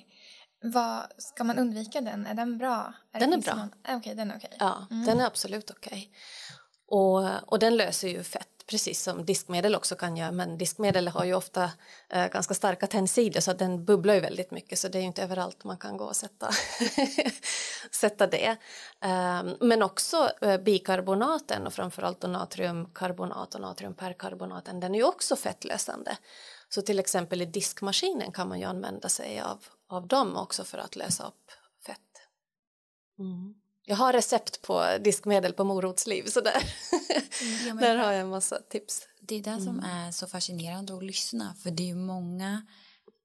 Mm. 0.63 0.73
Vad, 0.73 1.03
ska 1.17 1.43
man 1.43 1.59
undvika 1.59 2.01
den? 2.01 2.25
Är 2.25 2.33
den 2.33 2.57
bra? 2.57 2.93
Är 3.11 3.19
den 3.19 3.33
är 3.33 3.37
bra. 3.37 3.55
Någon... 3.55 3.69
Okej, 3.83 3.95
okay, 3.95 4.13
den 4.13 4.31
är 4.31 4.37
okej. 4.37 4.51
Okay. 4.55 4.67
Ja, 4.67 4.87
mm. 4.91 5.05
den 5.05 5.19
är 5.19 5.25
absolut 5.25 5.71
okej. 5.71 5.91
Okay. 5.91 6.07
Och, 6.87 7.51
och 7.51 7.59
den 7.59 7.77
löser 7.77 8.07
ju 8.07 8.23
fett 8.23 8.54
precis 8.69 9.03
som 9.03 9.25
diskmedel 9.25 9.75
också 9.75 9.95
kan 9.95 10.17
göra 10.17 10.31
men 10.31 10.57
diskmedel 10.57 11.07
har 11.07 11.25
ju 11.25 11.33
ofta 11.33 11.71
eh, 12.09 12.27
ganska 12.27 12.53
starka 12.53 12.87
tändsidor 12.87 13.39
så 13.39 13.53
den 13.53 13.85
bubblar 13.85 14.13
ju 14.13 14.19
väldigt 14.19 14.51
mycket 14.51 14.79
så 14.79 14.87
det 14.87 14.97
är 14.97 14.99
ju 14.99 15.07
inte 15.07 15.23
överallt 15.23 15.63
man 15.63 15.77
kan 15.77 15.97
gå 15.97 16.05
och 16.05 16.15
sätta, 16.15 16.49
sätta 17.91 18.27
det. 18.27 18.57
Um, 19.01 19.67
men 19.69 19.83
också 19.83 20.31
eh, 20.41 20.57
bikarbonaten 20.57 21.67
och 21.67 21.73
framförallt 21.73 22.21
då 22.21 22.27
natriumkarbonat 22.27 23.55
och 23.55 23.61
natriumperkarbonaten 23.61 24.79
den 24.79 24.95
är 24.95 24.99
ju 24.99 25.05
också 25.05 25.35
fettlösande. 25.35 26.17
Så 26.69 26.81
till 26.81 26.99
exempel 26.99 27.41
i 27.41 27.45
diskmaskinen 27.45 28.31
kan 28.31 28.49
man 28.49 28.59
ju 28.59 28.65
använda 28.65 29.09
sig 29.09 29.39
av, 29.39 29.65
av 29.87 30.07
dem 30.07 30.37
också 30.37 30.63
för 30.63 30.77
att 30.77 30.95
lösa 30.95 31.27
upp 31.27 31.51
fett. 31.85 31.99
Mm. 33.19 33.64
Jag 33.85 33.95
har 33.95 34.13
recept 34.13 34.61
på 34.61 34.85
diskmedel 35.03 35.53
på 35.53 35.63
morotsliv 35.63 36.25
så 36.25 36.41
där, 36.41 36.63
mm, 37.41 37.67
ja, 37.67 37.73
där 37.73 37.95
har 37.95 38.11
jag 38.11 38.21
en 38.21 38.29
massa 38.29 38.59
tips. 38.69 39.07
Det 39.21 39.35
är 39.35 39.43
det 39.43 39.61
som 39.61 39.79
mm. 39.79 39.85
är 39.85 40.11
så 40.11 40.27
fascinerande 40.27 40.97
att 40.97 41.03
lyssna 41.03 41.55
för 41.63 41.71
det 41.71 41.89
är 41.89 41.95
många 41.95 42.61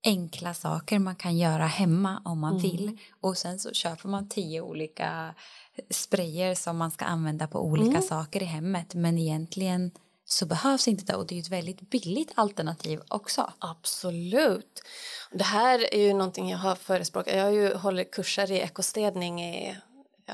enkla 0.05 0.55
saker 0.55 0.99
man 0.99 1.17
kan 1.17 1.39
göra 1.39 1.67
hemma 1.67 2.23
om 2.25 2.39
man 2.39 2.59
mm. 2.59 2.63
vill 2.63 2.99
och 3.21 3.39
sen 3.39 3.59
så 3.59 3.73
köper 3.73 4.09
man 4.09 4.29
tio 4.29 4.61
olika 4.61 5.35
sprayer 5.91 6.55
som 6.55 6.77
man 6.77 6.91
ska 6.91 7.05
använda 7.05 7.47
på 7.47 7.65
olika 7.65 7.91
mm. 7.91 8.03
saker 8.03 8.43
i 8.43 8.47
hemmet 8.47 8.95
men 8.95 9.19
egentligen 9.19 9.91
så 10.25 10.47
behövs 10.47 10.89
inte 10.89 11.05
det 11.05 11.17
och 11.17 11.27
det 11.27 11.35
är 11.35 11.41
ett 11.41 11.49
väldigt 11.49 11.91
billigt 11.91 12.33
alternativ 12.35 13.01
också. 13.09 13.53
Absolut. 13.59 14.83
Det 15.33 15.45
här 15.45 15.95
är 15.95 16.03
ju 16.03 16.13
någonting 16.13 16.51
jag 16.51 16.59
har 16.59 16.75
förespråkat. 16.75 17.35
Jag 17.35 17.45
har 17.45 17.51
ju 17.51 17.75
hållit 17.75 18.11
kurser 18.11 18.53
i 18.53 18.59
ekostädning 18.59 19.43
i 19.43 19.77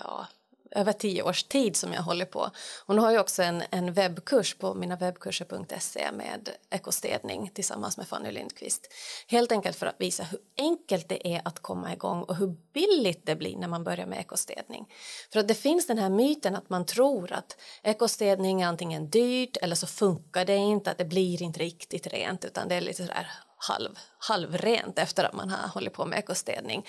ja, 0.04 0.26
över 0.70 0.92
tio 0.92 1.22
års 1.22 1.42
tid 1.42 1.76
som 1.76 1.92
jag 1.92 2.02
håller 2.02 2.24
på. 2.24 2.50
Och 2.86 2.94
nu 2.94 3.00
har 3.00 3.10
jag 3.10 3.20
också 3.20 3.42
en, 3.42 3.62
en 3.70 3.92
webbkurs 3.92 4.54
på 4.54 4.74
minawebbkurser.se 4.74 6.12
med 6.12 6.50
ekostädning 6.70 7.50
tillsammans 7.54 7.96
med 7.96 8.08
Fanny 8.08 8.30
Lindqvist. 8.30 8.92
Helt 9.28 9.52
enkelt 9.52 9.76
för 9.76 9.86
att 9.86 10.00
visa 10.00 10.22
hur 10.22 10.40
enkelt 10.58 11.08
det 11.08 11.28
är 11.34 11.42
att 11.44 11.62
komma 11.62 11.92
igång 11.92 12.22
och 12.22 12.36
hur 12.36 12.56
billigt 12.72 13.26
det 13.26 13.36
blir 13.36 13.56
när 13.56 13.68
man 13.68 13.84
börjar 13.84 14.06
med 14.06 14.18
ekostädning. 14.18 14.86
För 15.32 15.40
att 15.40 15.48
det 15.48 15.54
finns 15.54 15.86
den 15.86 15.98
här 15.98 16.10
myten 16.10 16.56
att 16.56 16.70
man 16.70 16.86
tror 16.86 17.32
att 17.32 17.56
ekostädning 17.82 18.62
är 18.62 18.66
antingen 18.66 19.10
dyrt 19.10 19.56
eller 19.56 19.76
så 19.76 19.86
funkar 19.86 20.44
det 20.44 20.56
inte, 20.56 20.90
att 20.90 20.98
det 20.98 21.04
blir 21.04 21.42
inte 21.42 21.60
riktigt 21.60 22.06
rent 22.06 22.44
utan 22.44 22.68
det 22.68 22.74
är 22.74 22.80
lite 22.80 23.02
sådär 23.02 23.30
halv, 23.56 23.98
halvrent 24.18 24.98
efter 24.98 25.24
att 25.24 25.32
man 25.32 25.50
har 25.50 25.68
hållit 25.68 25.92
på 25.92 26.06
med 26.06 26.18
ekostädning. 26.18 26.86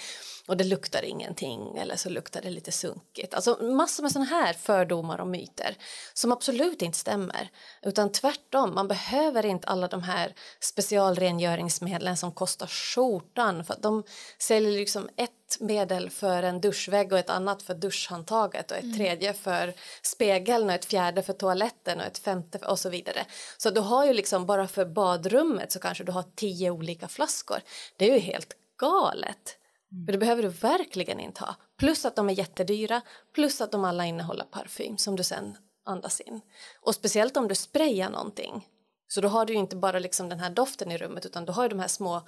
Och 0.47 0.57
det 0.57 0.63
luktar 0.63 1.05
ingenting 1.05 1.77
eller 1.77 1.95
så 1.95 2.09
luktar 2.09 2.41
det 2.41 2.49
lite 2.49 2.71
sunkigt. 2.71 3.33
Alltså 3.33 3.63
massor 3.63 4.03
med 4.03 4.11
sådana 4.11 4.29
här 4.29 4.53
fördomar 4.53 5.21
och 5.21 5.27
myter 5.27 5.75
som 6.13 6.31
absolut 6.31 6.81
inte 6.81 6.97
stämmer. 6.97 7.49
Utan 7.81 8.11
tvärtom, 8.11 8.75
man 8.75 8.87
behöver 8.87 9.45
inte 9.45 9.67
alla 9.67 9.87
de 9.87 10.03
här 10.03 10.35
specialrengöringsmedlen 10.59 12.17
som 12.17 12.31
kostar 12.31 12.67
skjortan. 12.67 13.65
För 13.65 13.75
de 13.81 14.03
säljer 14.37 14.71
liksom 14.71 15.09
ett 15.15 15.31
medel 15.59 16.09
för 16.09 16.43
en 16.43 16.61
duschvägg 16.61 17.13
och 17.13 17.19
ett 17.19 17.29
annat 17.29 17.63
för 17.63 17.73
duschhandtaget 17.73 18.71
och 18.71 18.77
ett 18.77 18.83
mm. 18.83 18.97
tredje 18.97 19.33
för 19.33 19.73
spegeln 20.01 20.69
och 20.69 20.75
ett 20.75 20.85
fjärde 20.85 21.23
för 21.23 21.33
toaletten 21.33 21.99
och 21.99 22.05
ett 22.05 22.17
femte 22.17 22.57
och 22.57 22.79
så 22.79 22.89
vidare. 22.89 23.25
Så 23.57 23.69
du 23.69 23.81
har 23.81 24.05
ju 24.05 24.13
liksom 24.13 24.45
bara 24.45 24.67
för 24.67 24.85
badrummet 24.85 25.71
så 25.71 25.79
kanske 25.79 26.03
du 26.03 26.11
har 26.11 26.23
tio 26.35 26.71
olika 26.71 27.07
flaskor. 27.07 27.57
Det 27.97 28.09
är 28.09 28.13
ju 28.13 28.19
helt 28.19 28.53
galet. 28.77 29.57
Mm. 29.91 30.05
För 30.05 30.11
det 30.11 30.17
behöver 30.17 30.43
du 30.43 30.49
verkligen 30.49 31.19
inte 31.19 31.43
ha. 31.43 31.55
Plus 31.77 32.05
att 32.05 32.15
de 32.15 32.29
är 32.29 32.33
jättedyra, 32.33 33.01
plus 33.33 33.61
att 33.61 33.71
de 33.71 33.85
alla 33.85 34.05
innehåller 34.05 34.43
parfym 34.43 34.97
som 34.97 35.15
du 35.15 35.23
sen 35.23 35.57
andas 35.85 36.21
in. 36.21 36.41
Och 36.81 36.95
speciellt 36.95 37.37
om 37.37 37.47
du 37.47 37.55
sprayar 37.55 38.09
någonting. 38.09 38.67
Så 39.07 39.21
då 39.21 39.27
har 39.27 39.45
du 39.45 39.53
inte 39.53 39.75
bara 39.75 39.99
liksom 39.99 40.29
den 40.29 40.39
här 40.39 40.49
doften 40.49 40.91
i 40.91 40.97
rummet 40.97 41.25
utan 41.25 41.45
du 41.45 41.51
har 41.51 41.63
ju 41.63 41.69
de 41.69 41.79
här 41.79 41.87
små 41.87 42.27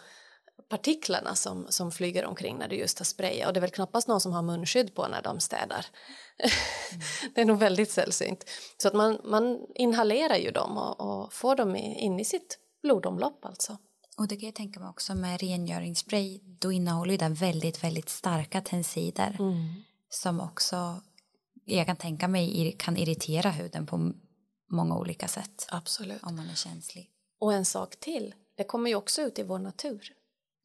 partiklarna 0.69 1.35
som, 1.35 1.65
som 1.69 1.91
flyger 1.91 2.25
omkring 2.25 2.57
när 2.57 2.67
du 2.67 2.75
just 2.75 2.99
har 2.99 3.05
sprayat 3.05 3.47
och 3.47 3.53
det 3.53 3.59
är 3.59 3.61
väl 3.61 3.69
knappast 3.69 4.07
någon 4.07 4.21
som 4.21 4.33
har 4.33 4.41
munskydd 4.41 4.95
på 4.95 5.07
när 5.07 5.21
de 5.21 5.39
städar. 5.39 5.85
Mm. 6.37 6.51
det 7.35 7.41
är 7.41 7.45
nog 7.45 7.59
väldigt 7.59 7.91
sällsynt. 7.91 8.49
Så 8.77 8.87
att 8.87 8.93
man, 8.93 9.21
man 9.23 9.59
inhalerar 9.75 10.35
ju 10.35 10.51
dem 10.51 10.77
och, 10.77 10.99
och 11.01 11.33
får 11.33 11.55
dem 11.55 11.75
in 11.75 12.19
i 12.19 12.25
sitt 12.25 12.59
blodomlopp 12.81 13.45
alltså. 13.45 13.77
Och 14.19 14.27
det 14.27 14.35
kan 14.35 14.45
jag 14.45 14.55
tänka 14.55 14.79
mig 14.79 14.89
också 14.89 15.15
med 15.15 15.41
rengöringsspray, 15.41 16.39
då 16.43 16.71
innehåller 16.71 17.17
den 17.17 17.33
väldigt, 17.33 17.83
väldigt 17.83 18.09
starka 18.09 18.61
tensider 18.61 19.35
mm. 19.39 19.73
som 20.09 20.39
också, 20.39 21.01
jag 21.65 21.85
kan 21.85 21.95
tänka 21.95 22.27
mig, 22.27 22.75
kan 22.79 22.97
irritera 22.97 23.49
huden 23.49 23.85
på 23.85 24.13
många 24.71 24.97
olika 24.97 25.27
sätt. 25.27 25.67
Absolut. 25.69 26.23
Om 26.23 26.35
man 26.35 26.49
är 26.49 26.55
känslig. 26.55 27.09
Och 27.39 27.53
en 27.53 27.65
sak 27.65 27.95
till, 27.99 28.35
det 28.57 28.63
kommer 28.63 28.89
ju 28.89 28.95
också 28.95 29.21
ut 29.21 29.39
i 29.39 29.43
vår 29.43 29.59
natur. 29.59 30.13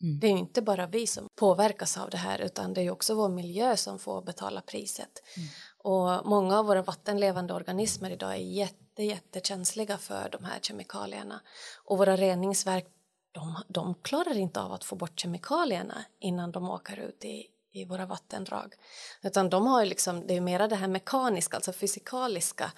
Mm. 0.02 0.20
Det 0.20 0.26
är 0.26 0.30
ju 0.30 0.38
inte 0.38 0.62
bara 0.62 0.86
vi 0.86 1.07
som 1.07 1.28
påverkas 1.36 1.96
av 1.96 2.11
det 2.11 2.16
här 2.16 2.38
utan 2.38 2.74
det 2.74 2.80
är 2.80 2.82
ju 2.82 2.90
också 2.90 3.14
vår 3.14 3.28
miljö 3.28 3.76
som 3.76 3.98
får 3.98 4.22
betala 4.22 4.61
priset. 4.61 5.22
Mm. 5.36 5.48
Och 5.78 6.26
många 6.26 6.59
av 6.59 6.66
våra 6.66 6.82
vattenlevande 6.82 7.55
organismer 7.55 8.11
idag 8.11 8.32
är 8.32 8.36
jätte, 8.36 9.02
jättekänsliga 9.02 9.98
för 9.98 10.28
de 10.32 10.44
här 10.44 10.59
kemikalierna. 10.62 11.40
Och 11.84 11.98
våra 11.98 12.16
reningsverk 12.16 12.93
de, 13.35 13.62
de 13.68 13.95
klarar 13.95 14.37
inte 14.37 14.61
av 14.61 14.72
att 14.72 14.85
få 14.85 14.97
bort 14.97 15.20
kemikalierna 15.20 16.05
innan 16.18 16.53
de 16.53 16.70
åker 16.70 17.01
ut 17.01 17.24
i, 17.24 17.47
i 17.72 17.85
våra 17.85 18.07
vattendrag. 18.07 18.74
Utan 19.22 19.51
de 19.51 19.66
har 19.66 19.82
ju 19.82 19.89
liksom, 19.89 20.26
det 20.26 20.37
är 20.37 20.41
mera 20.41 20.68
det 20.68 20.76
här 20.76 20.89
mekaniska, 20.89 21.57
alltså 21.57 21.72
fysikaliska 21.72 22.72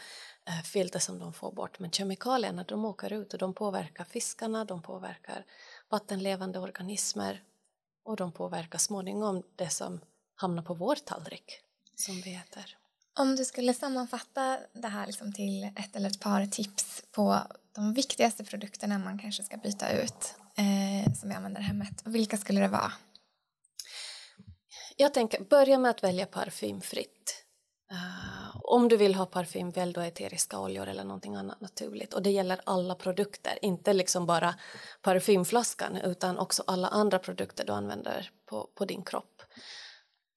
eh, 0.48 0.62
filter 0.64 0.98
som 0.98 1.18
de 1.18 1.32
får 1.32 1.52
bort. 1.52 1.78
Men 1.78 1.90
kemikalierna 1.90 2.64
de 2.64 2.84
åker 2.84 3.12
ut 3.12 3.32
och 3.32 3.38
de 3.38 3.54
påverkar 3.54 4.04
fiskarna, 4.04 4.64
de 4.64 4.82
påverkar 4.82 5.44
vattenlevande 5.88 6.59
organismer 6.59 7.42
och 8.04 8.16
de 8.16 8.32
påverkar 8.32 8.78
småningom 8.78 9.42
det 9.57 9.70
som 9.70 10.00
hamnar 10.34 10.62
på 10.62 10.74
vår 10.74 10.94
tallrik 10.94 11.61
som 11.94 12.20
vi 12.20 12.34
äter. 12.34 12.76
Om 13.18 13.36
du 13.36 13.44
skulle 13.44 13.74
sammanfatta 13.74 14.59
det 14.72 14.88
här 14.88 15.07
liksom 15.07 15.32
till 15.32 15.64
ett 15.64 15.96
eller 15.96 16.09
ett 16.09 16.20
par 16.20 16.46
tips 16.46 17.02
på 17.12 17.40
de 17.72 17.92
viktigaste 17.92 18.44
produkterna 18.44 18.98
man 18.98 19.18
kanske 19.18 19.42
ska 19.42 19.57
byta 19.57 19.90
ut 19.90 20.34
eh, 20.59 21.12
som 21.12 21.30
jag 21.30 21.36
använder 21.36 21.61
hemmet, 21.61 22.02
vilka 22.04 22.36
skulle 22.36 22.61
det 22.61 22.68
vara? 22.68 22.92
Jag 24.96 25.14
tänker 25.14 25.44
börja 25.44 25.78
med 25.78 25.90
att 25.90 26.02
välja 26.02 26.26
parfymfritt. 26.26 27.42
Uh, 27.92 28.57
om 28.64 28.88
du 28.88 28.96
vill 28.96 29.14
ha 29.14 29.26
parfym, 29.26 29.70
välj 29.70 29.92
då 29.92 30.00
eteriska 30.00 30.61
oljor 30.61 30.86
eller 30.88 31.04
någonting 31.04 31.34
annat 31.34 31.61
naturligt. 31.61 32.14
Och 32.14 32.22
det 32.22 32.30
gäller 32.30 32.61
alla 32.64 32.94
produkter, 32.94 33.59
inte 33.62 33.92
liksom 33.92 34.26
bara 34.26 34.54
parfymflaskan 35.02 35.96
utan 35.96 36.38
också 36.38 36.64
alla 36.66 36.88
andra 36.88 37.18
produkter 37.18 37.64
du 37.66 37.72
använder 37.72 38.30
på, 38.46 38.70
på 38.74 38.84
din 38.84 39.02
kropp. 39.02 39.42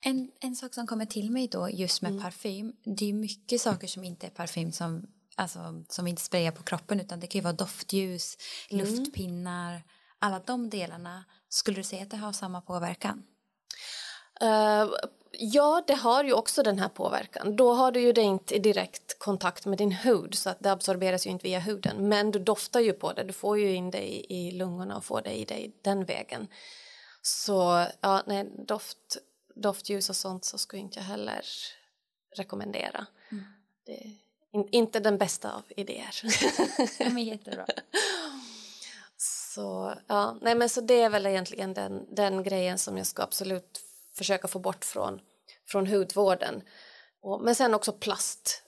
En, 0.06 0.32
en 0.40 0.56
sak 0.56 0.74
som 0.74 0.88
kommer 0.88 1.06
till 1.06 1.32
mig 1.32 1.48
då 1.48 1.70
just 1.70 2.02
med 2.02 2.12
mm. 2.12 2.24
parfym, 2.24 2.74
det 2.98 3.10
är 3.10 3.14
mycket 3.14 3.62
saker 3.62 3.88
som 3.88 4.04
inte 4.04 4.28
är 4.28 4.32
parfym 4.32 4.72
som, 4.72 5.08
alltså, 5.36 5.86
som 5.90 6.08
inte 6.08 6.22
sprayar 6.22 6.52
på 6.52 6.64
kroppen 6.64 7.00
utan 7.00 7.20
det 7.20 7.28
kan 7.28 7.40
ju 7.40 7.44
vara 7.44 7.54
doftljus, 7.54 8.38
mm. 8.70 8.86
luftpinnar, 8.86 9.84
alla 10.20 10.40
de 10.40 10.70
delarna. 10.70 11.26
Skulle 11.50 11.78
du 11.78 11.84
säga 11.84 12.04
att 12.04 12.10
det 12.10 12.18
har 12.18 12.32
samma 12.32 12.62
påverkan? 12.62 13.24
Uh, 14.44 14.94
ja, 15.32 15.84
det 15.88 15.94
har 15.94 16.24
ju 16.24 16.34
också 16.34 16.64
den 16.64 16.80
här 16.80 16.90
påverkan. 16.90 17.56
Då 17.56 17.74
har 17.74 17.92
du 17.92 18.02
ju 18.02 18.14
det 18.14 18.22
inte 18.22 18.56
i 18.56 18.60
direkt 18.60 19.20
kontakt 19.20 19.66
med 19.66 19.78
din 19.78 19.92
hud 19.92 20.36
så 20.36 20.50
att 20.50 20.60
det 20.60 20.72
absorberas 20.72 21.28
ju 21.28 21.30
inte 21.30 21.44
via 21.44 21.60
huden. 21.60 22.08
Men 22.10 22.32
du 22.32 22.40
doftar 22.40 22.80
ju 22.80 22.94
på 22.94 23.14
det, 23.14 23.24
du 23.24 23.34
får 23.34 23.60
ju 23.60 23.74
in 23.74 23.92
det 23.92 24.14
i, 24.14 24.48
i 24.48 24.52
lungorna 24.52 24.98
och 24.98 25.06
får 25.06 25.22
det 25.22 25.32
i 25.32 25.46
dig 25.46 25.72
den 25.82 26.06
vägen. 26.06 26.48
Så 27.22 27.86
ja, 28.02 28.24
nej, 28.28 28.52
doft, 28.68 29.18
doftljus 29.56 30.10
och 30.10 30.16
sånt 30.16 30.46
så 30.46 30.58
skulle 30.58 30.82
inte 30.82 31.00
jag 31.00 31.06
heller 31.06 31.46
rekommendera. 32.36 33.06
Mm. 33.32 33.44
Det 33.86 33.92
är 33.92 34.18
in, 34.52 34.68
inte 34.72 35.00
den 35.00 35.18
bästa 35.18 35.52
av 35.52 35.64
idéer. 35.70 36.16
Ja, 37.00 37.10
men 37.10 37.24
jättebra. 37.24 37.66
Så, 39.56 39.94
ja, 40.08 40.38
nej 40.42 40.56
men 40.56 40.70
så 40.70 40.82
det 40.82 41.02
är 41.02 41.10
väl 41.10 41.26
egentligen 41.26 41.74
den, 41.74 42.16
den 42.16 42.44
grejen 42.44 42.78
som 42.78 42.98
jag 42.98 43.08
ska 43.08 43.24
absolut 43.24 43.82
försöka 44.18 44.48
få 44.48 44.60
bort 44.60 44.86
från, 44.86 45.20
från 45.68 45.88
hudvården. 45.88 46.62
Och, 47.22 47.42
men 47.42 47.56
sen 47.56 47.74
också 47.74 47.92
plast, 47.92 48.64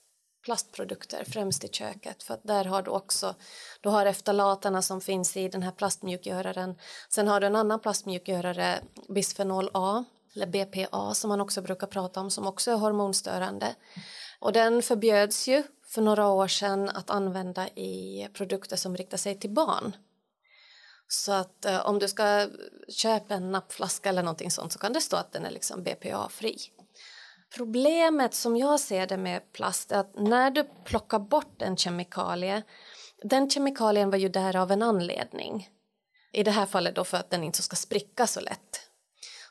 plastprodukter, 0.46 1.24
främst 1.24 1.64
i 1.64 1.68
köket. 1.68 2.24
För 2.24 2.40
där 2.44 2.66
har 2.66 2.82
du 2.82 2.92
också 2.92 3.36
du 3.82 3.90
har 3.90 4.06
eftalaterna 4.06 4.82
som 4.82 5.02
finns 5.02 5.38
i 5.38 5.48
den 5.48 5.64
här 5.64 5.72
plastmjukgöraren. 5.72 6.76
Sen 7.10 7.28
har 7.28 7.40
du 7.40 7.48
en 7.48 7.56
annan 7.56 7.80
plastmjukgörare, 7.80 8.80
bisfenol 9.10 9.70
A, 9.74 10.04
eller 10.36 10.48
BPA 10.48 11.14
som 11.14 11.30
man 11.30 11.42
också 11.42 11.62
brukar 11.62 11.88
prata 11.88 12.20
om, 12.20 12.32
som 12.32 12.48
också 12.48 12.72
är 12.72 12.76
hormonstörande. 12.76 13.76
Och 14.40 14.54
den 14.54 14.82
förbjöds 14.82 15.48
ju 15.48 15.64
för 15.88 16.02
några 16.02 16.28
år 16.28 16.48
sedan 16.48 16.90
att 16.90 17.10
använda 17.10 17.68
i 17.68 18.28
produkter 18.34 18.76
som 18.76 18.98
riktar 18.98 19.18
sig 19.18 19.40
till 19.40 19.50
barn. 19.50 19.96
Så 21.14 21.32
att 21.32 21.66
eh, 21.66 21.86
om 21.86 22.00
du 22.00 22.08
ska 22.08 22.50
köpa 22.90 23.34
en 23.34 23.52
nappflaska 23.52 24.10
eller 24.10 24.24
någonting 24.24 24.52
sånt 24.52 24.74
så 24.74 24.80
kan 24.80 24.94
det 24.94 25.02
stå 25.02 25.16
att 25.16 25.32
den 25.32 25.46
är 25.46 25.52
liksom 25.52 25.84
BPA-fri. 25.84 26.58
Problemet 27.56 28.34
som 28.34 28.58
jag 28.58 28.80
ser 28.80 29.08
det 29.08 29.18
med 29.18 29.54
plast 29.54 29.92
är 29.92 29.98
att 29.98 30.16
när 30.16 30.52
du 30.52 30.64
plockar 30.86 31.20
bort 31.20 31.62
en 31.62 31.78
kemikalie, 31.78 32.64
den 33.24 33.50
kemikalien 33.50 34.10
var 34.10 34.18
ju 34.18 34.30
där 34.30 34.56
av 34.56 34.72
en 34.72 34.82
anledning. 34.82 35.70
I 36.32 36.44
det 36.44 36.52
här 36.52 36.66
fallet 36.66 36.96
då 36.96 37.04
för 37.04 37.18
att 37.18 37.30
den 37.30 37.44
inte 37.44 37.62
ska 37.62 37.76
spricka 37.76 38.28
så 38.28 38.40
lätt. 38.40 38.90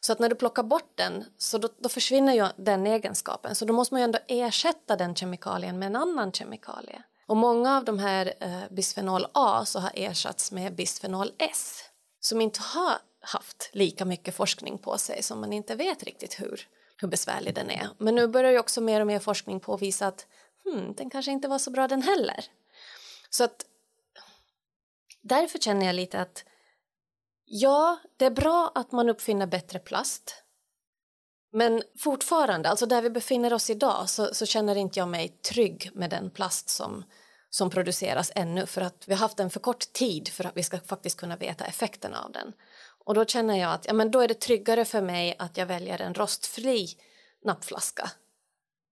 Så 0.00 0.12
att 0.12 0.18
när 0.18 0.28
du 0.28 0.34
plockar 0.34 0.62
bort 0.62 0.92
den 0.94 1.24
så 1.38 1.58
då, 1.58 1.68
då, 1.78 1.88
försvinner 1.88 2.34
ju 2.34 2.46
den 2.56 2.86
egenskapen. 2.86 3.54
Så 3.54 3.64
då 3.64 3.72
måste 3.72 3.94
man 3.94 4.00
ju 4.00 4.04
ändå 4.04 4.18
ersätta 4.28 4.96
den 4.96 5.14
kemikalien 5.14 5.78
med 5.78 5.86
en 5.86 5.96
annan 5.96 6.32
kemikalie. 6.32 7.02
Och 7.30 7.36
många 7.36 7.76
av 7.76 7.84
de 7.84 7.98
här 7.98 8.34
eh, 8.40 8.62
bisfenol 8.70 9.26
A 9.32 9.64
så 9.66 9.78
har 9.78 9.90
ersatts 9.94 10.52
med 10.52 10.74
bisfenol 10.74 11.32
S 11.38 11.84
som 12.20 12.40
inte 12.40 12.60
har 12.60 12.98
haft 13.20 13.70
lika 13.72 14.04
mycket 14.04 14.34
forskning 14.34 14.78
på 14.78 14.98
sig 14.98 15.22
som 15.22 15.40
man 15.40 15.52
inte 15.52 15.74
vet 15.74 16.02
riktigt 16.02 16.40
hur, 16.40 16.68
hur 16.96 17.08
besvärlig 17.08 17.54
den 17.54 17.70
är. 17.70 17.88
Men 17.98 18.14
nu 18.14 18.26
börjar 18.26 18.50
ju 18.50 18.58
också 18.58 18.80
mer 18.80 19.00
och 19.00 19.06
mer 19.06 19.18
forskning 19.18 19.60
påvisa 19.60 20.06
att 20.06 20.26
hmm, 20.64 20.94
den 20.94 21.10
kanske 21.10 21.30
inte 21.32 21.48
var 21.48 21.58
så 21.58 21.70
bra 21.70 21.88
den 21.88 22.02
heller. 22.02 22.44
Så 23.30 23.44
att 23.44 23.66
därför 25.22 25.58
känner 25.58 25.86
jag 25.86 25.94
lite 25.94 26.20
att 26.20 26.44
ja, 27.44 27.98
det 28.16 28.24
är 28.24 28.30
bra 28.30 28.72
att 28.74 28.92
man 28.92 29.08
uppfinner 29.08 29.46
bättre 29.46 29.78
plast 29.78 30.42
men 31.52 31.82
fortfarande, 31.98 32.68
alltså 32.68 32.86
där 32.86 33.02
vi 33.02 33.10
befinner 33.10 33.52
oss 33.52 33.70
idag 33.70 34.10
så, 34.10 34.34
så, 34.34 34.46
känner 34.46 34.76
inte 34.76 34.98
jag 34.98 35.08
mig 35.08 35.28
trygg 35.28 35.90
med 35.94 36.10
den 36.10 36.30
plast 36.30 36.68
som, 36.68 37.04
som 37.50 37.70
produceras 37.70 38.32
ännu 38.34 38.66
för 38.66 38.80
att 38.80 39.04
vi 39.06 39.14
har 39.14 39.20
haft 39.20 39.40
en 39.40 39.50
för 39.50 39.60
kort 39.60 39.92
tid 39.92 40.28
för 40.28 40.46
att 40.46 40.56
vi 40.56 40.62
ska 40.62 40.78
faktiskt 40.78 41.20
kunna 41.20 41.36
veta 41.36 41.64
effekterna 41.64 42.22
av 42.22 42.32
den. 42.32 42.52
Och 43.04 43.14
då 43.14 43.24
känner 43.24 43.58
jag 43.58 43.72
att 43.72 43.86
ja, 43.86 43.92
men 43.92 44.10
då 44.10 44.20
är 44.20 44.28
det 44.28 44.40
tryggare 44.40 44.84
för 44.84 45.00
mig 45.02 45.36
att 45.38 45.56
jag 45.56 45.66
väljer 45.66 46.00
en 46.00 46.14
rostfri 46.14 46.88
nappflaska 47.44 48.10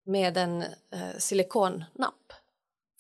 med 0.05 0.37
en 0.37 0.63
eh, 0.63 1.17
silikonnapp. 1.19 2.33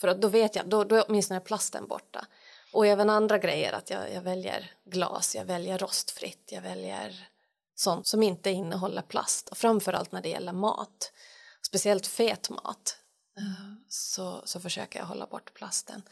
För 0.00 0.08
att 0.08 0.20
då 0.20 0.28
vet 0.28 0.56
jag, 0.56 0.68
då, 0.68 0.84
då 0.84 0.96
är 0.96 1.04
åtminstone 1.08 1.40
plasten 1.40 1.86
borta. 1.86 2.26
Och 2.72 2.86
även 2.86 3.10
andra 3.10 3.38
grejer, 3.38 3.72
att 3.72 3.90
jag, 3.90 4.12
jag 4.12 4.22
väljer 4.22 4.70
glas, 4.84 5.34
jag 5.34 5.44
väljer 5.44 5.78
rostfritt, 5.78 6.48
jag 6.52 6.62
väljer 6.62 7.28
sånt 7.74 8.06
som 8.06 8.22
inte 8.22 8.50
innehåller 8.50 9.02
plast 9.02 9.48
och 9.48 9.58
framförallt 9.58 10.12
när 10.12 10.22
det 10.22 10.28
gäller 10.28 10.52
mat, 10.52 11.12
speciellt 11.62 12.06
fet 12.06 12.50
mat 12.50 12.98
så, 13.88 14.42
så 14.44 14.60
försöker 14.60 14.98
jag 14.98 15.06
hålla 15.06 15.26
bort 15.26 15.54
plasten. 15.54 16.02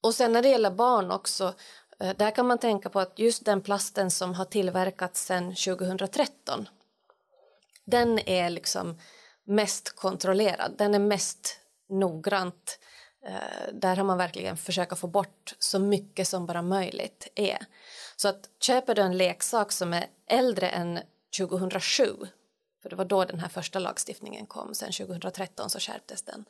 Och 0.00 0.14
sen 0.14 0.32
när 0.32 0.42
det 0.42 0.48
gäller 0.48 0.70
barn 0.70 1.10
också, 1.10 1.54
eh, 2.00 2.16
där 2.16 2.30
kan 2.30 2.46
man 2.46 2.58
tänka 2.58 2.88
på 2.88 3.00
att 3.00 3.18
just 3.18 3.44
den 3.44 3.60
plasten 3.60 4.10
som 4.10 4.34
har 4.34 4.44
tillverkats 4.44 5.24
sedan 5.24 5.54
2013 5.54 6.68
den 7.84 8.18
är 8.18 8.50
liksom 8.50 8.98
mest 9.44 9.96
kontrollerad, 9.96 10.74
den 10.78 10.94
är 10.94 10.98
mest 10.98 11.60
noggrant 11.88 12.78
eh, 13.26 13.72
där 13.72 13.96
har 13.96 14.04
man 14.04 14.18
verkligen 14.18 14.56
försökt 14.56 14.98
få 14.98 15.06
bort 15.06 15.54
så 15.58 15.78
mycket 15.78 16.28
som 16.28 16.46
bara 16.46 16.62
möjligt 16.62 17.28
är. 17.34 17.58
Så 18.16 18.28
att 18.28 18.48
köper 18.60 18.94
du 18.94 19.02
en 19.02 19.18
leksak 19.18 19.72
som 19.72 19.92
är 19.92 20.06
äldre 20.26 20.68
än 20.68 20.98
2007 21.38 22.16
för 22.82 22.90
det 22.90 22.96
var 22.96 23.04
då 23.04 23.24
den 23.24 23.40
här 23.40 23.48
första 23.48 23.78
lagstiftningen 23.78 24.46
kom, 24.46 24.74
sen 24.74 24.92
2013 24.92 25.70
så 25.70 25.78
skärptes 25.78 26.22
den. 26.22 26.44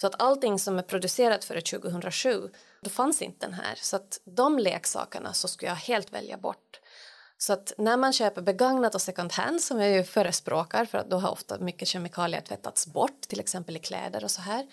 Så 0.00 0.06
att 0.06 0.22
allting 0.22 0.58
som 0.58 0.78
är 0.78 0.82
producerat 0.82 1.44
före 1.44 1.60
2007, 1.60 2.50
då 2.82 2.90
fanns 2.90 3.22
inte 3.22 3.46
den 3.46 3.54
här. 3.54 3.74
Så 3.76 3.96
att 3.96 4.20
de 4.24 4.58
leksakerna 4.58 5.32
så 5.32 5.48
skulle 5.48 5.70
jag 5.70 5.76
helt 5.76 6.12
välja 6.12 6.36
bort. 6.36 6.80
Så 7.38 7.52
att 7.52 7.72
när 7.78 7.96
man 7.96 8.12
köper 8.12 8.42
begagnat 8.42 8.94
och 8.94 9.02
second 9.02 9.32
hand 9.32 9.60
som 9.60 9.80
jag 9.80 9.90
ju 9.90 10.04
förespråkar 10.04 10.84
för 10.84 10.98
att 10.98 11.10
då 11.10 11.18
har 11.18 11.30
ofta 11.30 11.58
mycket 11.58 11.88
kemikalier 11.88 12.40
tvättats 12.40 12.86
bort, 12.86 13.20
till 13.20 13.40
exempel 13.40 13.76
i 13.76 13.78
kläder 13.78 14.24
och 14.24 14.30
så 14.30 14.40
här. 14.40 14.66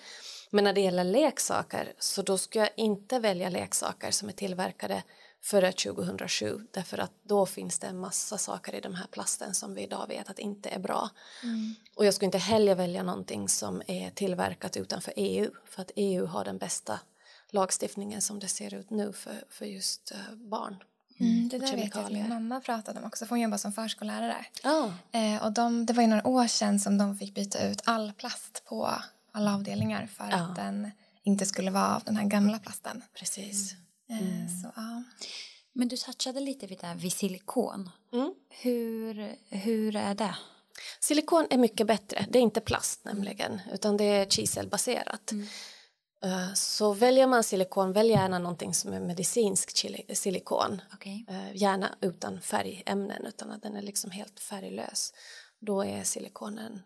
Men 0.50 0.64
när 0.64 0.74
det 0.74 0.82
gäller 0.82 1.04
leksaker 1.04 1.94
så 2.00 2.22
då 2.22 2.38
skulle 2.38 2.64
jag 2.64 2.74
inte 2.76 3.20
välja 3.20 3.50
leksaker 3.50 4.12
som 4.12 4.30
är 4.30 4.34
tillverkade 4.34 5.04
före 5.44 5.72
2007 5.72 6.68
därför 6.72 6.98
att 6.98 7.12
då 7.24 7.46
finns 7.46 7.80
det 7.80 7.88
en 7.88 8.00
massa 8.00 8.38
saker 8.38 8.76
i 8.76 8.82
den 8.82 8.96
här 8.96 9.08
plasten 9.08 9.54
som 9.54 9.74
vi 9.74 9.82
idag 9.82 10.08
vet 10.08 10.30
att 10.30 10.40
inte 10.40 10.70
är 10.70 10.80
bra. 10.80 11.10
Mm. 11.44 11.76
Och 11.96 12.06
jag 12.06 12.14
skulle 12.14 12.26
inte 12.26 12.38
heller 12.38 12.76
välja 12.76 13.04
någonting 13.04 13.50
som 13.50 13.82
är 13.88 14.10
tillverkat 14.10 14.78
utanför 14.78 15.14
EU 15.16 15.52
för 15.66 15.82
att 15.82 15.92
EU 15.96 16.26
har 16.26 16.46
den 16.46 16.58
bästa 16.58 17.00
lagstiftningen 17.50 18.22
som 18.22 18.40
det 18.40 18.48
ser 18.48 18.74
ut 18.74 18.90
nu 18.90 19.14
för, 19.14 19.44
för 19.50 19.66
just 19.66 20.12
uh, 20.12 20.36
barn. 20.36 20.84
Mm, 21.20 21.50
det 21.50 21.58
där 21.58 21.76
vet 21.76 21.96
jag 21.96 22.06
att 22.06 22.12
min 22.12 22.30
mamma 22.30 22.62
pratade 22.62 23.00
om 23.00 23.06
också, 23.06 23.26
för 23.26 23.30
hon 23.30 23.42
jobbar 23.42 23.58
som 23.58 23.74
förskollärare. 23.74 24.46
Oh. 24.64 24.92
Eh, 25.12 25.44
och 25.46 25.52
de, 25.52 25.86
det 25.86 25.94
var 25.94 26.04
ju 26.04 26.08
några 26.08 26.28
år 26.28 26.48
sedan 26.48 26.80
som 26.80 26.98
de 26.98 27.18
fick 27.18 27.36
byta 27.36 27.68
ut 27.68 27.82
all 27.86 28.14
plast 28.14 28.64
på 28.66 28.94
alla 29.32 29.54
avdelningar 29.54 30.08
för 30.08 30.24
oh. 30.24 30.42
att 30.42 30.56
den 30.56 30.92
inte 31.24 31.46
skulle 31.46 31.72
vara 31.72 31.96
av 31.96 32.04
den 32.04 32.18
här 32.18 32.26
gamla 32.26 32.60
plasten. 32.60 33.04
Precis. 33.14 33.72
Eh, 33.72 33.78
mm. 34.20 34.62
Så, 34.62 34.72
ja. 34.76 35.04
Men 35.74 35.88
du 35.88 35.98
touchade 35.98 36.40
lite 36.40 36.68
vid, 36.68 36.80
där, 36.80 36.96
vid 36.96 37.14
silikon. 37.14 37.90
Mm. 38.14 38.34
Hur, 38.50 39.36
hur 39.50 39.96
är 39.96 40.16
det? 40.16 40.36
Silikon 41.00 41.48
är 41.50 41.58
mycket 41.58 41.88
bättre. 41.88 42.26
Det 42.30 42.40
är 42.40 42.44
inte 42.44 42.62
plast 42.62 43.06
nämligen, 43.06 43.62
utan 43.74 43.98
det 43.98 44.04
är 44.04 44.26
kiselbaserat. 44.26 45.32
Mm. 45.32 45.48
Eh, 46.24 46.54
så 46.54 46.94
väljer 46.94 47.28
man 47.28 47.44
silikon, 47.44 47.94
välj 47.94 48.10
gärna 48.10 48.40
någonting 48.40 48.74
som 48.74 48.94
är 48.94 49.00
medicinsk 49.00 49.78
silikon. 50.14 50.82
Okay. 50.94 51.26
Eh, 51.30 51.56
gärna 51.56 51.96
utan 52.02 52.42
färgämnen, 52.42 53.26
utan 53.26 53.52
att 53.52 53.62
den 53.62 53.76
är 53.76 53.82
liksom 53.82 54.12
helt 54.12 54.40
färglös. 54.40 55.14
Då 55.60 55.84
är 55.84 56.04
silikonen 56.04 56.82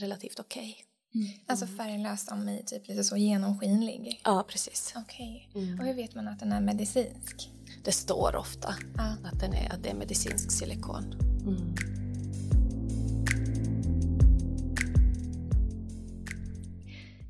relativt 0.00 0.40
okej. 0.40 0.70
Okay. 0.70 0.91
Mm. 1.14 1.28
Alltså 1.46 1.66
färglös 1.66 2.26
som 2.26 2.48
i 2.48 2.62
typ 2.66 2.88
lite 2.88 3.04
så 3.04 3.16
genomskinlig? 3.16 4.20
Ja, 4.24 4.44
precis. 4.48 4.92
Okej. 4.96 5.48
Okay. 5.50 5.62
Mm. 5.62 5.80
Och 5.80 5.86
hur 5.86 5.94
vet 5.94 6.14
man 6.14 6.28
att 6.28 6.40
den 6.40 6.52
är 6.52 6.60
medicinsk? 6.60 7.50
Det 7.84 7.92
står 7.92 8.36
ofta 8.36 8.74
ah. 8.98 9.12
att, 9.24 9.40
den 9.40 9.52
är, 9.52 9.72
att 9.72 9.82
det 9.82 9.88
är 9.88 9.94
medicinsk 9.94 10.50
silikon. 10.50 11.04
Mm. 11.46 11.74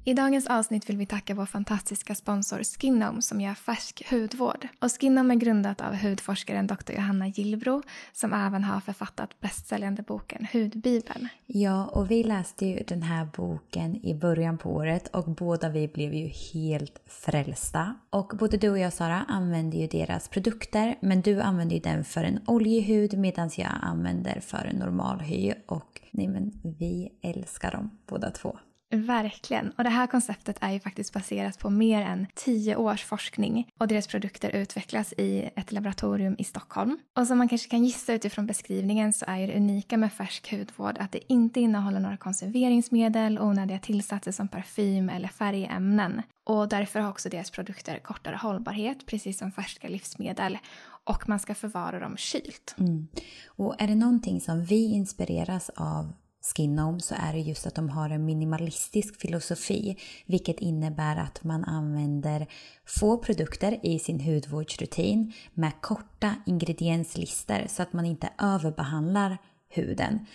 I 0.05 0.15
dagens 0.15 0.47
avsnitt 0.47 0.91
vill 0.91 0.97
vi 0.97 1.07
tacka 1.07 1.35
vår 1.35 1.47
fantastiska 1.47 2.15
sponsor 2.15 2.63
Skinom 2.63 3.23
som 3.23 3.41
gör 3.41 3.55
färsk 3.55 4.11
hudvård. 4.11 4.69
Och 4.81 4.91
Skinom 4.91 5.31
är 5.31 5.35
grundat 5.35 5.81
av 5.81 5.95
hudforskaren 5.95 6.67
Dr. 6.67 6.93
Johanna 6.93 7.29
Gillbro 7.29 7.83
som 8.13 8.33
även 8.33 8.65
har 8.65 8.81
författat 8.81 9.41
bästsäljande 9.41 10.03
boken 10.03 10.47
Hudbibeln. 10.53 11.29
Ja, 11.47 11.87
och 11.87 12.11
vi 12.11 12.25
läste 12.25 12.67
ju 12.67 12.83
den 12.87 13.03
här 13.03 13.29
boken 13.37 14.07
i 14.07 14.15
början 14.15 14.59
på 14.59 14.71
året 14.71 15.09
och 15.09 15.25
båda 15.25 15.69
vi 15.69 15.89
blev 15.89 16.15
ju 16.15 16.27
helt 16.27 17.01
frälsta. 17.07 17.95
Och 18.11 18.33
både 18.39 18.57
du 18.57 18.71
och 18.71 18.79
jag 18.79 18.93
Sara 18.93 19.25
använder 19.29 19.79
ju 19.79 19.87
deras 19.87 20.29
produkter 20.29 20.99
men 21.01 21.21
du 21.21 21.41
använder 21.41 21.75
ju 21.75 21.83
den 21.83 22.05
för 22.05 22.25
en 22.25 22.41
oljig 22.47 22.83
hud 22.83 23.19
medan 23.19 23.51
jag 23.57 23.71
använder 23.83 24.41
för 24.41 24.65
en 24.65 24.77
normal 24.77 25.21
hy 25.21 25.53
och 25.67 26.01
nej 26.11 26.29
men 26.29 26.53
vi 26.79 27.09
älskar 27.23 27.71
dem 27.71 27.91
båda 28.07 28.31
två. 28.31 28.59
Verkligen. 28.93 29.71
Och 29.71 29.85
det 29.85 29.91
här 29.91 30.07
konceptet 30.07 30.59
är 30.61 30.71
ju 30.71 30.81
faktiskt 30.81 31.13
baserat 31.13 31.59
på 31.59 31.71
mer 31.71 32.03
än 32.03 32.27
tio 32.35 32.77
års 32.77 33.05
forskning 33.05 33.69
och 33.79 33.89
deras 33.89 34.07
produkter 34.07 34.51
utvecklas 34.51 35.13
i 35.13 35.51
ett 35.57 35.73
laboratorium 35.73 36.37
i 36.39 36.45
Stockholm. 36.45 36.99
Och 37.19 37.27
som 37.27 37.39
man 37.39 37.49
kanske 37.49 37.71
kan 37.71 37.85
gissa 37.85 38.13
utifrån 38.13 38.47
beskrivningen 38.47 39.13
så 39.13 39.25
är 39.29 39.39
ju 39.39 39.47
det 39.47 39.57
unika 39.57 39.97
med 39.97 40.13
färsk 40.13 40.53
hudvård 40.53 40.97
att 40.99 41.13
det 41.13 41.33
inte 41.33 41.61
innehåller 41.61 42.01
några 42.01 42.17
konserveringsmedel, 42.17 43.39
onödiga 43.39 43.79
tillsatser 43.79 44.33
som 44.33 44.49
parfym 44.49 45.09
eller 45.09 45.29
färgämnen. 45.29 46.23
Och 46.45 46.69
därför 46.69 47.01
har 47.01 47.11
också 47.11 47.29
deras 47.29 47.51
produkter 47.51 47.99
kortare 47.99 48.37
hållbarhet, 48.37 49.07
precis 49.07 49.39
som 49.39 49.53
färska 49.53 49.89
livsmedel. 49.89 50.59
Och 51.05 51.29
man 51.29 51.41
ska 51.41 51.55
förvara 51.55 52.01
dem 52.01 52.17
kylt. 52.17 52.75
Mm. 52.79 53.09
Och 53.47 53.75
är 53.79 53.87
det 53.87 53.95
någonting 53.95 54.41
som 54.41 54.65
vi 54.65 54.85
inspireras 54.85 55.71
av 55.77 56.13
Skinnom 56.43 57.01
så 57.01 57.15
är 57.19 57.33
det 57.33 57.39
just 57.39 57.67
att 57.67 57.75
de 57.75 57.89
har 57.89 58.11
en 58.11 58.25
minimalistisk 58.25 59.21
filosofi 59.21 59.97
vilket 60.27 60.61
innebär 60.61 61.17
att 61.17 61.45
man 61.45 61.65
använder 61.65 62.47
få 62.87 63.19
produkter 63.19 63.79
i 63.83 63.99
sin 63.99 64.21
hudvårdsrutin 64.21 65.33
med 65.55 65.73
korta 65.81 66.35
ingredienslistor 66.47 67.67
så 67.69 67.83
att 67.83 67.93
man 67.93 68.05
inte 68.05 68.29
överbehandlar 68.39 69.39
huden. 69.69 70.27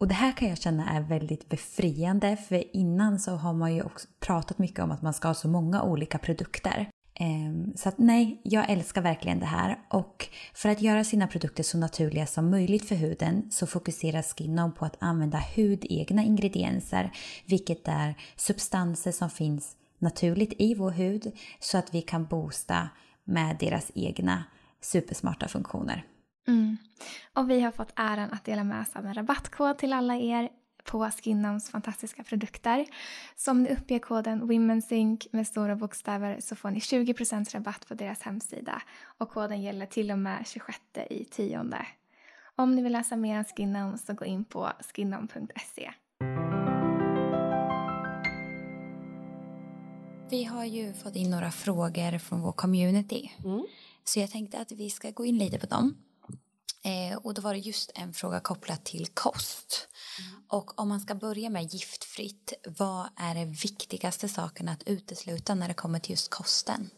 Och 0.00 0.08
det 0.08 0.14
här 0.14 0.32
kan 0.32 0.48
jag 0.48 0.58
känna 0.58 0.90
är 0.90 1.00
väldigt 1.00 1.48
befriande 1.48 2.36
för 2.36 2.76
innan 2.76 3.18
så 3.18 3.30
har 3.30 3.52
man 3.52 3.74
ju 3.74 3.82
också 3.82 4.08
pratat 4.20 4.58
mycket 4.58 4.80
om 4.80 4.90
att 4.90 5.02
man 5.02 5.14
ska 5.14 5.28
ha 5.28 5.34
så 5.34 5.48
många 5.48 5.82
olika 5.82 6.18
produkter. 6.18 6.88
Ehm, 7.14 7.72
så 7.76 7.88
att 7.88 7.98
nej, 7.98 8.40
jag 8.42 8.70
älskar 8.70 9.02
verkligen 9.02 9.38
det 9.38 9.46
här 9.46 9.78
och 9.88 10.28
för 10.54 10.68
att 10.68 10.82
göra 10.82 11.04
sina 11.04 11.26
produkter 11.26 11.62
så 11.62 11.78
naturliga 11.78 12.26
som 12.26 12.50
möjligt 12.50 12.88
för 12.88 12.94
huden 12.94 13.50
så 13.50 13.66
fokuserar 13.66 14.22
Skinom 14.22 14.74
på 14.74 14.84
att 14.84 14.96
använda 14.98 15.42
hudegna 15.56 16.22
ingredienser 16.22 17.10
vilket 17.46 17.88
är 17.88 18.14
substanser 18.36 19.12
som 19.12 19.30
finns 19.30 19.76
naturligt 19.98 20.52
i 20.58 20.74
vår 20.74 20.90
hud 20.90 21.32
så 21.60 21.78
att 21.78 21.94
vi 21.94 22.02
kan 22.02 22.26
boosta 22.26 22.88
med 23.24 23.56
deras 23.60 23.92
egna 23.94 24.44
supersmarta 24.80 25.48
funktioner. 25.48 26.04
Mm. 26.48 26.76
Och 27.34 27.50
vi 27.50 27.60
har 27.60 27.72
fått 27.72 27.92
äran 27.96 28.30
att 28.32 28.44
dela 28.44 28.64
med 28.64 28.80
oss 28.80 28.96
av 28.96 29.06
en 29.06 29.14
rabattkod 29.14 29.78
till 29.78 29.92
alla 29.92 30.16
er 30.16 30.48
på 30.92 31.10
Skinnams 31.10 31.70
fantastiska 31.70 32.22
produkter. 32.22 32.86
Så 33.36 33.50
om 33.50 33.62
ni 33.62 33.70
uppger 33.70 33.98
koden 33.98 34.46
WomenSync 34.46 35.26
med 35.30 35.46
stora 35.46 35.76
bokstäver 35.76 36.40
så 36.40 36.56
får 36.56 36.70
ni 36.70 36.78
20% 36.78 37.54
rabatt 37.54 37.88
på 37.88 37.94
deras 37.94 38.22
hemsida 38.22 38.82
och 39.18 39.30
koden 39.30 39.62
gäller 39.62 39.86
till 39.86 40.10
och 40.10 40.18
med 40.18 40.46
26 40.46 40.78
i 41.10 41.24
tionde. 41.24 41.86
Om 42.56 42.74
ni 42.74 42.82
vill 42.82 42.92
läsa 42.92 43.16
mer 43.16 43.38
om 43.38 43.44
Skinnam 43.44 43.98
så 43.98 44.12
gå 44.12 44.24
in 44.24 44.44
på 44.44 44.72
skinnam.se. 44.94 45.90
Vi 50.30 50.44
har 50.44 50.64
ju 50.64 50.94
fått 50.94 51.16
in 51.16 51.30
några 51.30 51.50
frågor 51.50 52.18
från 52.18 52.40
vår 52.40 52.52
community. 52.52 53.30
Mm. 53.44 53.66
Så 54.04 54.20
jag 54.20 54.30
tänkte 54.30 54.60
att 54.60 54.72
vi 54.72 54.90
ska 54.90 55.10
gå 55.10 55.24
in 55.24 55.38
lite 55.38 55.58
på 55.58 55.66
dem. 55.66 55.94
Eh, 56.84 57.16
och 57.16 57.34
då 57.34 57.42
var 57.42 57.54
det 57.54 57.60
just 57.60 57.90
en 57.94 58.12
fråga 58.12 58.40
kopplat 58.40 58.84
till 58.84 59.06
kost. 59.06 59.88
Mm. 60.18 60.42
Och 60.48 60.80
om 60.80 60.88
man 60.88 61.00
ska 61.00 61.14
börja 61.14 61.50
med 61.50 61.64
giftfritt, 61.64 62.52
vad 62.66 63.08
är 63.16 63.34
det 63.34 63.44
viktigaste 63.44 64.28
saken 64.28 64.68
att 64.68 64.82
utesluta 64.82 65.54
när 65.54 65.68
det 65.68 65.74
kommer 65.74 65.98
till 65.98 66.10
just 66.10 66.30
kosten? 66.30 66.90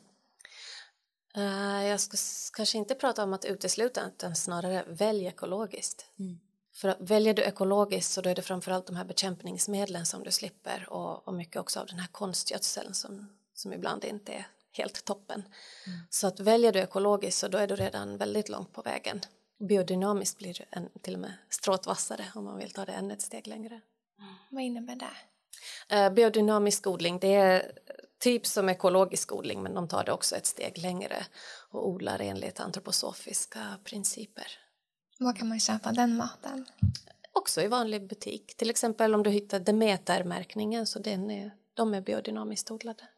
Uh, 1.36 1.86
jag 1.86 2.00
ska 2.00 2.16
kanske 2.56 2.78
inte 2.78 2.94
prata 2.94 3.24
om 3.24 3.32
att 3.32 3.44
utesluta 3.44 4.06
utan 4.06 4.36
snarare 4.36 4.84
välj 4.88 5.26
ekologiskt. 5.26 6.06
Mm. 6.18 6.40
För 6.74 6.96
väljer 7.00 7.34
du 7.34 7.42
ekologiskt 7.42 8.12
så 8.12 8.20
då 8.20 8.30
är 8.30 8.34
det 8.34 8.42
framförallt 8.42 8.86
de 8.86 8.96
här 8.96 9.04
bekämpningsmedlen 9.04 10.06
som 10.06 10.22
du 10.24 10.30
slipper 10.30 10.86
och, 10.90 11.28
och 11.28 11.34
mycket 11.34 11.56
också 11.56 11.80
av 11.80 11.86
den 11.86 11.98
här 11.98 12.06
konstgödseln 12.06 12.94
som, 12.94 13.28
som 13.54 13.72
ibland 13.72 14.04
inte 14.04 14.32
är 14.32 14.46
helt 14.72 15.04
toppen. 15.04 15.42
Mm. 15.86 15.98
Så 16.10 16.26
att 16.26 16.40
väljer 16.40 16.72
du 16.72 16.78
ekologiskt 16.78 17.38
så 17.38 17.48
då 17.48 17.58
är 17.58 17.66
du 17.66 17.76
redan 17.76 18.16
väldigt 18.16 18.48
långt 18.48 18.72
på 18.72 18.82
vägen 18.82 19.20
biodynamiskt 19.66 20.38
blir 20.38 20.64
en, 20.70 20.88
till 21.02 21.14
och 21.14 21.20
med 21.20 21.32
stråt 21.48 21.86
vassare 21.86 22.24
om 22.34 22.44
man 22.44 22.58
vill 22.58 22.70
ta 22.70 22.84
det 22.84 22.92
ännu 22.92 23.14
ett 23.14 23.22
steg 23.22 23.46
längre. 23.46 23.74
Mm. 24.18 24.34
Vad 24.50 24.62
innebär 24.62 24.96
det? 24.96 26.06
Uh, 26.06 26.14
biodynamisk 26.14 26.86
odling, 26.86 27.18
det 27.18 27.34
är 27.34 27.72
typ 28.18 28.46
som 28.46 28.68
ekologisk 28.68 29.32
odling 29.32 29.62
men 29.62 29.74
de 29.74 29.88
tar 29.88 30.04
det 30.04 30.12
också 30.12 30.36
ett 30.36 30.46
steg 30.46 30.78
längre 30.78 31.26
och 31.70 31.88
odlar 31.88 32.18
enligt 32.20 32.60
antroposofiska 32.60 33.60
principer. 33.84 34.46
Var 35.18 35.32
kan 35.32 35.48
man 35.48 35.60
köpa 35.60 35.92
den 35.92 36.16
maten? 36.16 36.66
Också 37.32 37.62
i 37.62 37.66
vanlig 37.66 38.08
butik. 38.08 38.56
Till 38.56 38.70
exempel 38.70 39.14
om 39.14 39.22
du 39.22 39.30
hittar 39.30 39.60
Demeter-märkningen 39.60 40.86
så 40.86 40.98
den 40.98 41.30
är, 41.30 41.50
de 41.74 41.94
är 41.94 42.00
biodynamiskt 42.00 42.70
odlade. 42.70 43.08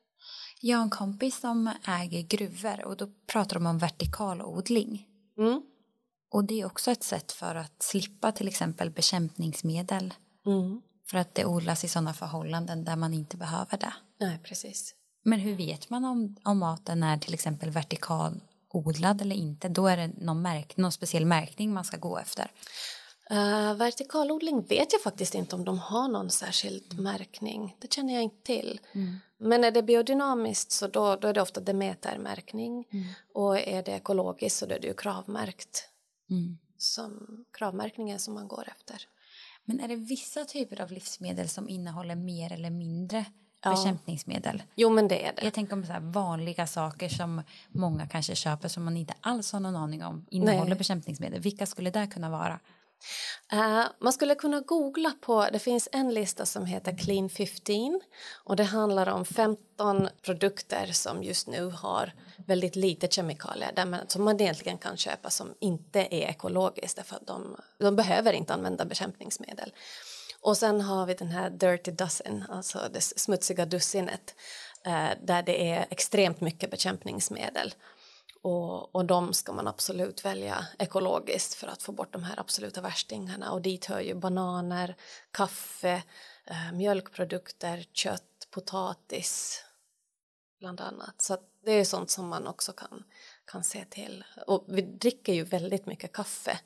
Jag 0.60 0.76
har 0.76 0.84
en 0.84 0.90
kompis 0.90 1.40
som 1.40 1.70
äger 1.88 2.22
gruvor 2.22 2.84
och 2.84 2.96
då 2.96 3.06
pratar 3.26 3.54
de 3.54 3.66
om 3.66 3.78
vertikal 3.78 4.42
odling. 4.42 5.08
Mm. 5.38 5.62
Och 6.30 6.44
det 6.44 6.60
är 6.60 6.66
också 6.66 6.90
ett 6.90 7.02
sätt 7.02 7.32
för 7.32 7.54
att 7.54 7.82
slippa 7.82 8.32
till 8.32 8.48
exempel 8.48 8.90
bekämpningsmedel. 8.90 10.14
Mm. 10.46 10.82
För 11.10 11.18
att 11.18 11.34
det 11.34 11.44
odlas 11.44 11.84
i 11.84 11.88
sådana 11.88 12.14
förhållanden 12.14 12.84
där 12.84 12.96
man 12.96 13.14
inte 13.14 13.36
behöver 13.36 13.78
det. 13.78 13.92
Nej, 14.20 14.38
precis. 14.44 14.94
Men 15.24 15.40
hur 15.40 15.56
vet 15.56 15.90
man 15.90 16.04
om, 16.04 16.36
om 16.44 16.58
maten 16.58 17.02
är 17.02 17.18
till 17.18 17.34
exempel 17.34 17.70
vertikal 17.70 18.40
odlad 18.68 19.22
eller 19.22 19.36
inte? 19.36 19.68
Då 19.68 19.86
är 19.86 19.96
det 19.96 20.06
någon, 20.06 20.42
märk, 20.42 20.76
någon 20.76 20.92
speciell 20.92 21.26
märkning 21.26 21.72
man 21.72 21.84
ska 21.84 21.96
gå 21.96 22.18
efter. 22.18 22.50
Uh, 23.30 23.74
vertikalodling 23.74 24.62
vet 24.62 24.92
jag 24.92 25.02
faktiskt 25.02 25.34
inte 25.34 25.56
om 25.56 25.64
de 25.64 25.78
har 25.78 26.08
någon 26.08 26.30
särskild 26.30 27.00
märkning. 27.00 27.76
Det 27.80 27.92
känner 27.92 28.14
jag 28.14 28.22
inte 28.22 28.42
till. 28.42 28.80
Mm. 28.92 29.20
Men 29.38 29.64
är 29.64 29.70
det 29.70 29.82
biodynamiskt 29.82 30.72
så 30.72 30.86
då, 30.86 31.16
då 31.16 31.28
är 31.28 31.34
det 31.34 31.42
ofta 31.42 31.60
Demeter-märkning. 31.60 32.84
Mm. 32.92 33.06
Och 33.34 33.58
är 33.58 33.82
det 33.82 33.92
ekologiskt 33.92 34.58
så 34.58 34.66
då 34.66 34.74
är 34.74 34.80
det 34.80 34.86
ju 34.86 34.94
kravmärkt. 34.94 35.88
Mm. 36.30 36.58
Som, 36.78 37.44
kravmärkningen 37.58 38.18
som 38.18 38.34
man 38.34 38.48
går 38.48 38.68
efter. 38.68 39.02
Men 39.64 39.80
är 39.80 39.88
det 39.88 39.96
vissa 39.96 40.44
typer 40.44 40.80
av 40.80 40.92
livsmedel 40.92 41.48
som 41.48 41.68
innehåller 41.68 42.14
mer 42.14 42.52
eller 42.52 42.70
mindre 42.70 43.24
Ja. 43.62 43.70
bekämpningsmedel? 43.70 44.62
Jo 44.74 44.90
men 44.90 45.08
det 45.08 45.26
är 45.26 45.32
det. 45.36 45.44
Jag 45.44 45.54
tänker 45.54 45.72
om 45.72 45.84
så 45.84 45.96
vanliga 46.00 46.66
saker 46.66 47.08
som 47.08 47.42
många 47.68 48.06
kanske 48.06 48.34
köper 48.34 48.68
som 48.68 48.84
man 48.84 48.96
inte 48.96 49.14
alls 49.20 49.52
har 49.52 49.60
någon 49.60 49.76
aning 49.76 50.04
om 50.04 50.26
innehåller 50.30 50.68
Nej. 50.68 50.78
bekämpningsmedel. 50.78 51.40
Vilka 51.40 51.66
skulle 51.66 51.90
det 51.90 52.06
kunna 52.06 52.30
vara? 52.30 52.60
Eh, 53.52 53.84
man 53.98 54.12
skulle 54.12 54.34
kunna 54.34 54.60
googla 54.60 55.12
på, 55.20 55.48
det 55.52 55.58
finns 55.58 55.88
en 55.92 56.14
lista 56.14 56.46
som 56.46 56.66
heter 56.66 56.98
Clean 56.98 57.28
15 57.28 58.00
och 58.44 58.56
det 58.56 58.64
handlar 58.64 59.08
om 59.08 59.24
15 59.24 60.08
produkter 60.22 60.86
som 60.92 61.22
just 61.22 61.46
nu 61.46 61.66
har 61.66 62.12
väldigt 62.46 62.76
lite 62.76 63.08
kemikalier 63.08 63.72
där 63.76 63.86
man, 63.86 64.00
som 64.08 64.24
man 64.24 64.40
egentligen 64.40 64.78
kan 64.78 64.96
köpa 64.96 65.30
som 65.30 65.54
inte 65.60 66.00
är 66.00 66.30
ekologiskt 66.30 66.96
därför 66.96 67.16
att 67.16 67.26
de, 67.26 67.56
de 67.78 67.96
behöver 67.96 68.32
inte 68.32 68.54
använda 68.54 68.84
bekämpningsmedel. 68.84 69.72
Och 70.40 70.56
sen 70.56 70.80
har 70.80 71.06
vi 71.06 71.14
den 71.14 71.28
här 71.28 71.50
Dirty 71.50 71.90
Dozen, 71.90 72.44
alltså 72.48 72.80
det 72.92 73.00
smutsiga 73.00 73.66
dussinet 73.66 74.34
eh, 74.84 75.08
där 75.22 75.42
det 75.42 75.70
är 75.70 75.86
extremt 75.90 76.40
mycket 76.40 76.70
bekämpningsmedel. 76.70 77.74
Och, 78.46 78.94
och 78.94 79.04
de 79.04 79.32
ska 79.32 79.52
man 79.52 79.66
absolut 79.66 80.24
välja 80.24 80.66
ekologiskt 80.78 81.54
för 81.54 81.66
att 81.66 81.82
få 81.82 81.92
bort 81.92 82.12
de 82.12 82.24
här 82.24 82.40
absoluta 82.40 82.80
värstingarna. 82.80 83.52
Och 83.52 83.62
dit 83.62 83.84
hör 83.84 84.00
ju 84.00 84.14
bananer, 84.14 84.96
kaffe, 85.30 86.02
eh, 86.44 86.72
mjölkprodukter, 86.72 87.86
kött, 87.92 88.48
potatis 88.50 89.62
bland 90.60 90.80
annat. 90.80 91.22
Så 91.22 91.34
att 91.34 91.42
det 91.64 91.72
är 91.72 91.84
sånt 91.84 92.10
som 92.10 92.28
man 92.28 92.46
också 92.46 92.72
kan, 92.72 93.04
kan 93.44 93.64
se 93.64 93.84
till. 93.84 94.24
Och 94.46 94.64
vi 94.68 94.82
dricker 94.82 95.32
ju 95.32 95.44
väldigt 95.44 95.86
mycket 95.86 96.12
kaffe. 96.12 96.58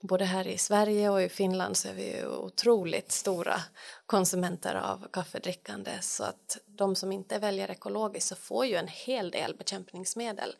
Både 0.00 0.24
här 0.24 0.46
i 0.46 0.58
Sverige 0.58 1.10
och 1.10 1.22
i 1.22 1.28
Finland 1.28 1.76
så 1.76 1.88
är 1.88 1.94
vi 1.94 2.16
ju 2.16 2.26
otroligt 2.26 3.12
stora 3.12 3.60
konsumenter 4.06 4.74
av 4.74 5.08
kaffedrickande 5.12 5.90
så 6.00 6.24
att 6.24 6.58
de 6.66 6.96
som 6.96 7.12
inte 7.12 7.38
väljer 7.38 7.70
ekologiskt 7.70 8.28
så 8.28 8.36
får 8.36 8.66
ju 8.66 8.76
en 8.76 8.88
hel 8.88 9.30
del 9.30 9.56
bekämpningsmedel 9.56 10.54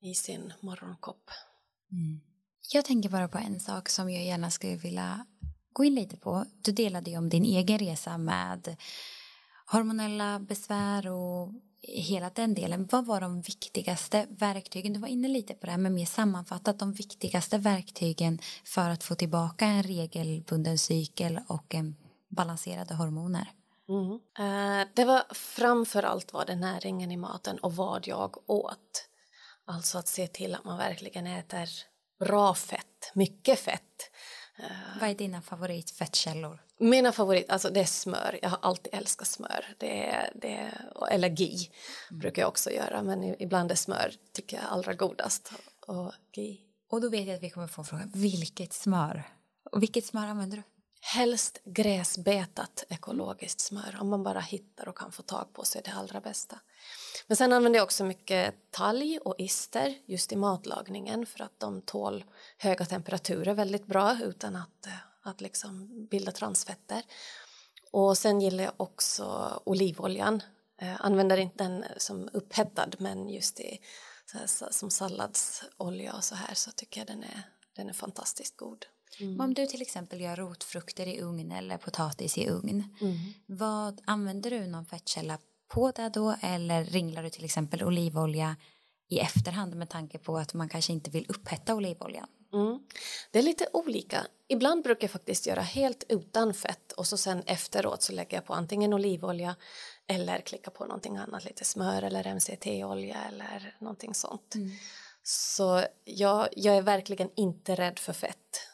i 0.00 0.14
sin 0.14 0.52
morgonkopp. 0.60 1.30
Jag 2.72 2.84
tänker 2.84 3.08
bara 3.08 3.28
på 3.28 3.38
en 3.38 3.60
sak 3.60 3.88
som 3.88 4.10
jag 4.10 4.24
gärna 4.24 4.50
skulle 4.50 4.76
vilja 4.76 5.26
gå 5.72 5.84
in 5.84 5.94
lite 5.94 6.16
på. 6.16 6.44
Du 6.62 6.72
delade 6.72 7.10
ju 7.10 7.18
om 7.18 7.28
din 7.28 7.44
egen 7.44 7.78
resa 7.78 8.18
med 8.18 8.76
hormonella 9.66 10.38
besvär 10.40 11.08
och 11.08 11.52
hela 11.82 12.30
den 12.30 12.54
delen. 12.54 12.88
Vad 12.92 13.06
var 13.06 13.20
de 13.20 13.40
viktigaste 13.40 14.26
verktygen? 14.30 14.92
Du 14.92 15.00
var 15.00 15.08
inne 15.08 15.28
lite 15.28 15.54
på 15.54 15.66
det 15.66 15.72
här, 15.72 15.78
men 15.78 15.94
mer 15.94 16.06
sammanfattat 16.06 16.78
de 16.78 16.92
viktigaste 16.92 17.58
verktygen 17.58 18.38
för 18.64 18.90
att 18.90 19.04
få 19.04 19.14
tillbaka 19.14 19.66
en 19.66 19.82
regelbunden 19.82 20.78
cykel 20.78 21.40
och 21.46 21.74
en 21.74 21.96
balanserade 22.28 22.94
hormoner. 22.94 23.52
Mm. 23.88 24.12
Eh, 24.38 24.88
det 24.94 25.04
var 25.04 25.22
framför 25.34 26.02
allt 26.02 26.32
var 26.32 26.44
det 26.44 26.56
näringen 26.56 27.12
i 27.12 27.16
maten 27.16 27.58
och 27.58 27.76
vad 27.76 28.06
jag 28.06 28.50
åt. 28.50 29.07
Alltså 29.68 29.98
att 29.98 30.08
se 30.08 30.26
till 30.26 30.54
att 30.54 30.64
man 30.64 30.78
verkligen 30.78 31.26
äter 31.26 31.68
bra 32.18 32.54
fett, 32.54 33.10
mycket 33.14 33.58
fett. 33.58 34.10
Vad 35.00 35.10
är 35.10 35.14
dina 35.14 35.42
favoritfettkällor? 35.42 36.62
Mina 36.78 37.12
favorit, 37.12 37.50
alltså 37.50 37.70
det 37.70 37.80
är 37.80 37.84
smör. 37.84 38.38
Jag 38.42 38.48
har 38.48 38.58
alltid 38.62 38.94
älskat 38.94 39.28
smör. 39.28 39.74
Det 39.78 40.06
är, 40.06 40.32
det 40.34 40.56
är, 40.56 41.08
eller 41.10 41.28
ghee 41.28 41.70
brukar 42.10 42.42
jag 42.42 42.48
också 42.48 42.70
göra, 42.70 43.02
men 43.02 43.42
ibland 43.42 43.70
är 43.70 43.74
smör 43.74 44.12
tycker 44.32 44.56
jag 44.56 44.66
allra 44.66 44.94
godast. 44.94 45.52
Och 45.86 46.12
ghee. 46.32 46.58
Och 46.90 47.00
då 47.00 47.08
vet 47.08 47.26
jag 47.26 47.36
att 47.36 47.42
vi 47.42 47.50
kommer 47.50 47.66
få 47.66 47.84
frågan, 47.84 48.10
vilket 48.14 48.72
smör? 48.72 49.22
Och 49.70 49.82
vilket 49.82 50.04
smör 50.04 50.26
använder 50.26 50.56
du? 50.56 50.62
Helst 51.10 51.60
gräsbetat 51.64 52.84
ekologiskt 52.88 53.60
smör. 53.60 53.96
Om 54.00 54.08
man 54.08 54.22
bara 54.22 54.40
hittar 54.40 54.88
och 54.88 54.98
kan 54.98 55.12
få 55.12 55.22
tag 55.22 55.52
på 55.52 55.64
så 55.64 55.78
är 55.78 55.82
det 55.82 55.92
allra 55.92 56.20
bästa. 56.20 56.60
Men 57.26 57.36
sen 57.36 57.52
använder 57.52 57.78
jag 57.78 57.84
också 57.84 58.04
mycket 58.04 58.54
talg 58.70 59.18
och 59.24 59.34
ister 59.38 59.98
just 60.06 60.32
i 60.32 60.36
matlagningen 60.36 61.26
för 61.26 61.44
att 61.44 61.60
de 61.60 61.82
tål 61.82 62.24
höga 62.58 62.84
temperaturer 62.84 63.54
väldigt 63.54 63.86
bra 63.86 64.18
utan 64.22 64.56
att, 64.56 64.86
eh, 64.86 64.92
att 65.22 65.40
liksom 65.40 66.06
bilda 66.06 66.32
transfetter. 66.32 67.02
Och 67.90 68.18
sen 68.18 68.40
gillar 68.40 68.64
jag 68.64 68.74
också 68.76 69.52
olivoljan. 69.64 70.42
Jag 70.76 70.96
använder 71.00 71.36
inte 71.36 71.64
den 71.64 71.84
som 71.96 72.28
upphettad 72.32 72.90
men 72.98 73.28
just 73.28 73.60
i, 73.60 73.80
så 74.26 74.38
här, 74.38 74.72
som 74.72 74.90
salladsolja 74.90 76.12
och 76.14 76.24
så 76.24 76.34
här 76.34 76.54
så 76.54 76.70
tycker 76.70 77.00
jag 77.00 77.06
den 77.06 77.22
är, 77.22 77.42
den 77.76 77.88
är 77.88 77.92
fantastiskt 77.92 78.56
god. 78.56 78.86
Men 79.20 79.40
Om 79.40 79.54
du 79.54 79.66
till 79.66 79.82
exempel 79.82 80.20
gör 80.20 80.36
rotfrukter 80.36 81.06
i 81.06 81.20
ugn 81.20 81.52
eller 81.52 81.78
potatis 81.78 82.38
i 82.38 82.48
ugn, 82.48 82.84
vad 83.46 84.00
använder 84.04 84.50
du 84.50 84.66
någon 84.66 84.86
fettkälla 84.86 85.38
på 85.68 85.90
det 85.90 86.08
då 86.08 86.36
eller 86.40 86.84
ringlar 86.84 87.22
du 87.22 87.30
till 87.30 87.44
exempel 87.44 87.82
olivolja 87.82 88.56
i 89.08 89.18
efterhand 89.18 89.76
med 89.76 89.88
tanke 89.88 90.18
på 90.18 90.38
att 90.38 90.54
man 90.54 90.68
kanske 90.68 90.92
inte 90.92 91.10
vill 91.10 91.26
upphetta 91.28 91.74
olivoljan? 91.74 92.28
Mm. 92.52 92.80
Det 93.30 93.38
är 93.38 93.42
lite 93.42 93.68
olika. 93.72 94.26
Ibland 94.48 94.84
brukar 94.84 95.04
jag 95.04 95.10
faktiskt 95.10 95.46
göra 95.46 95.60
helt 95.60 96.04
utan 96.08 96.54
fett 96.54 96.92
och 96.92 97.06
så 97.06 97.16
sen 97.16 97.42
efteråt 97.46 98.02
så 98.02 98.12
lägger 98.12 98.36
jag 98.36 98.44
på 98.44 98.54
antingen 98.54 98.94
olivolja 98.94 99.56
eller 100.06 100.40
klicka 100.40 100.70
på 100.70 100.84
någonting 100.84 101.16
annat, 101.16 101.44
lite 101.44 101.64
smör 101.64 102.02
eller 102.02 102.34
MCT-olja 102.34 103.16
eller 103.28 103.76
någonting 103.80 104.14
sånt. 104.14 104.54
Så 105.22 105.84
jag, 106.04 106.48
jag 106.56 106.76
är 106.76 106.82
verkligen 106.82 107.30
inte 107.36 107.74
rädd 107.74 107.98
för 107.98 108.12
fett. 108.12 108.67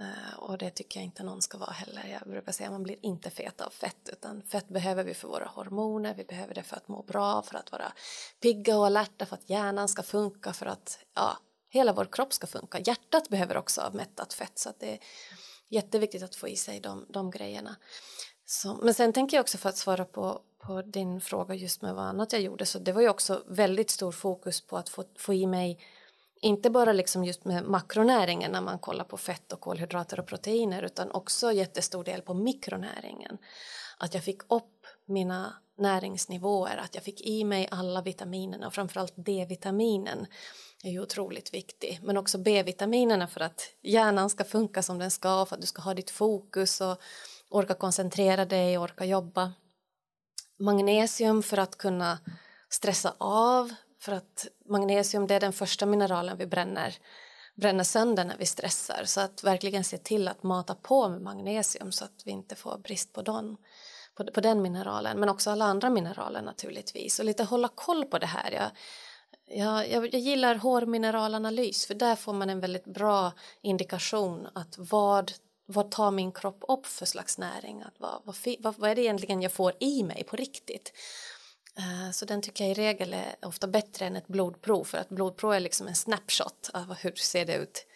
Eh, 0.00 0.38
och 0.38 0.58
det 0.58 0.70
tycker 0.70 1.00
jag 1.00 1.04
inte 1.04 1.22
någon 1.22 1.42
ska 1.42 1.58
vara 1.58 1.70
heller. 1.70 2.06
Jag 2.20 2.28
brukar 2.30 2.52
säga 2.52 2.66
att 2.66 2.72
man 2.72 2.82
blir 2.82 2.96
inte 3.02 3.30
fet 3.30 3.60
av 3.60 3.70
fett 3.70 4.08
utan 4.12 4.42
fett 4.42 4.68
behöver 4.68 5.04
vi 5.04 5.14
för 5.14 5.28
våra 5.28 5.46
hormoner, 5.46 6.14
vi 6.14 6.24
behöver 6.24 6.54
det 6.54 6.62
för 6.62 6.76
att 6.76 6.88
må 6.88 7.02
bra, 7.02 7.42
för 7.42 7.58
att 7.58 7.72
vara 7.72 7.92
pigga 8.40 8.78
och 8.78 8.86
alerta, 8.86 9.26
för 9.26 9.36
att 9.36 9.50
hjärnan 9.50 9.88
ska 9.88 10.02
funka, 10.02 10.52
för 10.52 10.66
att 10.66 10.98
ja, 11.14 11.38
hela 11.70 11.92
vår 11.92 12.08
kropp 12.12 12.32
ska 12.32 12.46
funka. 12.46 12.78
Hjärtat 12.78 13.28
behöver 13.28 13.56
också 13.56 13.90
mättat 13.94 14.32
fett 14.32 14.58
så 14.58 14.68
att 14.68 14.80
det 14.80 14.92
är 14.92 14.98
jätteviktigt 15.68 16.22
att 16.22 16.36
få 16.36 16.48
i 16.48 16.56
sig 16.56 16.80
de, 16.80 17.06
de 17.08 17.30
grejerna. 17.30 17.76
Så, 18.44 18.74
men 18.82 18.94
sen 18.94 19.12
tänker 19.12 19.36
jag 19.36 19.42
också 19.42 19.58
för 19.58 19.68
att 19.68 19.76
svara 19.76 20.04
på, 20.04 20.40
på 20.58 20.82
din 20.82 21.20
fråga 21.20 21.54
just 21.54 21.82
med 21.82 21.94
vad 21.94 22.04
annat 22.04 22.32
jag 22.32 22.42
gjorde 22.42 22.66
så 22.66 22.78
det 22.78 22.92
var 22.92 23.02
ju 23.02 23.08
också 23.08 23.42
väldigt 23.46 23.90
stor 23.90 24.12
fokus 24.12 24.60
på 24.60 24.76
att 24.76 24.88
få, 24.88 25.04
få 25.18 25.34
i 25.34 25.46
mig 25.46 25.80
inte 26.40 26.70
bara 26.70 26.92
liksom 26.92 27.24
just 27.24 27.44
med 27.44 27.64
makronäringen 27.64 28.52
när 28.52 28.60
man 28.60 28.78
kollar 28.78 29.04
på 29.04 29.16
fett 29.16 29.52
och 29.52 29.60
kolhydrater 29.60 30.20
och 30.20 30.26
proteiner 30.26 30.82
utan 30.82 31.10
också 31.10 31.52
jättestor 31.52 32.04
del 32.04 32.22
på 32.22 32.34
mikronäringen. 32.34 33.38
Att 33.98 34.14
jag 34.14 34.24
fick 34.24 34.42
upp 34.52 34.86
mina 35.06 35.54
näringsnivåer, 35.78 36.76
att 36.76 36.94
jag 36.94 37.04
fick 37.04 37.20
i 37.20 37.44
mig 37.44 37.68
alla 37.70 38.02
vitaminerna 38.02 38.66
och 38.66 38.74
framförallt 38.74 39.12
D-vitaminen 39.16 40.26
är 40.84 40.90
ju 40.90 41.00
otroligt 41.00 41.54
viktig. 41.54 42.00
Men 42.02 42.16
också 42.16 42.38
B-vitaminerna 42.38 43.26
för 43.26 43.40
att 43.40 43.60
hjärnan 43.82 44.30
ska 44.30 44.44
funka 44.44 44.82
som 44.82 44.98
den 44.98 45.10
ska, 45.10 45.46
för 45.46 45.54
att 45.54 45.60
du 45.60 45.66
ska 45.66 45.82
ha 45.82 45.94
ditt 45.94 46.10
fokus 46.10 46.80
och 46.80 47.00
orka 47.50 47.74
koncentrera 47.74 48.44
dig 48.44 48.78
och 48.78 48.84
orka 48.84 49.04
jobba. 49.04 49.52
Magnesium 50.58 51.42
för 51.42 51.56
att 51.56 51.78
kunna 51.78 52.18
stressa 52.70 53.14
av, 53.18 53.74
för 53.98 54.12
att 54.12 54.46
magnesium 54.68 55.26
det 55.26 55.34
är 55.34 55.40
den 55.40 55.52
första 55.52 55.86
mineralen 55.86 56.38
vi 56.38 56.46
bränner, 56.46 56.94
bränner 57.54 57.84
sönder 57.84 58.24
när 58.24 58.36
vi 58.36 58.46
stressar. 58.46 59.02
Så 59.04 59.20
att 59.20 59.44
verkligen 59.44 59.84
se 59.84 59.98
till 59.98 60.28
att 60.28 60.42
mata 60.42 60.74
på 60.74 61.08
med 61.08 61.20
magnesium 61.20 61.92
så 61.92 62.04
att 62.04 62.22
vi 62.24 62.30
inte 62.30 62.54
får 62.54 62.78
brist 62.78 63.12
på 63.12 63.22
den, 63.22 63.56
på, 64.14 64.24
på 64.24 64.40
den 64.40 64.62
mineralen. 64.62 65.20
Men 65.20 65.28
också 65.28 65.50
alla 65.50 65.64
andra 65.64 65.90
mineraler 65.90 66.42
naturligtvis. 66.42 67.18
Och 67.18 67.24
lite 67.24 67.44
hålla 67.44 67.68
koll 67.68 68.04
på 68.04 68.18
det 68.18 68.26
här. 68.26 68.50
Jag, 68.52 68.70
jag, 69.58 69.90
jag, 69.90 70.14
jag 70.14 70.20
gillar 70.20 70.54
hårmineralanalys 70.54 71.86
för 71.86 71.94
där 71.94 72.16
får 72.16 72.32
man 72.32 72.50
en 72.50 72.60
väldigt 72.60 72.84
bra 72.84 73.32
indikation 73.62 74.48
att 74.54 74.74
vad 74.78 75.32
vad 75.70 75.90
tar 75.90 76.10
min 76.10 76.32
kropp 76.32 76.64
upp 76.68 76.86
för 76.86 77.06
slags 77.06 77.38
näring? 77.38 77.82
Att 77.82 77.94
vad, 77.98 78.20
vad, 78.24 78.36
vad, 78.58 78.78
vad 78.78 78.90
är 78.90 78.94
det 78.94 79.02
egentligen 79.02 79.42
jag 79.42 79.52
får 79.52 79.72
i 79.80 80.02
mig 80.02 80.24
på 80.24 80.36
riktigt? 80.36 80.92
Eh, 81.78 82.10
så 82.10 82.24
den 82.24 82.42
tycker 82.42 82.64
jag 82.64 82.70
i 82.70 82.74
regel 82.74 83.14
är 83.14 83.34
ofta 83.42 83.66
bättre 83.66 84.06
än 84.06 84.16
ett 84.16 84.28
blodprov 84.28 84.84
för 84.84 84.98
att 84.98 85.08
blodprov 85.08 85.52
är 85.52 85.60
liksom 85.60 85.86
en 85.86 85.94
snapshot 85.94 86.70
av 86.74 86.94
hur 86.94 87.12
ser 87.12 87.46
det 87.46 87.56
ut 87.56 87.86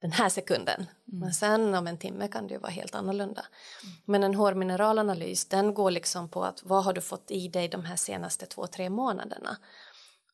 den 0.00 0.12
här 0.12 0.28
sekunden. 0.28 0.80
Mm. 0.80 1.20
Men 1.20 1.34
sen 1.34 1.74
om 1.74 1.86
en 1.86 1.98
timme 1.98 2.28
kan 2.28 2.46
det 2.46 2.54
ju 2.54 2.60
vara 2.60 2.72
helt 2.72 2.94
annorlunda. 2.94 3.46
Mm. 3.82 3.96
Men 4.04 4.24
en 4.24 4.34
hårmineralanalys 4.34 5.44
den 5.48 5.74
går 5.74 5.90
liksom 5.90 6.28
på 6.28 6.44
att 6.44 6.62
vad 6.64 6.84
har 6.84 6.92
du 6.92 7.00
fått 7.00 7.30
i 7.30 7.48
dig 7.48 7.68
de 7.68 7.84
här 7.84 7.96
senaste 7.96 8.46
två, 8.46 8.66
tre 8.66 8.90
månaderna. 8.90 9.56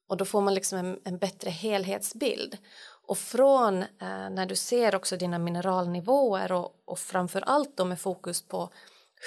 Och 0.09 0.17
då 0.17 0.25
får 0.25 0.41
man 0.41 0.55
liksom 0.55 0.79
en, 0.79 1.01
en 1.05 1.19
bättre 1.19 1.51
helhetsbild. 1.51 2.59
Och 3.07 3.19
från 3.19 3.83
eh, 3.83 4.31
när 4.31 4.47
du 4.47 4.57
ser 4.57 4.95
också 4.95 5.17
dina 5.17 5.39
mineralnivåer 5.39 6.53
och, 6.53 6.83
och 6.85 6.99
framför 6.99 7.41
allt 7.41 7.77
då 7.77 7.85
med 7.85 8.01
fokus 8.01 8.43
på 8.43 8.71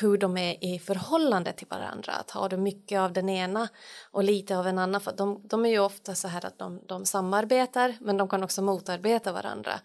hur 0.02 0.18
de 0.18 0.38
är 0.38 0.64
i 0.64 0.80
förhållande 0.80 1.54
till 1.54 1.68
varandra. 1.68 2.14
Att 2.14 2.32
har 2.32 2.50
du 2.50 2.58
mycket 2.58 3.00
av 3.00 3.14
den 3.14 3.30
ena 3.30 3.68
och 4.12 4.24
lite 4.24 4.58
av 4.58 4.68
en 4.68 4.80
annan, 4.80 5.02
för 5.02 5.12
de, 5.12 5.41
de 5.43 5.66
är 5.66 5.70
ju 5.70 5.80
ofta 5.80 6.16
så 6.16 6.28
här 6.28 6.46
att 6.46 6.58
de, 6.58 6.82
de 6.88 7.06
samarbetar 7.06 7.98
men 8.02 8.18
de 8.18 8.30
kan 8.30 8.43
också 8.43 8.62
motarbeta 8.62 9.32
varandra 9.32 9.80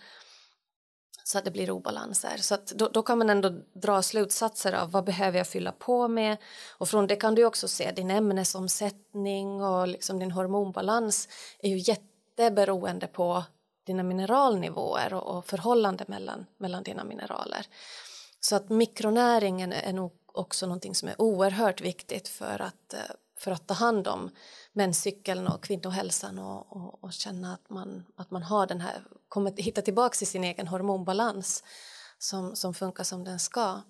så 1.25 1.39
att 1.39 1.45
det 1.45 1.51
blir 1.51 1.71
obalanser. 1.71 2.37
Så 2.37 2.55
att 2.55 2.67
då, 2.67 2.89
då, 2.89 3.03
kan 3.03 3.19
man 3.19 3.31
ändå 3.31 3.49
dra 3.73 4.03
slutsatser 4.03 4.73
av 4.73 4.91
vad 4.91 5.05
behöver 5.05 5.39
jag 5.39 5.47
fylla 5.47 5.73
på 5.73 6.09
med 6.09 6.37
och 6.79 6.89
från 6.89 7.07
det 7.07 7.17
kan 7.17 7.35
du 7.35 7.45
också 7.45 7.69
se 7.69 7.93
din 7.93 8.11
ämnesomsättning 8.11 9.63
och 9.63 9.89
liksom 9.89 10.19
din 10.19 10.31
hormonbalans 10.31 11.29
är 11.59 11.69
ju 11.69 11.79
jätteberoende 11.79 13.07
på 13.07 13.45
dina 13.87 14.03
mineralnivåer 14.03 15.15
och, 15.15 15.37
och 15.37 15.47
förhållande 15.47 16.05
mellan, 16.09 16.47
mellan 16.59 16.83
dina 16.83 17.05
mineraler. 17.05 17.67
Så 18.41 18.57
att 18.57 18.69
mikronäringen 18.69 19.73
är 19.73 19.93
nog 19.93 20.13
också 20.27 20.67
någonting 20.67 20.95
som 20.95 21.09
är 21.09 21.21
oerhört 21.21 21.81
viktigt 21.81 22.29
för 22.29 22.63
att, 22.63 22.95
eh, 22.95 23.01
för 23.39 23.51
att 23.51 23.67
ta 23.67 23.75
hand 23.75 24.09
om 24.09 24.31
menscykeln 24.73 25.47
och 25.47 25.65
kvinnohälsan 25.65 26.39
och, 26.39 26.77
och, 26.77 27.05
och, 27.05 27.13
känna 27.13 27.55
att 27.55 27.71
man, 27.71 28.05
att 28.17 28.31
man 28.31 28.43
har 28.43 28.67
den 28.67 28.81
här, 28.81 29.03
kommer 29.29 29.53
hitta 29.57 29.83
tillbaka 29.83 30.17
till 30.17 30.27
sin 30.27 30.45
egen 30.45 30.69
hormonbalans 30.69 31.65
som, 32.19 32.57
som 32.57 32.75
funkar 32.75 33.05
som 33.05 33.25
den 33.25 33.39
ska. 33.39 33.81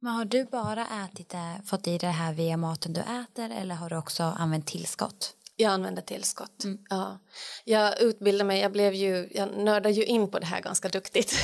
Men 0.00 0.12
har 0.12 0.24
du 0.24 0.44
bara 0.44 0.86
ätit 1.04 1.28
det, 1.28 1.60
fått 1.66 1.86
i 1.86 1.98
det 1.98 2.06
här 2.06 2.32
via 2.32 2.56
maten 2.56 2.92
du 2.92 3.00
äter 3.00 3.50
eller 3.50 3.74
har 3.74 3.90
du 3.90 3.96
också 3.96 4.22
använt 4.22 4.66
tillskott? 4.66 5.34
Jag 5.56 5.72
använder 5.72 6.02
tillskott. 6.02 6.64
Mm. 6.64 6.78
Ja. 6.90 7.18
Jag 7.64 8.00
utbildade 8.00 8.44
mig, 8.44 8.60
jag, 8.60 8.72
blev 8.72 8.94
ju, 8.94 9.28
jag 9.34 9.56
nördade 9.56 9.90
ju 9.94 10.04
in 10.04 10.30
på 10.30 10.38
det 10.38 10.46
här 10.46 10.60
ganska 10.60 10.88
duktigt. 10.88 11.34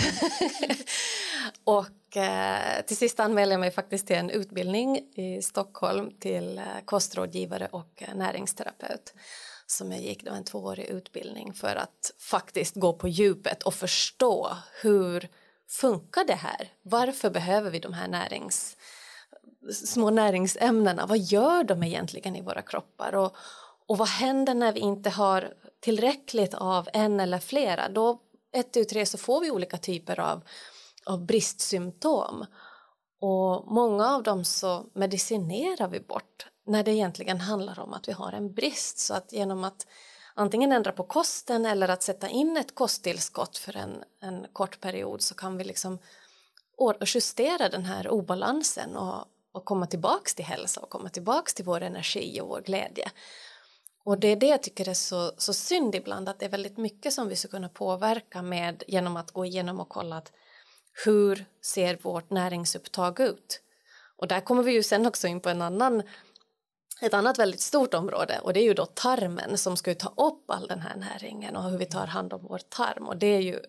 och 1.65 1.87
eh, 2.17 2.85
till 2.87 2.97
sist 2.97 3.21
anmälde 3.21 3.53
jag 3.53 3.61
mig 3.61 3.71
faktiskt 3.71 4.07
till 4.07 4.17
en 4.17 4.31
utbildning 4.31 4.97
i 5.15 5.43
Stockholm 5.43 6.11
till 6.21 6.59
eh, 6.59 6.65
kostrådgivare 6.85 7.69
och 7.73 8.03
eh, 8.03 8.15
näringsterapeut 8.15 9.15
som 9.67 9.93
jag 9.93 10.01
gick 10.01 10.25
då 10.25 10.33
en 10.33 10.45
tvåårig 10.45 10.85
utbildning 10.85 11.53
för 11.53 11.77
att 11.77 12.13
faktiskt 12.19 12.75
gå 12.75 12.93
på 12.93 13.09
djupet 13.09 13.63
och 13.63 13.75
förstå 13.75 14.57
hur 14.83 15.29
funkar 15.69 16.25
det 16.25 16.35
här? 16.35 16.73
Varför 16.83 17.31
behöver 17.31 17.71
vi 17.71 17.79
de 17.79 17.93
här 17.93 18.09
närings 18.09 18.77
små 19.73 20.11
näringsämnena? 20.11 21.07
Vad 21.07 21.19
gör 21.19 21.65
de 21.65 21.83
egentligen 21.83 22.37
i 22.37 22.43
våra 22.43 22.63
kroppar? 22.63 23.15
Och, 23.15 23.37
och 23.87 23.99
vad 23.99 24.09
händer 24.09 24.55
när 24.55 24.73
vi 24.73 24.81
inte 24.81 25.11
har 25.11 25.55
tillräckligt 25.81 26.55
av 26.55 26.89
en 26.93 27.21
eller 27.21 27.39
flera? 27.39 27.89
Då 27.89 28.21
ett, 28.53 28.73
tu, 28.73 28.85
tre 28.85 29.07
så 29.07 29.19
får 29.19 29.41
vi 29.41 29.51
olika 29.51 29.77
typer 29.77 30.21
av, 30.21 30.43
av 31.07 31.27
bristsymptom. 31.27 32.47
Och 33.21 33.73
många 33.73 34.15
av 34.15 34.23
dem 34.23 34.45
så 34.45 34.87
medicinerar 34.95 35.89
vi 35.89 36.01
bort 36.01 36.47
när 36.67 36.83
det 36.83 36.93
egentligen 36.93 37.41
handlar 37.41 37.81
om 37.81 37.93
att 37.93 38.09
vi 38.09 38.13
har 38.13 38.33
en 38.33 38.55
brist. 38.55 38.99
Så 38.99 39.15
att 39.15 39.33
genom 39.33 39.65
att 39.65 39.87
antingen 40.35 40.73
ändra 40.73 40.93
på 40.93 41.05
kosten 41.05 41.67
eller 41.67 41.89
att 41.89 42.03
sätta 42.03 42.29
in 42.29 42.57
ett 42.57 42.75
kosttillskott 42.75 43.59
för 43.59 43.77
en, 43.77 44.05
en 44.21 44.47
kort 44.53 44.81
period 44.81 45.23
så 45.23 45.35
kan 45.35 45.57
vi 45.57 45.65
liksom 45.65 45.99
justera 47.07 47.69
den 47.69 47.85
här 47.85 48.09
obalansen 48.09 48.97
och, 48.97 49.25
och 49.53 49.65
komma 49.65 49.87
tillbaks 49.87 50.35
till 50.35 50.45
hälsa 50.45 50.81
och 50.81 50.91
komma 50.91 51.09
tillbaks 51.09 51.55
till 51.55 51.65
vår 51.65 51.81
energi 51.81 52.41
och 52.41 52.49
vår 52.49 52.61
glädje. 52.61 53.11
Och 54.05 54.19
det 54.19 54.29
är 54.29 54.37
det 54.37 54.47
jag 54.47 54.63
tycker 54.63 54.89
är 54.89 54.95
så, 54.95 55.33
så 55.39 55.53
synd 55.53 55.95
ibland 55.95 56.29
att 56.29 56.39
det 56.39 56.45
är 56.45 56.51
väldigt 56.51 56.77
mycket 56.77 57.13
som 57.13 57.29
vi 57.29 57.37
ska 57.37 57.49
kunna 57.49 57.69
påverka 57.69 58.43
med 58.43 58.83
genom 58.87 59.17
att 59.17 59.31
gå 59.31 59.45
igenom 59.45 59.81
och 59.81 59.89
kolla 59.89 60.17
att 60.17 60.33
hur 61.05 61.47
ser 61.63 61.99
vårt 62.03 62.31
näringsupptag 62.31 63.21
ut? 63.21 63.61
Och 64.17 64.29
där 64.29 64.41
kommer 64.41 64.63
vi 64.63 64.73
ju 64.73 64.83
sen 64.83 65.07
också 65.07 65.27
in 65.27 65.41
på 65.41 65.49
en 65.49 65.63
annan 65.63 66.03
ett 67.01 67.15
annat 67.15 67.39
väldigt 67.39 67.61
stort 67.61 67.95
område 67.95 68.39
och 68.43 68.53
det 68.53 68.61
är 68.61 68.65
ju 68.65 68.75
då 68.75 68.87
tarmen 68.87 69.59
som 69.59 69.77
ska 69.77 69.95
ta 69.95 70.09
upp 70.09 70.51
all 70.51 70.67
den 70.67 70.81
här 70.81 70.97
näringen 70.97 71.57
och 71.57 71.71
hur 71.71 71.79
vi 71.79 71.87
tar 71.87 72.07
hand 72.07 72.33
om 72.33 72.43
vår 72.43 72.59
tarm 72.59 73.09
och 73.09 73.17
det 73.17 73.27
är 73.27 73.41
ju 73.41 73.61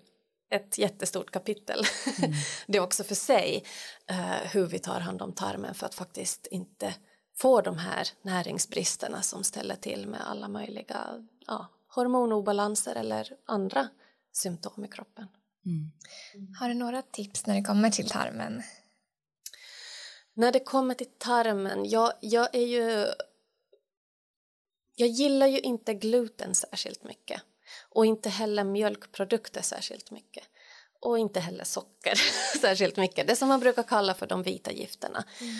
ett 0.52 0.78
jättestort 0.78 1.32
kapitel 1.32 1.84
mm. 2.18 2.34
det 2.68 2.80
också 2.80 3.04
för 3.04 3.16
sig 3.16 3.64
uh, 4.12 4.52
hur 4.52 4.66
vi 4.66 4.80
tar 4.80 5.00
hand 5.00 5.22
om 5.22 5.34
tarmen 5.34 5.74
för 5.74 5.86
att 5.86 5.96
faktiskt 5.96 6.48
inte 6.52 6.94
får 7.38 7.62
de 7.62 7.78
här 7.78 8.08
näringsbristerna 8.22 9.22
som 9.22 9.44
ställer 9.44 9.76
till 9.76 10.08
med 10.08 10.22
alla 10.30 10.48
möjliga 10.48 11.28
ja, 11.48 11.68
hormonobalanser 11.88 12.96
eller 12.96 13.34
andra 13.46 13.88
symptom 14.32 14.86
i 14.86 14.88
kroppen. 14.88 15.28
Mm. 15.66 15.92
Har 16.60 16.70
du 16.70 16.74
några 16.74 17.02
tips 17.02 17.46
när 17.46 17.56
det 17.56 17.62
kommer 17.62 17.90
till 17.90 18.10
tarmen? 18.10 18.64
När 20.34 20.52
det 20.52 20.60
kommer 20.60 20.96
till 20.96 21.12
tarmen, 21.18 21.90
jag, 21.90 22.14
jag 22.22 22.56
är 22.56 22.66
ju... 22.66 23.06
Jag 24.96 25.10
gillar 25.10 25.48
ju 25.48 25.60
inte 25.60 25.94
gluten 25.94 26.56
särskilt 26.56 27.04
mycket 27.04 27.42
och 27.90 28.06
inte 28.06 28.30
heller 28.30 28.64
mjölkprodukter 28.64 29.62
särskilt 29.62 30.12
mycket 30.12 30.44
och 31.00 31.20
inte 31.20 31.40
heller 31.40 31.64
socker 31.64 32.16
särskilt 32.62 32.98
mycket. 32.98 33.28
Det 33.28 33.36
som 33.36 33.48
man 33.48 33.60
brukar 33.60 33.84
kalla 33.84 34.14
för 34.14 34.28
de 34.28 34.44
vita 34.44 34.72
gifterna. 34.72 35.24
Mm. 35.42 35.56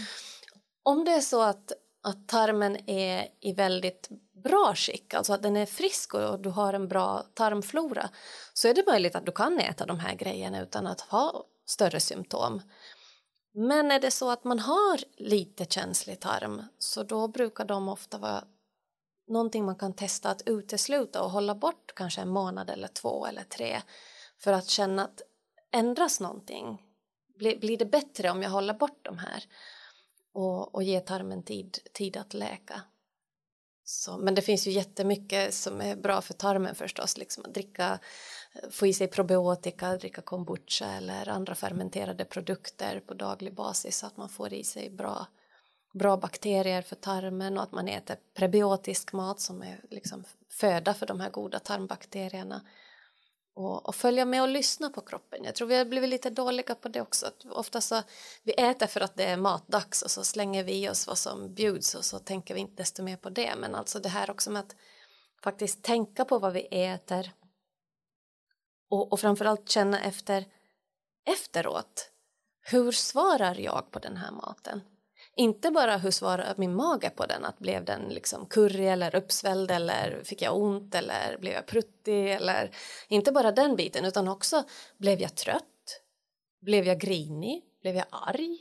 Om 0.84 1.06
det 1.06 1.12
är 1.12 1.22
så 1.22 1.42
att, 1.42 1.72
att 2.06 2.28
tarmen 2.28 2.90
är 2.90 3.28
i 3.40 3.54
väldigt 3.54 4.10
bra 4.44 4.76
skick, 4.76 5.14
alltså 5.14 5.34
att 5.34 5.44
den 5.44 5.58
är 5.58 5.66
frisk 5.66 6.14
och 6.14 6.40
du 6.40 6.50
har 6.50 6.74
en 6.74 6.88
bra 6.88 7.26
tarmflora 7.34 8.10
så 8.54 8.68
är 8.68 8.74
det 8.74 8.88
möjligt 8.88 9.16
att 9.16 9.26
du 9.26 9.32
kan 9.32 9.60
äta 9.60 9.86
de 9.86 10.00
här 10.00 10.16
grejerna 10.16 10.62
utan 10.62 10.88
att 10.88 11.02
ha 11.02 11.44
större 11.66 12.00
symptom. 12.00 12.62
Men 13.54 13.92
är 13.92 14.00
det 14.00 14.12
så 14.12 14.32
att 14.32 14.44
man 14.44 14.60
har 14.60 15.00
lite 15.18 15.66
känslig 15.66 16.20
tarm 16.20 16.64
så 16.80 17.04
då 17.04 17.28
brukar 17.28 17.66
de 17.66 17.90
ofta 17.90 18.18
vara 18.18 18.44
någonting 19.28 19.66
man 19.66 19.76
kan 19.76 19.94
testa 19.94 20.30
att 20.30 20.42
utesluta 20.46 21.24
och 21.24 21.32
hålla 21.32 21.56
bort 21.56 21.92
kanske 21.96 22.22
en 22.22 22.30
månad 22.30 22.70
eller 22.70 22.88
två 22.88 23.26
eller 23.26 23.44
tre 23.44 23.82
för 24.38 24.54
att 24.54 24.68
känna 24.68 25.04
att 25.04 25.22
ändras 25.72 26.20
någonting? 26.20 26.82
Blir, 27.38 27.60
blir 27.60 27.78
det 27.78 27.86
bättre 27.86 28.30
om 28.30 28.44
jag 28.44 28.50
håller 28.50 28.74
bort 28.74 29.00
de 29.02 29.18
här? 29.18 29.44
Och, 30.36 30.76
och 30.76 30.84
ge 30.84 31.00
tarmen 31.00 31.44
tid, 31.44 31.78
tid 31.94 32.18
att 32.18 32.34
läka. 32.34 32.82
Så, 33.84 34.18
men 34.18 34.36
det 34.36 34.42
finns 34.42 34.68
ju 34.68 34.72
jättemycket 34.72 35.54
som 35.54 35.82
är 35.82 35.96
bra 35.96 36.22
för 36.22 36.34
tarmen 36.34 36.76
förstås, 36.76 37.18
liksom 37.18 37.46
att 37.46 37.54
dricka, 37.54 38.00
eh, 38.54 38.70
få 38.70 38.88
i 38.88 38.94
sig 38.94 39.08
probiotika, 39.08 39.98
dricka 39.98 40.22
kombucha 40.22 40.92
eller 40.92 41.30
andra 41.30 41.56
fermenterade 41.56 42.26
produkter 42.26 43.00
på 43.00 43.14
daglig 43.14 43.54
basis 43.54 43.98
så 43.98 44.08
att 44.08 44.18
man 44.18 44.30
får 44.30 44.54
i 44.54 44.64
sig 44.64 44.90
bra, 44.90 45.28
bra 45.94 46.18
bakterier 46.18 46.82
för 46.82 46.96
tarmen 46.96 47.58
och 47.58 47.64
att 47.64 47.72
man 47.72 47.88
äter 47.88 48.18
prebiotisk 48.34 49.14
mat 49.14 49.40
som 49.40 49.62
är 49.62 49.82
liksom 49.90 50.24
föda 50.50 50.94
för 50.94 51.06
de 51.06 51.20
här 51.20 51.30
goda 51.30 51.60
tarmbakterierna 51.60 52.62
och, 53.56 53.86
och, 53.88 53.96
följa 53.96 54.26
med 54.26 54.42
och 54.42 54.48
lyssna 54.48 54.90
på 54.90 55.02
kroppen. 55.02 55.44
Jag 55.44 55.56
tror 55.56 55.68
vi 55.68 55.78
har 55.78 55.86
blivit 55.86 56.10
lite 56.10 56.30
dåliga 56.30 56.76
på 56.76 56.88
det 56.88 57.02
också. 57.02 57.26
Att 57.26 57.46
ofta 57.46 57.82
så 57.82 58.02
vi 58.44 58.54
äter 58.54 58.88
för 58.88 59.02
att 59.02 59.16
det 59.16 59.24
är 59.24 59.38
matdags 59.38 60.02
och 60.02 60.12
så 60.12 60.24
slänger 60.24 60.64
vi 60.64 60.84
i 60.84 60.90
oss 60.90 61.08
vad 61.08 61.18
som 61.18 61.54
bjuds 61.54 61.96
och 61.96 62.06
så 62.06 62.20
tänker 62.20 62.54
vi 62.54 62.60
inte 62.60 62.76
desto 62.76 63.04
mer 63.04 63.18
på 63.18 63.30
det. 63.30 63.56
Men 63.58 63.76
alltså 63.76 64.00
det 64.00 64.10
här 64.10 64.30
också 64.30 64.52
med 64.52 64.60
att 64.60 64.76
faktiskt 65.44 65.84
tänka 65.84 66.26
på 66.26 66.40
vad 66.40 66.54
vi 66.54 66.68
äter 66.72 67.32
och, 68.90 69.14
och 69.14 69.20
framförallt 69.20 69.70
känna 69.70 70.00
efter 70.00 70.46
efteråt. 71.26 72.12
Hur 72.62 72.92
svarar 72.92 73.56
jag 73.56 73.92
på 73.92 74.00
den 74.00 74.18
här 74.18 74.32
maten? 74.32 74.82
Inte 75.38 75.72
bara 75.72 75.98
hur 75.98 76.12
svarar 76.12 76.54
min 76.58 76.76
mage 76.76 77.10
på 77.10 77.26
den, 77.26 77.46
att 77.46 77.60
blev 77.60 77.86
den 77.86 78.02
liksom 78.02 78.46
curry 78.46 78.86
eller 78.86 79.16
uppsvälld 79.16 79.72
eller 79.72 80.24
fick 80.24 80.42
jag 80.42 80.58
ont 80.58 80.96
eller 80.96 81.38
blev 81.38 81.54
jag 81.54 81.66
pruttig 81.66 82.32
eller 82.32 82.72
inte 83.08 83.32
bara 83.32 83.52
den 83.52 83.76
biten 83.76 84.06
utan 84.06 84.28
också 84.28 84.64
blev 84.98 85.22
jag 85.22 85.36
trött? 85.36 86.02
Blev 86.62 86.88
jag 86.88 87.00
grinig? 87.00 87.64
Blev 87.82 87.96
jag 87.96 88.06
arg? 88.10 88.58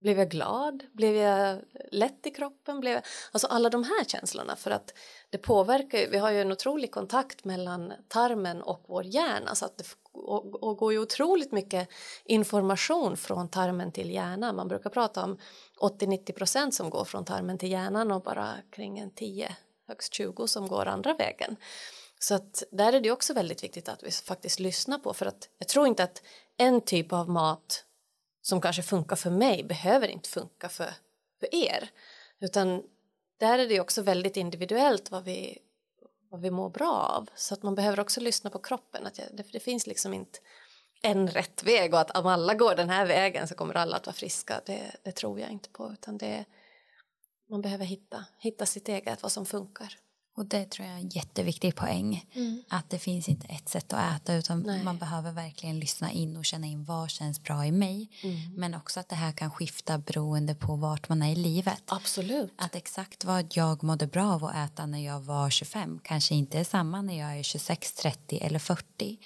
Blev 0.00 0.18
jag 0.18 0.30
glad? 0.30 0.84
Blev 0.92 1.16
jag 1.16 1.58
lätt 1.92 2.26
i 2.26 2.30
kroppen? 2.30 2.80
Blev 2.80 2.92
jag... 2.92 3.02
Alltså 3.32 3.46
alla 3.46 3.70
de 3.70 3.84
här 3.84 4.04
känslorna 4.04 4.56
för 4.56 4.70
att 4.70 4.94
det 5.30 5.38
påverkar 5.38 5.98
ju, 5.98 6.06
vi 6.10 6.18
har 6.18 6.30
ju 6.30 6.40
en 6.40 6.52
otrolig 6.52 6.90
kontakt 6.90 7.44
mellan 7.44 7.92
tarmen 8.08 8.62
och 8.62 8.84
vår 8.88 9.04
hjärna 9.04 9.54
så 9.54 9.64
att 9.64 9.78
det 9.78 9.84
och, 10.12 10.62
och 10.62 10.76
går 10.76 10.92
ju 10.92 10.98
otroligt 10.98 11.52
mycket 11.52 11.88
information 12.24 13.16
från 13.16 13.48
tarmen 13.48 13.92
till 13.92 14.10
hjärnan. 14.10 14.56
Man 14.56 14.68
brukar 14.68 14.90
prata 14.90 15.24
om 15.24 15.38
80-90 15.80 16.32
procent 16.32 16.74
som 16.74 16.90
går 16.90 17.04
från 17.04 17.24
tarmen 17.24 17.58
till 17.58 17.70
hjärnan 17.70 18.12
och 18.12 18.22
bara 18.22 18.54
kring 18.70 18.98
en 18.98 19.10
10, 19.10 19.56
högst 19.88 20.14
20 20.14 20.46
som 20.46 20.68
går 20.68 20.86
andra 20.86 21.14
vägen. 21.14 21.56
Så 22.18 22.34
att 22.34 22.62
där 22.70 22.92
är 22.92 23.00
det 23.00 23.10
också 23.10 23.34
väldigt 23.34 23.64
viktigt 23.64 23.88
att 23.88 24.02
vi 24.02 24.10
faktiskt 24.10 24.60
lyssnar 24.60 24.98
på 24.98 25.14
för 25.14 25.26
att 25.26 25.48
jag 25.58 25.68
tror 25.68 25.86
inte 25.86 26.04
att 26.04 26.22
en 26.56 26.80
typ 26.80 27.12
av 27.12 27.28
mat 27.30 27.84
som 28.48 28.60
kanske 28.60 28.82
funkar 28.82 29.16
för 29.16 29.30
mig 29.30 29.64
behöver 29.64 30.08
inte 30.08 30.28
funka 30.28 30.68
för, 30.68 30.90
för 31.40 31.54
er. 31.54 31.90
Utan 32.40 32.82
där 33.38 33.58
är 33.58 33.68
det 33.68 33.80
också 33.80 34.02
väldigt 34.02 34.36
individuellt 34.36 35.10
vad 35.10 35.24
vi, 35.24 35.58
vad 36.30 36.40
vi 36.40 36.50
mår 36.50 36.70
bra 36.70 36.92
av. 36.92 37.30
Så 37.34 37.54
att 37.54 37.62
man 37.62 37.74
behöver 37.74 38.00
också 38.00 38.20
lyssna 38.20 38.50
på 38.50 38.58
kroppen. 38.58 39.06
Att 39.06 39.18
jag, 39.18 39.26
det, 39.32 39.52
det 39.52 39.60
finns 39.60 39.86
liksom 39.86 40.14
inte 40.14 40.38
en 41.02 41.28
rätt 41.28 41.62
väg 41.62 41.94
och 41.94 42.00
att 42.00 42.16
om 42.18 42.26
alla 42.26 42.54
går 42.54 42.74
den 42.74 42.90
här 42.90 43.06
vägen 43.06 43.48
så 43.48 43.54
kommer 43.54 43.74
alla 43.74 43.96
att 43.96 44.06
vara 44.06 44.14
friska. 44.14 44.60
Det, 44.66 44.96
det 45.02 45.12
tror 45.12 45.40
jag 45.40 45.50
inte 45.50 45.68
på. 45.68 45.92
Utan 45.92 46.18
det, 46.18 46.44
man 47.50 47.62
behöver 47.62 47.84
hitta, 47.84 48.24
hitta 48.38 48.66
sitt 48.66 48.88
eget, 48.88 49.22
vad 49.22 49.32
som 49.32 49.46
funkar. 49.46 49.96
Och 50.38 50.46
det 50.46 50.70
tror 50.70 50.88
jag 50.88 50.96
är 50.96 51.00
en 51.00 51.08
jätteviktig 51.08 51.76
poäng. 51.76 52.26
Mm. 52.34 52.62
Att 52.68 52.90
det 52.90 52.98
finns 52.98 53.28
inte 53.28 53.46
ett 53.46 53.68
sätt 53.68 53.92
att 53.92 54.16
äta 54.16 54.34
utan 54.34 54.60
Nej. 54.60 54.84
man 54.84 54.98
behöver 54.98 55.32
verkligen 55.32 55.80
lyssna 55.80 56.12
in 56.12 56.36
och 56.36 56.44
känna 56.44 56.66
in 56.66 56.84
vad 56.84 57.10
känns 57.10 57.42
bra 57.42 57.66
i 57.66 57.72
mig. 57.72 58.10
Mm. 58.22 58.54
Men 58.54 58.74
också 58.74 59.00
att 59.00 59.08
det 59.08 59.16
här 59.16 59.32
kan 59.32 59.50
skifta 59.50 59.98
beroende 59.98 60.54
på 60.54 60.76
vart 60.76 61.08
man 61.08 61.22
är 61.22 61.32
i 61.32 61.34
livet. 61.34 61.82
Absolut. 61.86 62.52
Att 62.56 62.74
exakt 62.74 63.24
vad 63.24 63.46
jag 63.56 63.82
mådde 63.82 64.06
bra 64.06 64.32
av 64.32 64.44
att 64.44 64.54
äta 64.54 64.86
när 64.86 65.04
jag 65.04 65.20
var 65.20 65.50
25 65.50 66.00
kanske 66.04 66.34
inte 66.34 66.58
är 66.58 66.64
samma 66.64 67.02
när 67.02 67.18
jag 67.18 67.38
är 67.38 67.42
26, 67.42 67.92
30 67.92 68.38
eller 68.38 68.58
40. 68.58 69.18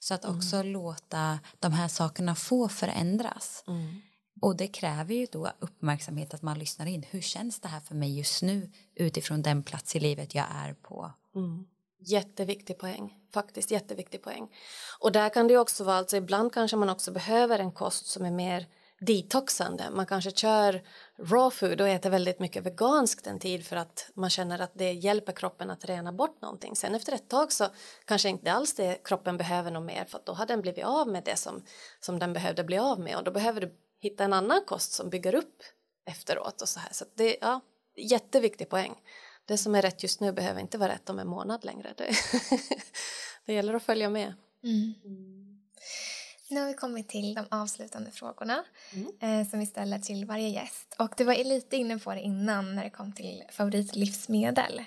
Så 0.00 0.14
att 0.14 0.24
också 0.24 0.56
mm. 0.56 0.72
låta 0.72 1.38
de 1.58 1.72
här 1.72 1.88
sakerna 1.88 2.34
få 2.34 2.68
förändras. 2.68 3.64
Mm. 3.68 4.00
Och 4.40 4.56
det 4.56 4.68
kräver 4.68 5.14
ju 5.14 5.26
då 5.32 5.50
uppmärksamhet 5.58 6.34
att 6.34 6.42
man 6.42 6.58
lyssnar 6.58 6.86
in. 6.86 7.04
Hur 7.10 7.20
känns 7.20 7.60
det 7.60 7.68
här 7.68 7.80
för 7.80 7.94
mig 7.94 8.18
just 8.18 8.42
nu 8.42 8.70
utifrån 8.94 9.42
den 9.42 9.62
plats 9.62 9.96
i 9.96 10.00
livet 10.00 10.34
jag 10.34 10.46
är 10.50 10.74
på? 10.74 11.12
Mm. 11.34 11.66
Jätteviktig 12.00 12.78
poäng, 12.78 13.14
faktiskt 13.34 13.70
jätteviktig 13.70 14.22
poäng. 14.22 14.48
Och 14.98 15.12
där 15.12 15.28
kan 15.28 15.48
det 15.48 15.58
också 15.58 15.84
vara, 15.84 15.96
alltså 15.96 16.16
ibland 16.16 16.52
kanske 16.52 16.76
man 16.76 16.88
också 16.88 17.12
behöver 17.12 17.58
en 17.58 17.72
kost 17.72 18.06
som 18.06 18.24
är 18.24 18.30
mer 18.30 18.66
detoxande. 19.00 19.90
Man 19.90 20.06
kanske 20.06 20.30
kör 20.30 20.82
raw 21.18 21.50
food 21.50 21.80
och 21.80 21.88
äter 21.88 22.10
väldigt 22.10 22.40
mycket 22.40 22.66
veganskt 22.66 23.26
en 23.26 23.38
tid 23.38 23.66
för 23.66 23.76
att 23.76 24.10
man 24.14 24.30
känner 24.30 24.58
att 24.58 24.72
det 24.74 24.92
hjälper 24.92 25.32
kroppen 25.32 25.70
att 25.70 25.84
rena 25.84 26.12
bort 26.12 26.42
någonting. 26.42 26.76
Sen 26.76 26.94
efter 26.94 27.12
ett 27.12 27.28
tag 27.28 27.52
så 27.52 27.66
kanske 28.04 28.28
inte 28.28 28.52
alls 28.52 28.74
det 28.74 28.98
kroppen 29.04 29.36
behöver 29.36 29.70
något 29.70 29.86
mer 29.86 30.04
för 30.04 30.18
att 30.18 30.26
då 30.26 30.32
har 30.32 30.46
den 30.46 30.60
blivit 30.60 30.84
av 30.84 31.08
med 31.08 31.24
det 31.24 31.36
som, 31.36 31.62
som 32.00 32.18
den 32.18 32.32
behövde 32.32 32.64
bli 32.64 32.78
av 32.78 33.00
med 33.00 33.16
och 33.16 33.24
då 33.24 33.30
behöver 33.30 33.60
du 33.60 33.74
hitta 34.00 34.24
en 34.24 34.32
annan 34.32 34.62
kost 34.66 34.92
som 34.92 35.10
bygger 35.10 35.34
upp 35.34 35.62
efteråt 36.06 36.62
och 36.62 36.68
så 36.68 36.80
här. 36.80 36.92
Så 36.92 37.04
det 37.14 37.36
är 37.36 37.48
ja, 37.48 37.60
jätteviktig 37.96 38.68
poäng. 38.68 38.94
Det 39.44 39.58
som 39.58 39.74
är 39.74 39.82
rätt 39.82 40.02
just 40.02 40.20
nu 40.20 40.32
behöver 40.32 40.60
inte 40.60 40.78
vara 40.78 40.92
rätt 40.92 41.10
om 41.10 41.18
en 41.18 41.28
månad 41.28 41.64
längre. 41.64 41.94
Det, 41.96 42.10
det 43.46 43.52
gäller 43.52 43.74
att 43.74 43.82
följa 43.82 44.10
med. 44.10 44.34
Mm. 44.64 44.94
Mm. 45.04 45.38
Nu 46.50 46.60
har 46.60 46.66
vi 46.66 46.74
kommit 46.74 47.08
till 47.08 47.34
de 47.34 47.46
avslutande 47.50 48.10
frågorna 48.10 48.64
mm. 48.92 49.40
eh, 49.40 49.50
som 49.50 49.58
vi 49.58 49.66
ställer 49.66 49.98
till 49.98 50.24
varje 50.24 50.48
gäst. 50.48 50.94
Och 50.98 51.14
du 51.16 51.24
var 51.24 51.34
lite 51.34 51.76
inne 51.76 51.98
på 51.98 52.14
det 52.14 52.20
innan 52.20 52.74
när 52.74 52.84
det 52.84 52.90
kom 52.90 53.12
till 53.12 53.42
favoritlivsmedel. 53.50 54.78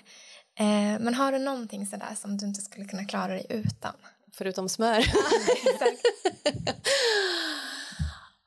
Eh, 0.54 1.00
men 1.00 1.14
har 1.14 1.32
du 1.32 1.38
någonting 1.38 1.86
sådär 1.86 2.14
som 2.16 2.38
du 2.38 2.46
inte 2.46 2.60
skulle 2.60 2.84
kunna 2.84 3.04
klara 3.04 3.32
dig 3.32 3.46
utan? 3.48 3.94
Förutom 4.32 4.68
smör? 4.68 4.98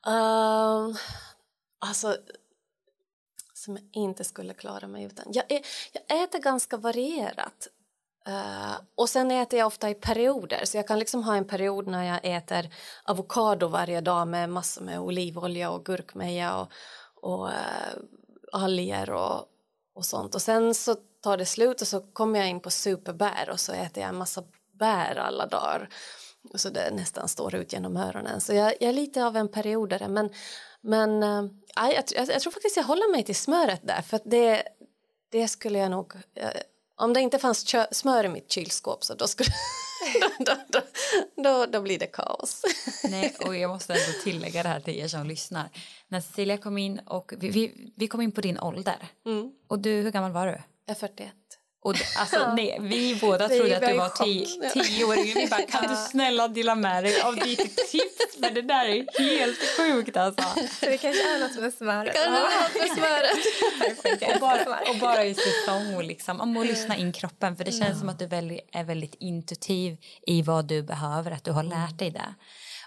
Um, 0.05 0.95
alltså, 1.79 2.17
som 3.53 3.75
jag 3.75 3.85
inte 3.91 4.23
skulle 4.23 4.53
klara 4.53 4.87
mig 4.87 5.03
utan. 5.03 5.25
Jag, 5.29 5.45
jag 5.91 6.23
äter 6.23 6.39
ganska 6.39 6.77
varierat. 6.77 7.67
Uh, 8.27 8.75
och 8.95 9.09
sen 9.09 9.31
äter 9.31 9.59
jag 9.59 9.67
ofta 9.67 9.89
i 9.89 9.93
perioder, 9.93 10.65
så 10.65 10.77
jag 10.77 10.87
kan 10.87 10.99
liksom 10.99 11.23
ha 11.23 11.35
en 11.35 11.47
period 11.47 11.87
när 11.87 12.03
jag 12.03 12.19
äter 12.23 12.69
avokado 13.03 13.67
varje 13.67 14.01
dag 14.01 14.27
med 14.27 14.49
massor 14.49 14.81
med 14.81 14.99
olivolja 14.99 15.69
och 15.69 15.85
gurkmeja 15.85 16.57
och, 16.57 16.71
och 17.15 17.47
uh, 17.47 17.53
alger 18.51 19.09
och, 19.09 19.45
och 19.95 20.05
sånt. 20.05 20.35
Och 20.35 20.41
sen 20.41 20.75
så 20.75 20.95
tar 21.21 21.37
det 21.37 21.45
slut 21.45 21.81
och 21.81 21.87
så 21.87 22.01
kommer 22.01 22.39
jag 22.39 22.49
in 22.49 22.59
på 22.59 22.69
superbär 22.69 23.49
och 23.51 23.59
så 23.59 23.73
äter 23.73 24.01
jag 24.03 24.09
en 24.09 24.17
massa 24.17 24.43
bär 24.71 25.15
alla 25.15 25.45
dagar 25.45 25.89
så 26.55 26.69
det 26.69 26.91
nästan 26.91 27.27
står 27.27 27.55
ut 27.55 27.73
genom 27.73 27.97
öronen. 27.97 28.41
Så 28.41 28.53
jag, 28.53 28.73
jag 28.79 28.89
är 28.89 28.93
lite 28.93 29.25
av 29.25 29.37
en 29.37 29.47
periodare. 29.47 30.07
Men, 30.07 30.29
men 30.81 31.23
äh, 31.23 31.45
jag, 31.75 32.03
jag, 32.15 32.27
jag, 32.29 32.41
tror 32.41 32.51
faktiskt 32.51 32.77
jag 32.77 32.83
håller 32.83 33.11
mig 33.11 33.23
till 33.23 33.35
smöret 33.35 33.81
där. 33.83 34.01
För 34.01 34.19
det, 34.25 34.63
det 35.31 35.47
skulle 35.47 35.79
jag 35.79 35.91
nog... 35.91 36.15
Äh, 36.35 36.49
om 36.97 37.13
det 37.13 37.21
inte 37.21 37.39
fanns 37.39 37.63
kö, 37.63 37.85
smör 37.91 38.23
i 38.23 38.29
mitt 38.29 38.51
kylskåp 38.51 39.03
så 39.03 39.13
då, 39.13 39.27
skulle, 39.27 39.49
då, 40.39 40.55
då, 40.67 40.81
då, 41.43 41.65
då, 41.65 41.81
blir 41.81 41.99
det 41.99 42.05
kaos. 42.05 42.61
Nej, 43.03 43.35
och 43.45 43.55
jag 43.55 43.69
måste 43.69 43.93
ändå 43.93 44.19
tillägga 44.23 44.63
det 44.63 44.69
här 44.69 44.79
till 44.79 44.99
er 44.99 45.07
som 45.07 45.27
lyssnar. 45.27 45.69
När 46.07 46.21
Cecilia 46.21 46.57
kom 46.57 46.77
in 46.77 46.99
och 46.99 47.33
vi, 47.37 47.49
vi, 47.49 47.91
vi 47.95 48.07
kom 48.07 48.21
in 48.21 48.31
på 48.31 48.41
din 48.41 48.59
ålder. 48.59 49.07
Mm. 49.25 49.51
Och 49.67 49.79
du, 49.79 49.91
hur 49.91 50.11
gammal 50.11 50.31
var 50.31 50.47
du? 50.47 50.61
Jag 50.85 50.95
är 50.95 50.99
41. 50.99 51.33
Och 51.85 51.95
alltså, 52.17 52.53
nej, 52.55 52.77
vi 52.81 53.15
båda 53.21 53.49
trodde 53.49 53.77
att 53.77 53.87
du 53.87 53.97
var 53.97 54.09
tio, 54.09 54.69
tio 54.69 55.05
år 55.05 55.17
yngre. 55.17 55.39
Vi 55.39 55.47
bara, 55.47 55.61
kan 55.69 55.89
du 55.89 55.95
snälla 55.95 56.47
dela 56.47 56.75
med 56.75 57.03
dig 57.03 57.21
av 57.21 57.35
ditt 57.35 57.77
tips? 57.77 58.37
För 58.39 58.53
det 58.53 58.61
där 58.61 58.85
är 58.85 59.19
helt 59.19 59.57
sjukt 59.77 60.17
alltså. 60.17 60.43
Så 60.79 60.85
det 60.85 60.97
kanske 60.97 61.35
är 61.35 61.39
något 61.39 61.61
med 61.61 61.73
smöret. 61.73 62.13
Det 62.13 62.29
något 62.29 62.75
med 62.79 62.97
smöret? 62.97 64.33
och, 64.33 64.39
bara, 64.39 64.89
och 64.89 64.97
bara 64.99 65.25
i 65.25 65.35
säsong 65.35 66.01
liksom. 66.01 66.41
Om 66.41 66.57
att 66.57 66.67
lyssna 66.67 66.97
in 66.97 67.13
kroppen. 67.13 67.55
För 67.55 67.63
det 67.63 67.71
känns 67.71 67.85
mm. 67.85 67.99
som 67.99 68.09
att 68.09 68.19
du 68.19 68.25
är 68.71 68.83
väldigt 68.83 69.15
intuitiv 69.19 69.97
i 70.27 70.41
vad 70.41 70.65
du 70.65 70.83
behöver. 70.83 71.31
Att 71.31 71.43
du 71.43 71.51
har 71.51 71.63
lärt 71.63 71.99
dig 71.99 72.11
det. 72.11 72.35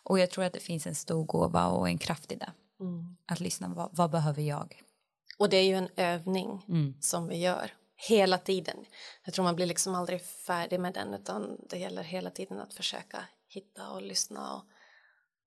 Och 0.02 0.18
jag 0.18 0.30
tror 0.30 0.44
att 0.44 0.52
det 0.52 0.60
finns 0.60 0.86
en 0.86 0.94
stor 0.94 1.24
gåva 1.24 1.66
och 1.66 1.88
en 1.88 1.98
kraft 1.98 2.32
i 2.32 2.36
det. 2.36 2.52
Mm. 2.80 3.16
Att 3.26 3.40
lyssna, 3.40 3.68
vad, 3.68 3.88
vad 3.92 4.10
behöver 4.10 4.42
jag? 4.42 4.82
Och 5.38 5.48
det 5.48 5.56
är 5.56 5.64
ju 5.64 5.74
en 5.74 5.88
övning 5.96 6.64
mm. 6.68 6.94
som 7.00 7.28
vi 7.28 7.36
gör 7.36 7.72
hela 7.98 8.38
tiden. 8.38 8.84
Jag 9.24 9.34
tror 9.34 9.44
man 9.44 9.56
blir 9.56 9.66
liksom 9.66 9.94
aldrig 9.94 10.22
färdig 10.22 10.80
med 10.80 10.94
den 10.94 11.14
utan 11.14 11.56
det 11.68 11.78
gäller 11.78 12.02
hela 12.02 12.30
tiden 12.30 12.60
att 12.60 12.74
försöka 12.74 13.24
hitta 13.48 13.90
och 13.90 14.02
lyssna 14.02 14.54
och 14.54 14.64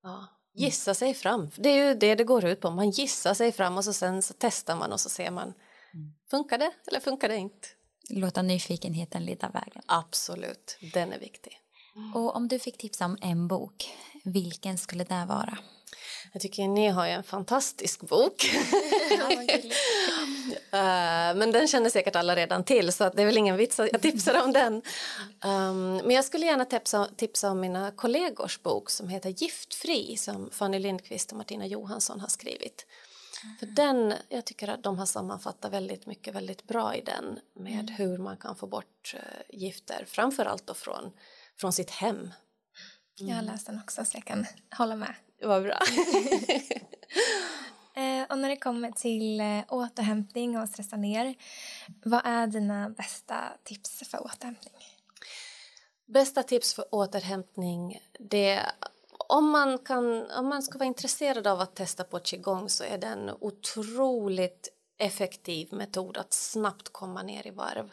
ja, 0.02 0.26
gissa 0.54 0.94
sig 0.94 1.14
fram. 1.14 1.50
Det 1.56 1.68
är 1.68 1.88
ju 1.88 1.94
det 1.94 2.14
det 2.14 2.24
går 2.24 2.44
ut 2.44 2.60
på, 2.60 2.70
man 2.70 2.90
gissar 2.90 3.34
sig 3.34 3.52
fram 3.52 3.76
och 3.76 3.84
så 3.84 3.92
sen 3.92 4.22
så 4.22 4.34
testar 4.38 4.76
man 4.76 4.92
och 4.92 5.00
så 5.00 5.08
ser 5.08 5.30
man 5.30 5.54
mm. 5.94 6.12
funkar 6.30 6.58
det 6.58 6.72
eller 6.86 7.00
funkar 7.00 7.28
det 7.28 7.36
inte. 7.36 7.68
Låta 8.10 8.42
nyfikenheten 8.42 9.24
leda 9.24 9.48
vägen. 9.48 9.82
Absolut, 9.86 10.78
den 10.92 11.12
är 11.12 11.18
viktig. 11.18 11.58
Mm. 11.96 12.14
Och 12.14 12.36
om 12.36 12.48
du 12.48 12.58
fick 12.58 12.78
tipsa 12.78 13.04
om 13.04 13.18
en 13.20 13.48
bok, 13.48 13.96
vilken 14.24 14.78
skulle 14.78 15.04
det 15.04 15.24
vara? 15.28 15.58
Jag 16.32 16.42
tycker 16.42 16.68
ni 16.68 16.88
har 16.88 17.06
ju 17.06 17.12
en 17.12 17.22
fantastisk 17.22 18.00
bok. 18.00 18.44
uh, 20.52 20.70
men 21.38 21.52
den 21.52 21.68
känner 21.68 21.90
säkert 21.90 22.16
alla 22.16 22.36
redan 22.36 22.64
till 22.64 22.92
så 22.92 23.08
det 23.08 23.22
är 23.22 23.26
väl 23.26 23.36
ingen 23.36 23.56
vits 23.56 23.80
att 23.80 23.88
jag 23.92 24.02
tipsar 24.02 24.44
om 24.44 24.52
den. 24.52 24.74
Um, 25.44 25.96
men 25.96 26.10
jag 26.10 26.24
skulle 26.24 26.46
gärna 26.46 26.64
tipsa, 26.64 27.08
tipsa 27.16 27.50
om 27.50 27.60
mina 27.60 27.90
kollegors 27.90 28.62
bok 28.62 28.90
som 28.90 29.08
heter 29.08 29.30
Giftfri 29.30 30.16
som 30.16 30.50
Fanny 30.52 30.78
Lindqvist 30.78 31.32
och 31.32 31.38
Martina 31.38 31.66
Johansson 31.66 32.20
har 32.20 32.28
skrivit. 32.28 32.86
För 33.60 33.66
den, 33.66 34.14
jag 34.28 34.44
tycker 34.44 34.68
att 34.68 34.82
de 34.82 34.98
har 34.98 35.06
sammanfattat 35.06 35.72
väldigt 35.72 36.06
mycket 36.06 36.34
väldigt 36.34 36.64
bra 36.64 36.94
i 36.94 37.00
den 37.00 37.38
med 37.54 37.80
mm. 37.90 37.94
hur 37.94 38.18
man 38.18 38.36
kan 38.36 38.56
få 38.56 38.66
bort 38.66 39.14
uh, 39.14 39.58
gifter, 39.58 40.04
framförallt 40.08 40.66
då 40.66 40.74
från, 40.74 41.12
från 41.60 41.72
sitt 41.72 41.90
hem. 41.90 42.16
Mm. 42.16 42.32
Jag 43.28 43.36
har 43.36 43.42
läst 43.42 43.66
den 43.66 43.78
också 43.78 44.04
så 44.04 44.16
jag 44.16 44.24
kan 44.24 44.46
hålla 44.78 44.96
med. 44.96 45.14
Vad 45.42 45.62
bra. 45.62 45.78
eh, 47.94 48.22
och 48.28 48.38
när 48.38 48.48
det 48.48 48.56
kommer 48.56 48.90
till 48.90 49.40
eh, 49.40 49.60
återhämtning 49.68 50.58
och 50.58 50.68
stressa 50.68 50.96
ner, 50.96 51.34
vad 52.04 52.20
är 52.24 52.46
dina 52.46 52.90
bästa 52.90 53.52
tips 53.64 54.08
för 54.10 54.24
återhämtning? 54.24 54.72
Bästa 56.06 56.42
tips 56.42 56.74
för 56.74 56.94
återhämtning, 56.94 57.98
det 58.18 58.60
om 59.28 59.50
man, 59.50 59.78
kan, 59.78 60.30
om 60.30 60.48
man 60.48 60.62
ska 60.62 60.78
vara 60.78 60.86
intresserad 60.86 61.46
av 61.46 61.60
att 61.60 61.76
testa 61.76 62.04
på 62.04 62.18
qigong 62.18 62.68
så 62.68 62.84
är 62.84 62.98
det 62.98 63.06
en 63.06 63.30
otroligt 63.40 64.68
effektiv 64.98 65.72
metod 65.72 66.16
att 66.16 66.32
snabbt 66.32 66.88
komma 66.88 67.22
ner 67.22 67.46
i 67.46 67.50
varv. 67.50 67.92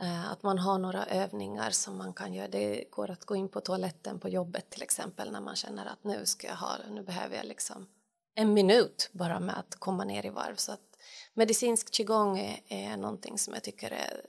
Eh, 0.00 0.32
att 0.32 0.42
man 0.42 0.58
har 0.58 0.78
några 0.78 1.06
övningar 1.06 1.70
som 1.70 1.98
man 1.98 2.12
kan 2.12 2.34
göra. 2.34 2.48
Det 2.48 2.84
går 2.90 3.10
att 3.10 3.24
gå 3.24 3.36
in 3.36 3.48
på 3.48 3.60
toaletten 3.60 4.18
på 4.18 4.28
jobbet 4.28 4.70
till 4.70 4.82
exempel 4.82 5.32
när 5.32 5.40
man 5.40 5.56
känner 5.56 5.86
att 5.86 6.04
nu 6.04 6.26
ska 6.26 6.46
jag 6.46 6.56
ha 6.56 6.76
nu 6.90 7.02
behöver 7.02 7.36
jag 7.36 7.46
liksom 7.46 7.86
en 8.34 8.54
minut 8.54 9.10
bara 9.12 9.40
med 9.40 9.58
att 9.58 9.74
komma 9.74 10.04
ner 10.04 10.26
i 10.26 10.30
varv. 10.30 10.56
Så 10.56 10.72
att 10.72 10.98
medicinsk 11.34 11.90
qigong 11.90 12.38
är, 12.38 12.60
är 12.68 12.96
någonting 12.96 13.38
som 13.38 13.54
jag 13.54 13.62
tycker 13.62 13.90
är 13.90 14.26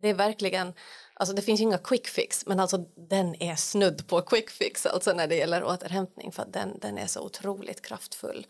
det 0.00 0.08
är 0.08 0.14
verkligen, 0.14 0.74
alltså 1.14 1.34
det 1.34 1.42
finns 1.42 1.60
inga 1.60 1.78
quick 1.78 2.06
fix 2.06 2.46
men 2.46 2.60
alltså 2.60 2.78
den 3.08 3.42
är 3.42 3.56
snudd 3.56 4.06
på 4.06 4.20
quick 4.20 4.50
fix 4.50 4.86
alltså 4.86 5.12
när 5.12 5.26
det 5.26 5.36
gäller 5.36 5.64
återhämtning 5.64 6.32
för 6.32 6.42
att 6.42 6.52
den, 6.52 6.78
den 6.78 6.98
är 6.98 7.06
så 7.06 7.20
otroligt 7.20 7.82
kraftfull. 7.82 8.46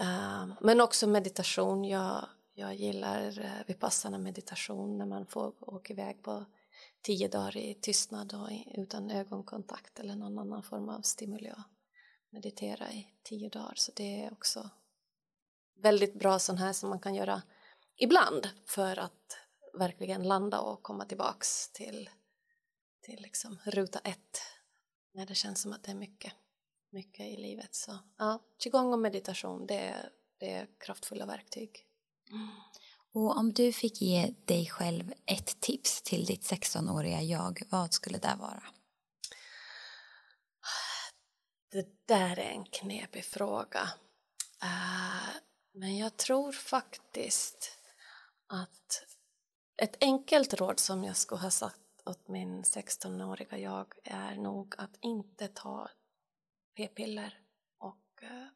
Uh, 0.00 0.54
men 0.60 0.80
också 0.80 1.06
meditation, 1.06 1.84
jag, 1.84 2.24
jag 2.54 2.74
gillar 2.74 3.38
uh, 3.38 3.66
vipassana 3.66 4.18
meditation 4.18 4.98
när 4.98 5.06
man 5.06 5.26
får 5.26 5.54
åka 5.74 5.92
iväg 5.92 6.22
på 6.22 6.44
tio 7.02 7.28
dagar 7.28 7.56
i 7.56 7.74
tystnad 7.74 8.34
och 8.34 8.48
utan 8.74 9.10
ögonkontakt 9.10 9.98
eller 9.98 10.16
någon 10.16 10.38
annan 10.38 10.62
form 10.62 10.88
av 10.88 11.00
stimuli 11.00 11.50
och 11.50 11.62
meditera 12.30 12.92
i 12.92 13.08
tio 13.22 13.48
dagar 13.48 13.74
så 13.76 13.92
det 13.96 14.24
är 14.24 14.32
också 14.32 14.70
väldigt 15.82 16.14
bra 16.14 16.38
sån 16.38 16.58
här 16.58 16.72
som 16.72 16.88
man 16.88 17.00
kan 17.00 17.14
göra 17.14 17.42
ibland 17.96 18.48
för 18.66 18.98
att 18.98 19.38
verkligen 19.78 20.22
landa 20.22 20.60
och 20.60 20.82
komma 20.82 21.04
tillbaks 21.04 21.72
till, 21.72 22.10
till 23.00 23.22
liksom 23.22 23.58
ruta 23.64 23.98
ett 23.98 24.40
när 25.12 25.26
det 25.26 25.34
känns 25.34 25.62
som 25.62 25.72
att 25.72 25.84
det 25.84 25.90
är 25.90 25.96
mycket, 25.96 26.32
mycket 26.90 27.26
i 27.26 27.36
livet. 27.36 27.74
Så 27.74 27.98
ja, 28.18 28.42
qigong 28.58 28.92
och 28.92 28.98
meditation 28.98 29.66
det 29.66 29.78
är, 29.78 30.10
det 30.38 30.52
är 30.52 30.68
kraftfulla 30.78 31.26
verktyg. 31.26 31.86
Och 33.12 33.36
om 33.36 33.52
du 33.52 33.72
fick 33.72 34.00
ge 34.00 34.34
dig 34.44 34.66
själv 34.66 35.12
ett 35.26 35.60
tips 35.60 36.02
till 36.02 36.24
ditt 36.24 36.50
16-åriga 36.50 37.22
jag, 37.22 37.62
vad 37.70 37.92
skulle 37.92 38.18
det 38.18 38.36
vara? 38.38 38.62
Det 41.70 42.06
där 42.06 42.38
är 42.38 42.50
en 42.50 42.64
knepig 42.64 43.24
fråga. 43.24 43.88
Eh, 44.62 45.36
men 45.72 45.96
jag 45.96 46.16
tror 46.16 46.52
faktiskt 46.52 47.78
att 48.46 49.04
ett 49.82 49.96
enkelt 50.00 50.54
råd 50.54 50.80
som 50.80 51.04
jag 51.04 51.16
skulle 51.16 51.40
ha 51.40 51.50
sagt 51.50 51.78
åt 52.06 52.28
min 52.28 52.62
16-åriga 52.62 53.58
jag 53.58 53.94
är 54.04 54.36
nog 54.36 54.74
att 54.78 54.96
inte 55.00 55.48
ta 55.48 55.90
p-piller 56.76 57.40
och 57.78 58.22
eh, 58.22 58.46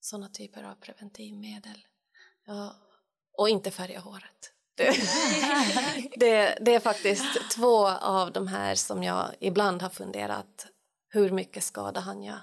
sådana 0.00 0.28
typer 0.28 0.62
av 0.62 0.74
preventivmedel. 0.74 1.86
Ja, 2.46 2.74
och 3.38 3.48
inte 3.48 3.70
färga 3.70 4.00
håret. 4.00 4.52
Det, 4.76 4.84
det, 6.16 6.58
det, 6.60 6.74
är 6.74 6.80
faktiskt 6.80 7.50
två 7.50 7.88
av 7.88 8.32
de 8.32 8.46
här 8.46 8.74
som 8.74 9.02
jag 9.02 9.28
ibland 9.40 9.82
har 9.82 9.90
funderat 9.90 10.66
hur 11.08 11.30
mycket 11.30 11.64
skada 11.64 12.00
han 12.00 12.22
jag, 12.22 12.38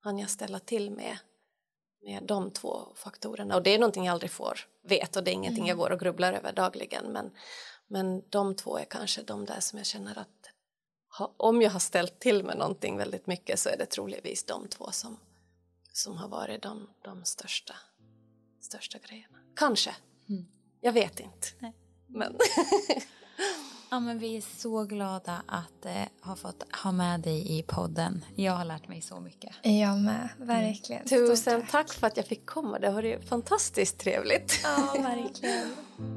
han 0.00 0.18
jag 0.18 0.30
ställa 0.30 0.58
till 0.58 0.90
med 0.90 1.18
med 2.06 2.22
de 2.22 2.50
två 2.50 2.88
faktorerna 2.94 3.56
och 3.56 3.62
det 3.62 3.74
är 3.74 3.78
någonting 3.78 4.04
jag 4.04 4.12
aldrig 4.12 4.30
får 4.30 4.58
veta 4.82 5.18
och 5.18 5.24
det 5.24 5.30
är 5.30 5.32
ingenting 5.32 5.64
mm. 5.64 5.68
jag 5.68 5.78
går 5.78 5.90
och 5.90 6.00
grubblar 6.00 6.32
över 6.32 6.52
dagligen 6.52 7.12
men, 7.12 7.30
men 7.86 8.22
de 8.28 8.54
två 8.54 8.78
är 8.78 8.84
kanske 8.84 9.22
de 9.22 9.44
där 9.44 9.60
som 9.60 9.78
jag 9.78 9.86
känner 9.86 10.18
att 10.18 10.50
ha, 11.18 11.34
om 11.36 11.62
jag 11.62 11.70
har 11.70 11.80
ställt 11.80 12.18
till 12.18 12.44
med 12.44 12.58
någonting 12.58 12.96
väldigt 12.96 13.26
mycket 13.26 13.58
så 13.58 13.68
är 13.68 13.76
det 13.76 13.86
troligtvis 13.86 14.44
de 14.44 14.68
två 14.68 14.90
som, 14.90 15.16
som 15.92 16.16
har 16.16 16.28
varit 16.28 16.62
de, 16.62 16.88
de 17.02 17.24
största, 17.24 17.74
största 18.66 18.98
grejerna. 18.98 19.38
Kanske. 19.56 19.90
Mm. 20.28 20.46
Jag 20.80 20.92
vet 20.92 21.20
inte. 21.20 21.46
Nej. 21.58 21.72
Men 22.06 22.36
Ja, 23.90 24.00
men 24.00 24.18
vi 24.18 24.36
är 24.36 24.40
så 24.40 24.84
glada 24.84 25.42
att 25.46 25.86
eh, 25.86 26.02
ha 26.20 26.36
fått 26.36 26.62
ha 26.82 26.92
med 26.92 27.20
dig 27.20 27.58
i 27.58 27.62
podden. 27.62 28.24
Jag 28.34 28.52
har 28.52 28.64
lärt 28.64 28.88
mig 28.88 29.02
så 29.02 29.20
mycket. 29.20 29.54
Jag 29.62 29.98
med, 29.98 30.28
verkligen. 30.38 31.02
Mm. 31.02 31.26
Tusen 31.28 31.60
tack. 31.60 31.70
tack 31.70 31.92
för 31.92 32.06
att 32.06 32.16
jag 32.16 32.26
fick 32.26 32.46
komma. 32.46 32.78
Det 32.78 32.86
har 32.86 32.94
varit 32.94 33.28
fantastiskt 33.28 33.98
trevligt. 33.98 34.60
Ja, 34.62 35.02
verkligen. 35.02 35.72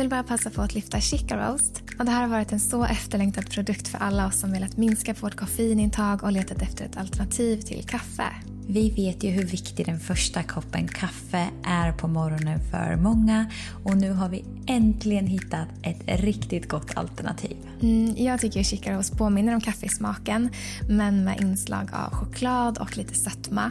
vill 0.00 0.08
bara 0.08 0.22
passa 0.22 0.50
på 0.50 0.62
att 0.62 0.74
lyfta 0.74 1.00
Chica 1.00 1.36
Roast. 1.36 1.82
Och 1.98 2.04
det 2.04 2.10
här 2.10 2.20
har 2.20 2.28
varit 2.28 2.52
en 2.52 2.60
så 2.60 2.84
efterlängtad 2.84 3.50
produkt 3.50 3.88
för 3.88 3.98
alla 3.98 4.26
oss 4.26 4.40
som 4.40 4.52
velat 4.52 4.76
minska 4.76 5.14
på 5.14 5.20
vårt 5.20 5.36
koffeinintag 5.36 6.24
och 6.24 6.32
letat 6.32 6.62
efter 6.62 6.84
ett 6.84 6.96
alternativ 6.96 7.60
till 7.60 7.84
kaffe. 7.84 8.24
Vi 8.68 8.90
vet 8.90 9.24
ju 9.24 9.30
hur 9.30 9.44
viktig 9.44 9.86
den 9.86 10.00
första 10.00 10.42
koppen 10.42 10.88
kaffe 10.88 11.46
är 11.64 11.92
på 11.92 12.08
morgonen 12.08 12.60
för 12.70 12.96
många 12.96 13.50
och 13.84 13.96
nu 13.96 14.10
har 14.12 14.28
vi 14.28 14.44
äntligen 14.66 15.26
hittat 15.26 15.68
ett 15.82 16.20
riktigt 16.20 16.68
gott 16.68 16.96
alternativ. 16.96 17.56
Mm, 17.82 18.14
jag 18.16 18.40
tycker 18.40 18.62
Chica 18.62 18.92
Roast 18.92 19.18
påminner 19.18 19.54
om 19.54 19.60
kaffesmaken 19.60 20.50
men 20.88 21.24
med 21.24 21.40
inslag 21.40 21.88
av 21.92 22.10
choklad 22.12 22.78
och 22.78 22.96
lite 22.96 23.14
sötma. 23.14 23.70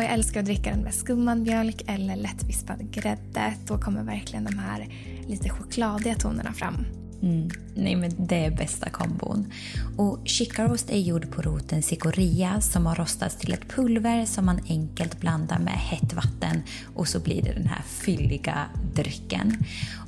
Och 0.00 0.04
jag 0.04 0.12
älskar 0.12 0.40
att 0.40 0.46
dricka 0.46 0.70
den 0.70 0.80
med 0.80 0.94
skummad 0.94 1.38
mjölk 1.38 1.82
eller 1.86 2.16
lättvispad 2.16 2.90
grädde. 2.90 3.54
Då 3.66 3.78
kommer 3.78 4.02
verkligen 4.02 4.44
de 4.44 4.58
här 4.58 4.88
lite 5.26 5.48
chokladiga 5.48 6.14
tonerna 6.14 6.52
fram. 6.52 6.84
Mm. 7.22 7.50
Nej 7.74 7.96
men 7.96 8.26
det 8.26 8.44
är 8.44 8.50
bästa 8.50 8.90
kombon. 8.90 9.52
Och 9.96 10.18
chicarost 10.24 10.90
är 10.90 10.98
gjord 10.98 11.30
på 11.30 11.42
roten 11.42 11.82
cicoria 11.82 12.60
som 12.60 12.86
har 12.86 12.94
rostats 12.94 13.36
till 13.36 13.52
ett 13.52 13.68
pulver 13.68 14.24
som 14.24 14.46
man 14.46 14.60
enkelt 14.68 15.20
blandar 15.20 15.58
med 15.58 15.72
hett 15.72 16.12
vatten 16.12 16.62
och 16.94 17.08
så 17.08 17.20
blir 17.20 17.42
det 17.42 17.52
den 17.52 17.66
här 17.66 17.82
fylliga 17.82 18.66
drycken. 18.94 19.56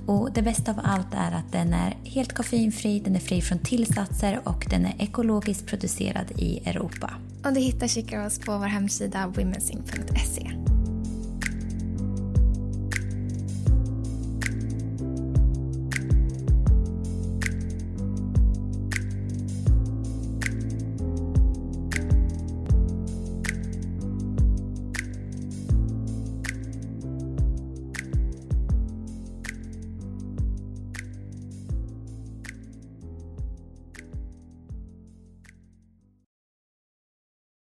Och 0.06 0.32
det 0.32 0.42
bästa 0.42 0.70
av 0.70 0.80
allt 0.82 1.14
är 1.14 1.32
att 1.32 1.52
den 1.52 1.74
är 1.74 1.96
helt 2.04 2.32
koffeinfri, 2.32 3.00
den 3.00 3.16
är 3.16 3.20
fri 3.20 3.42
från 3.42 3.58
tillsatser 3.58 4.40
och 4.44 4.66
den 4.70 4.86
är 4.86 4.94
ekologiskt 4.98 5.66
producerad 5.66 6.26
i 6.36 6.68
Europa. 6.68 7.10
Och 7.44 7.52
du 7.52 7.60
hittar 7.60 7.88
chicarost 7.88 8.44
på 8.44 8.58
vår 8.58 8.66
hemsida 8.66 9.26
womensing.se. 9.26 10.61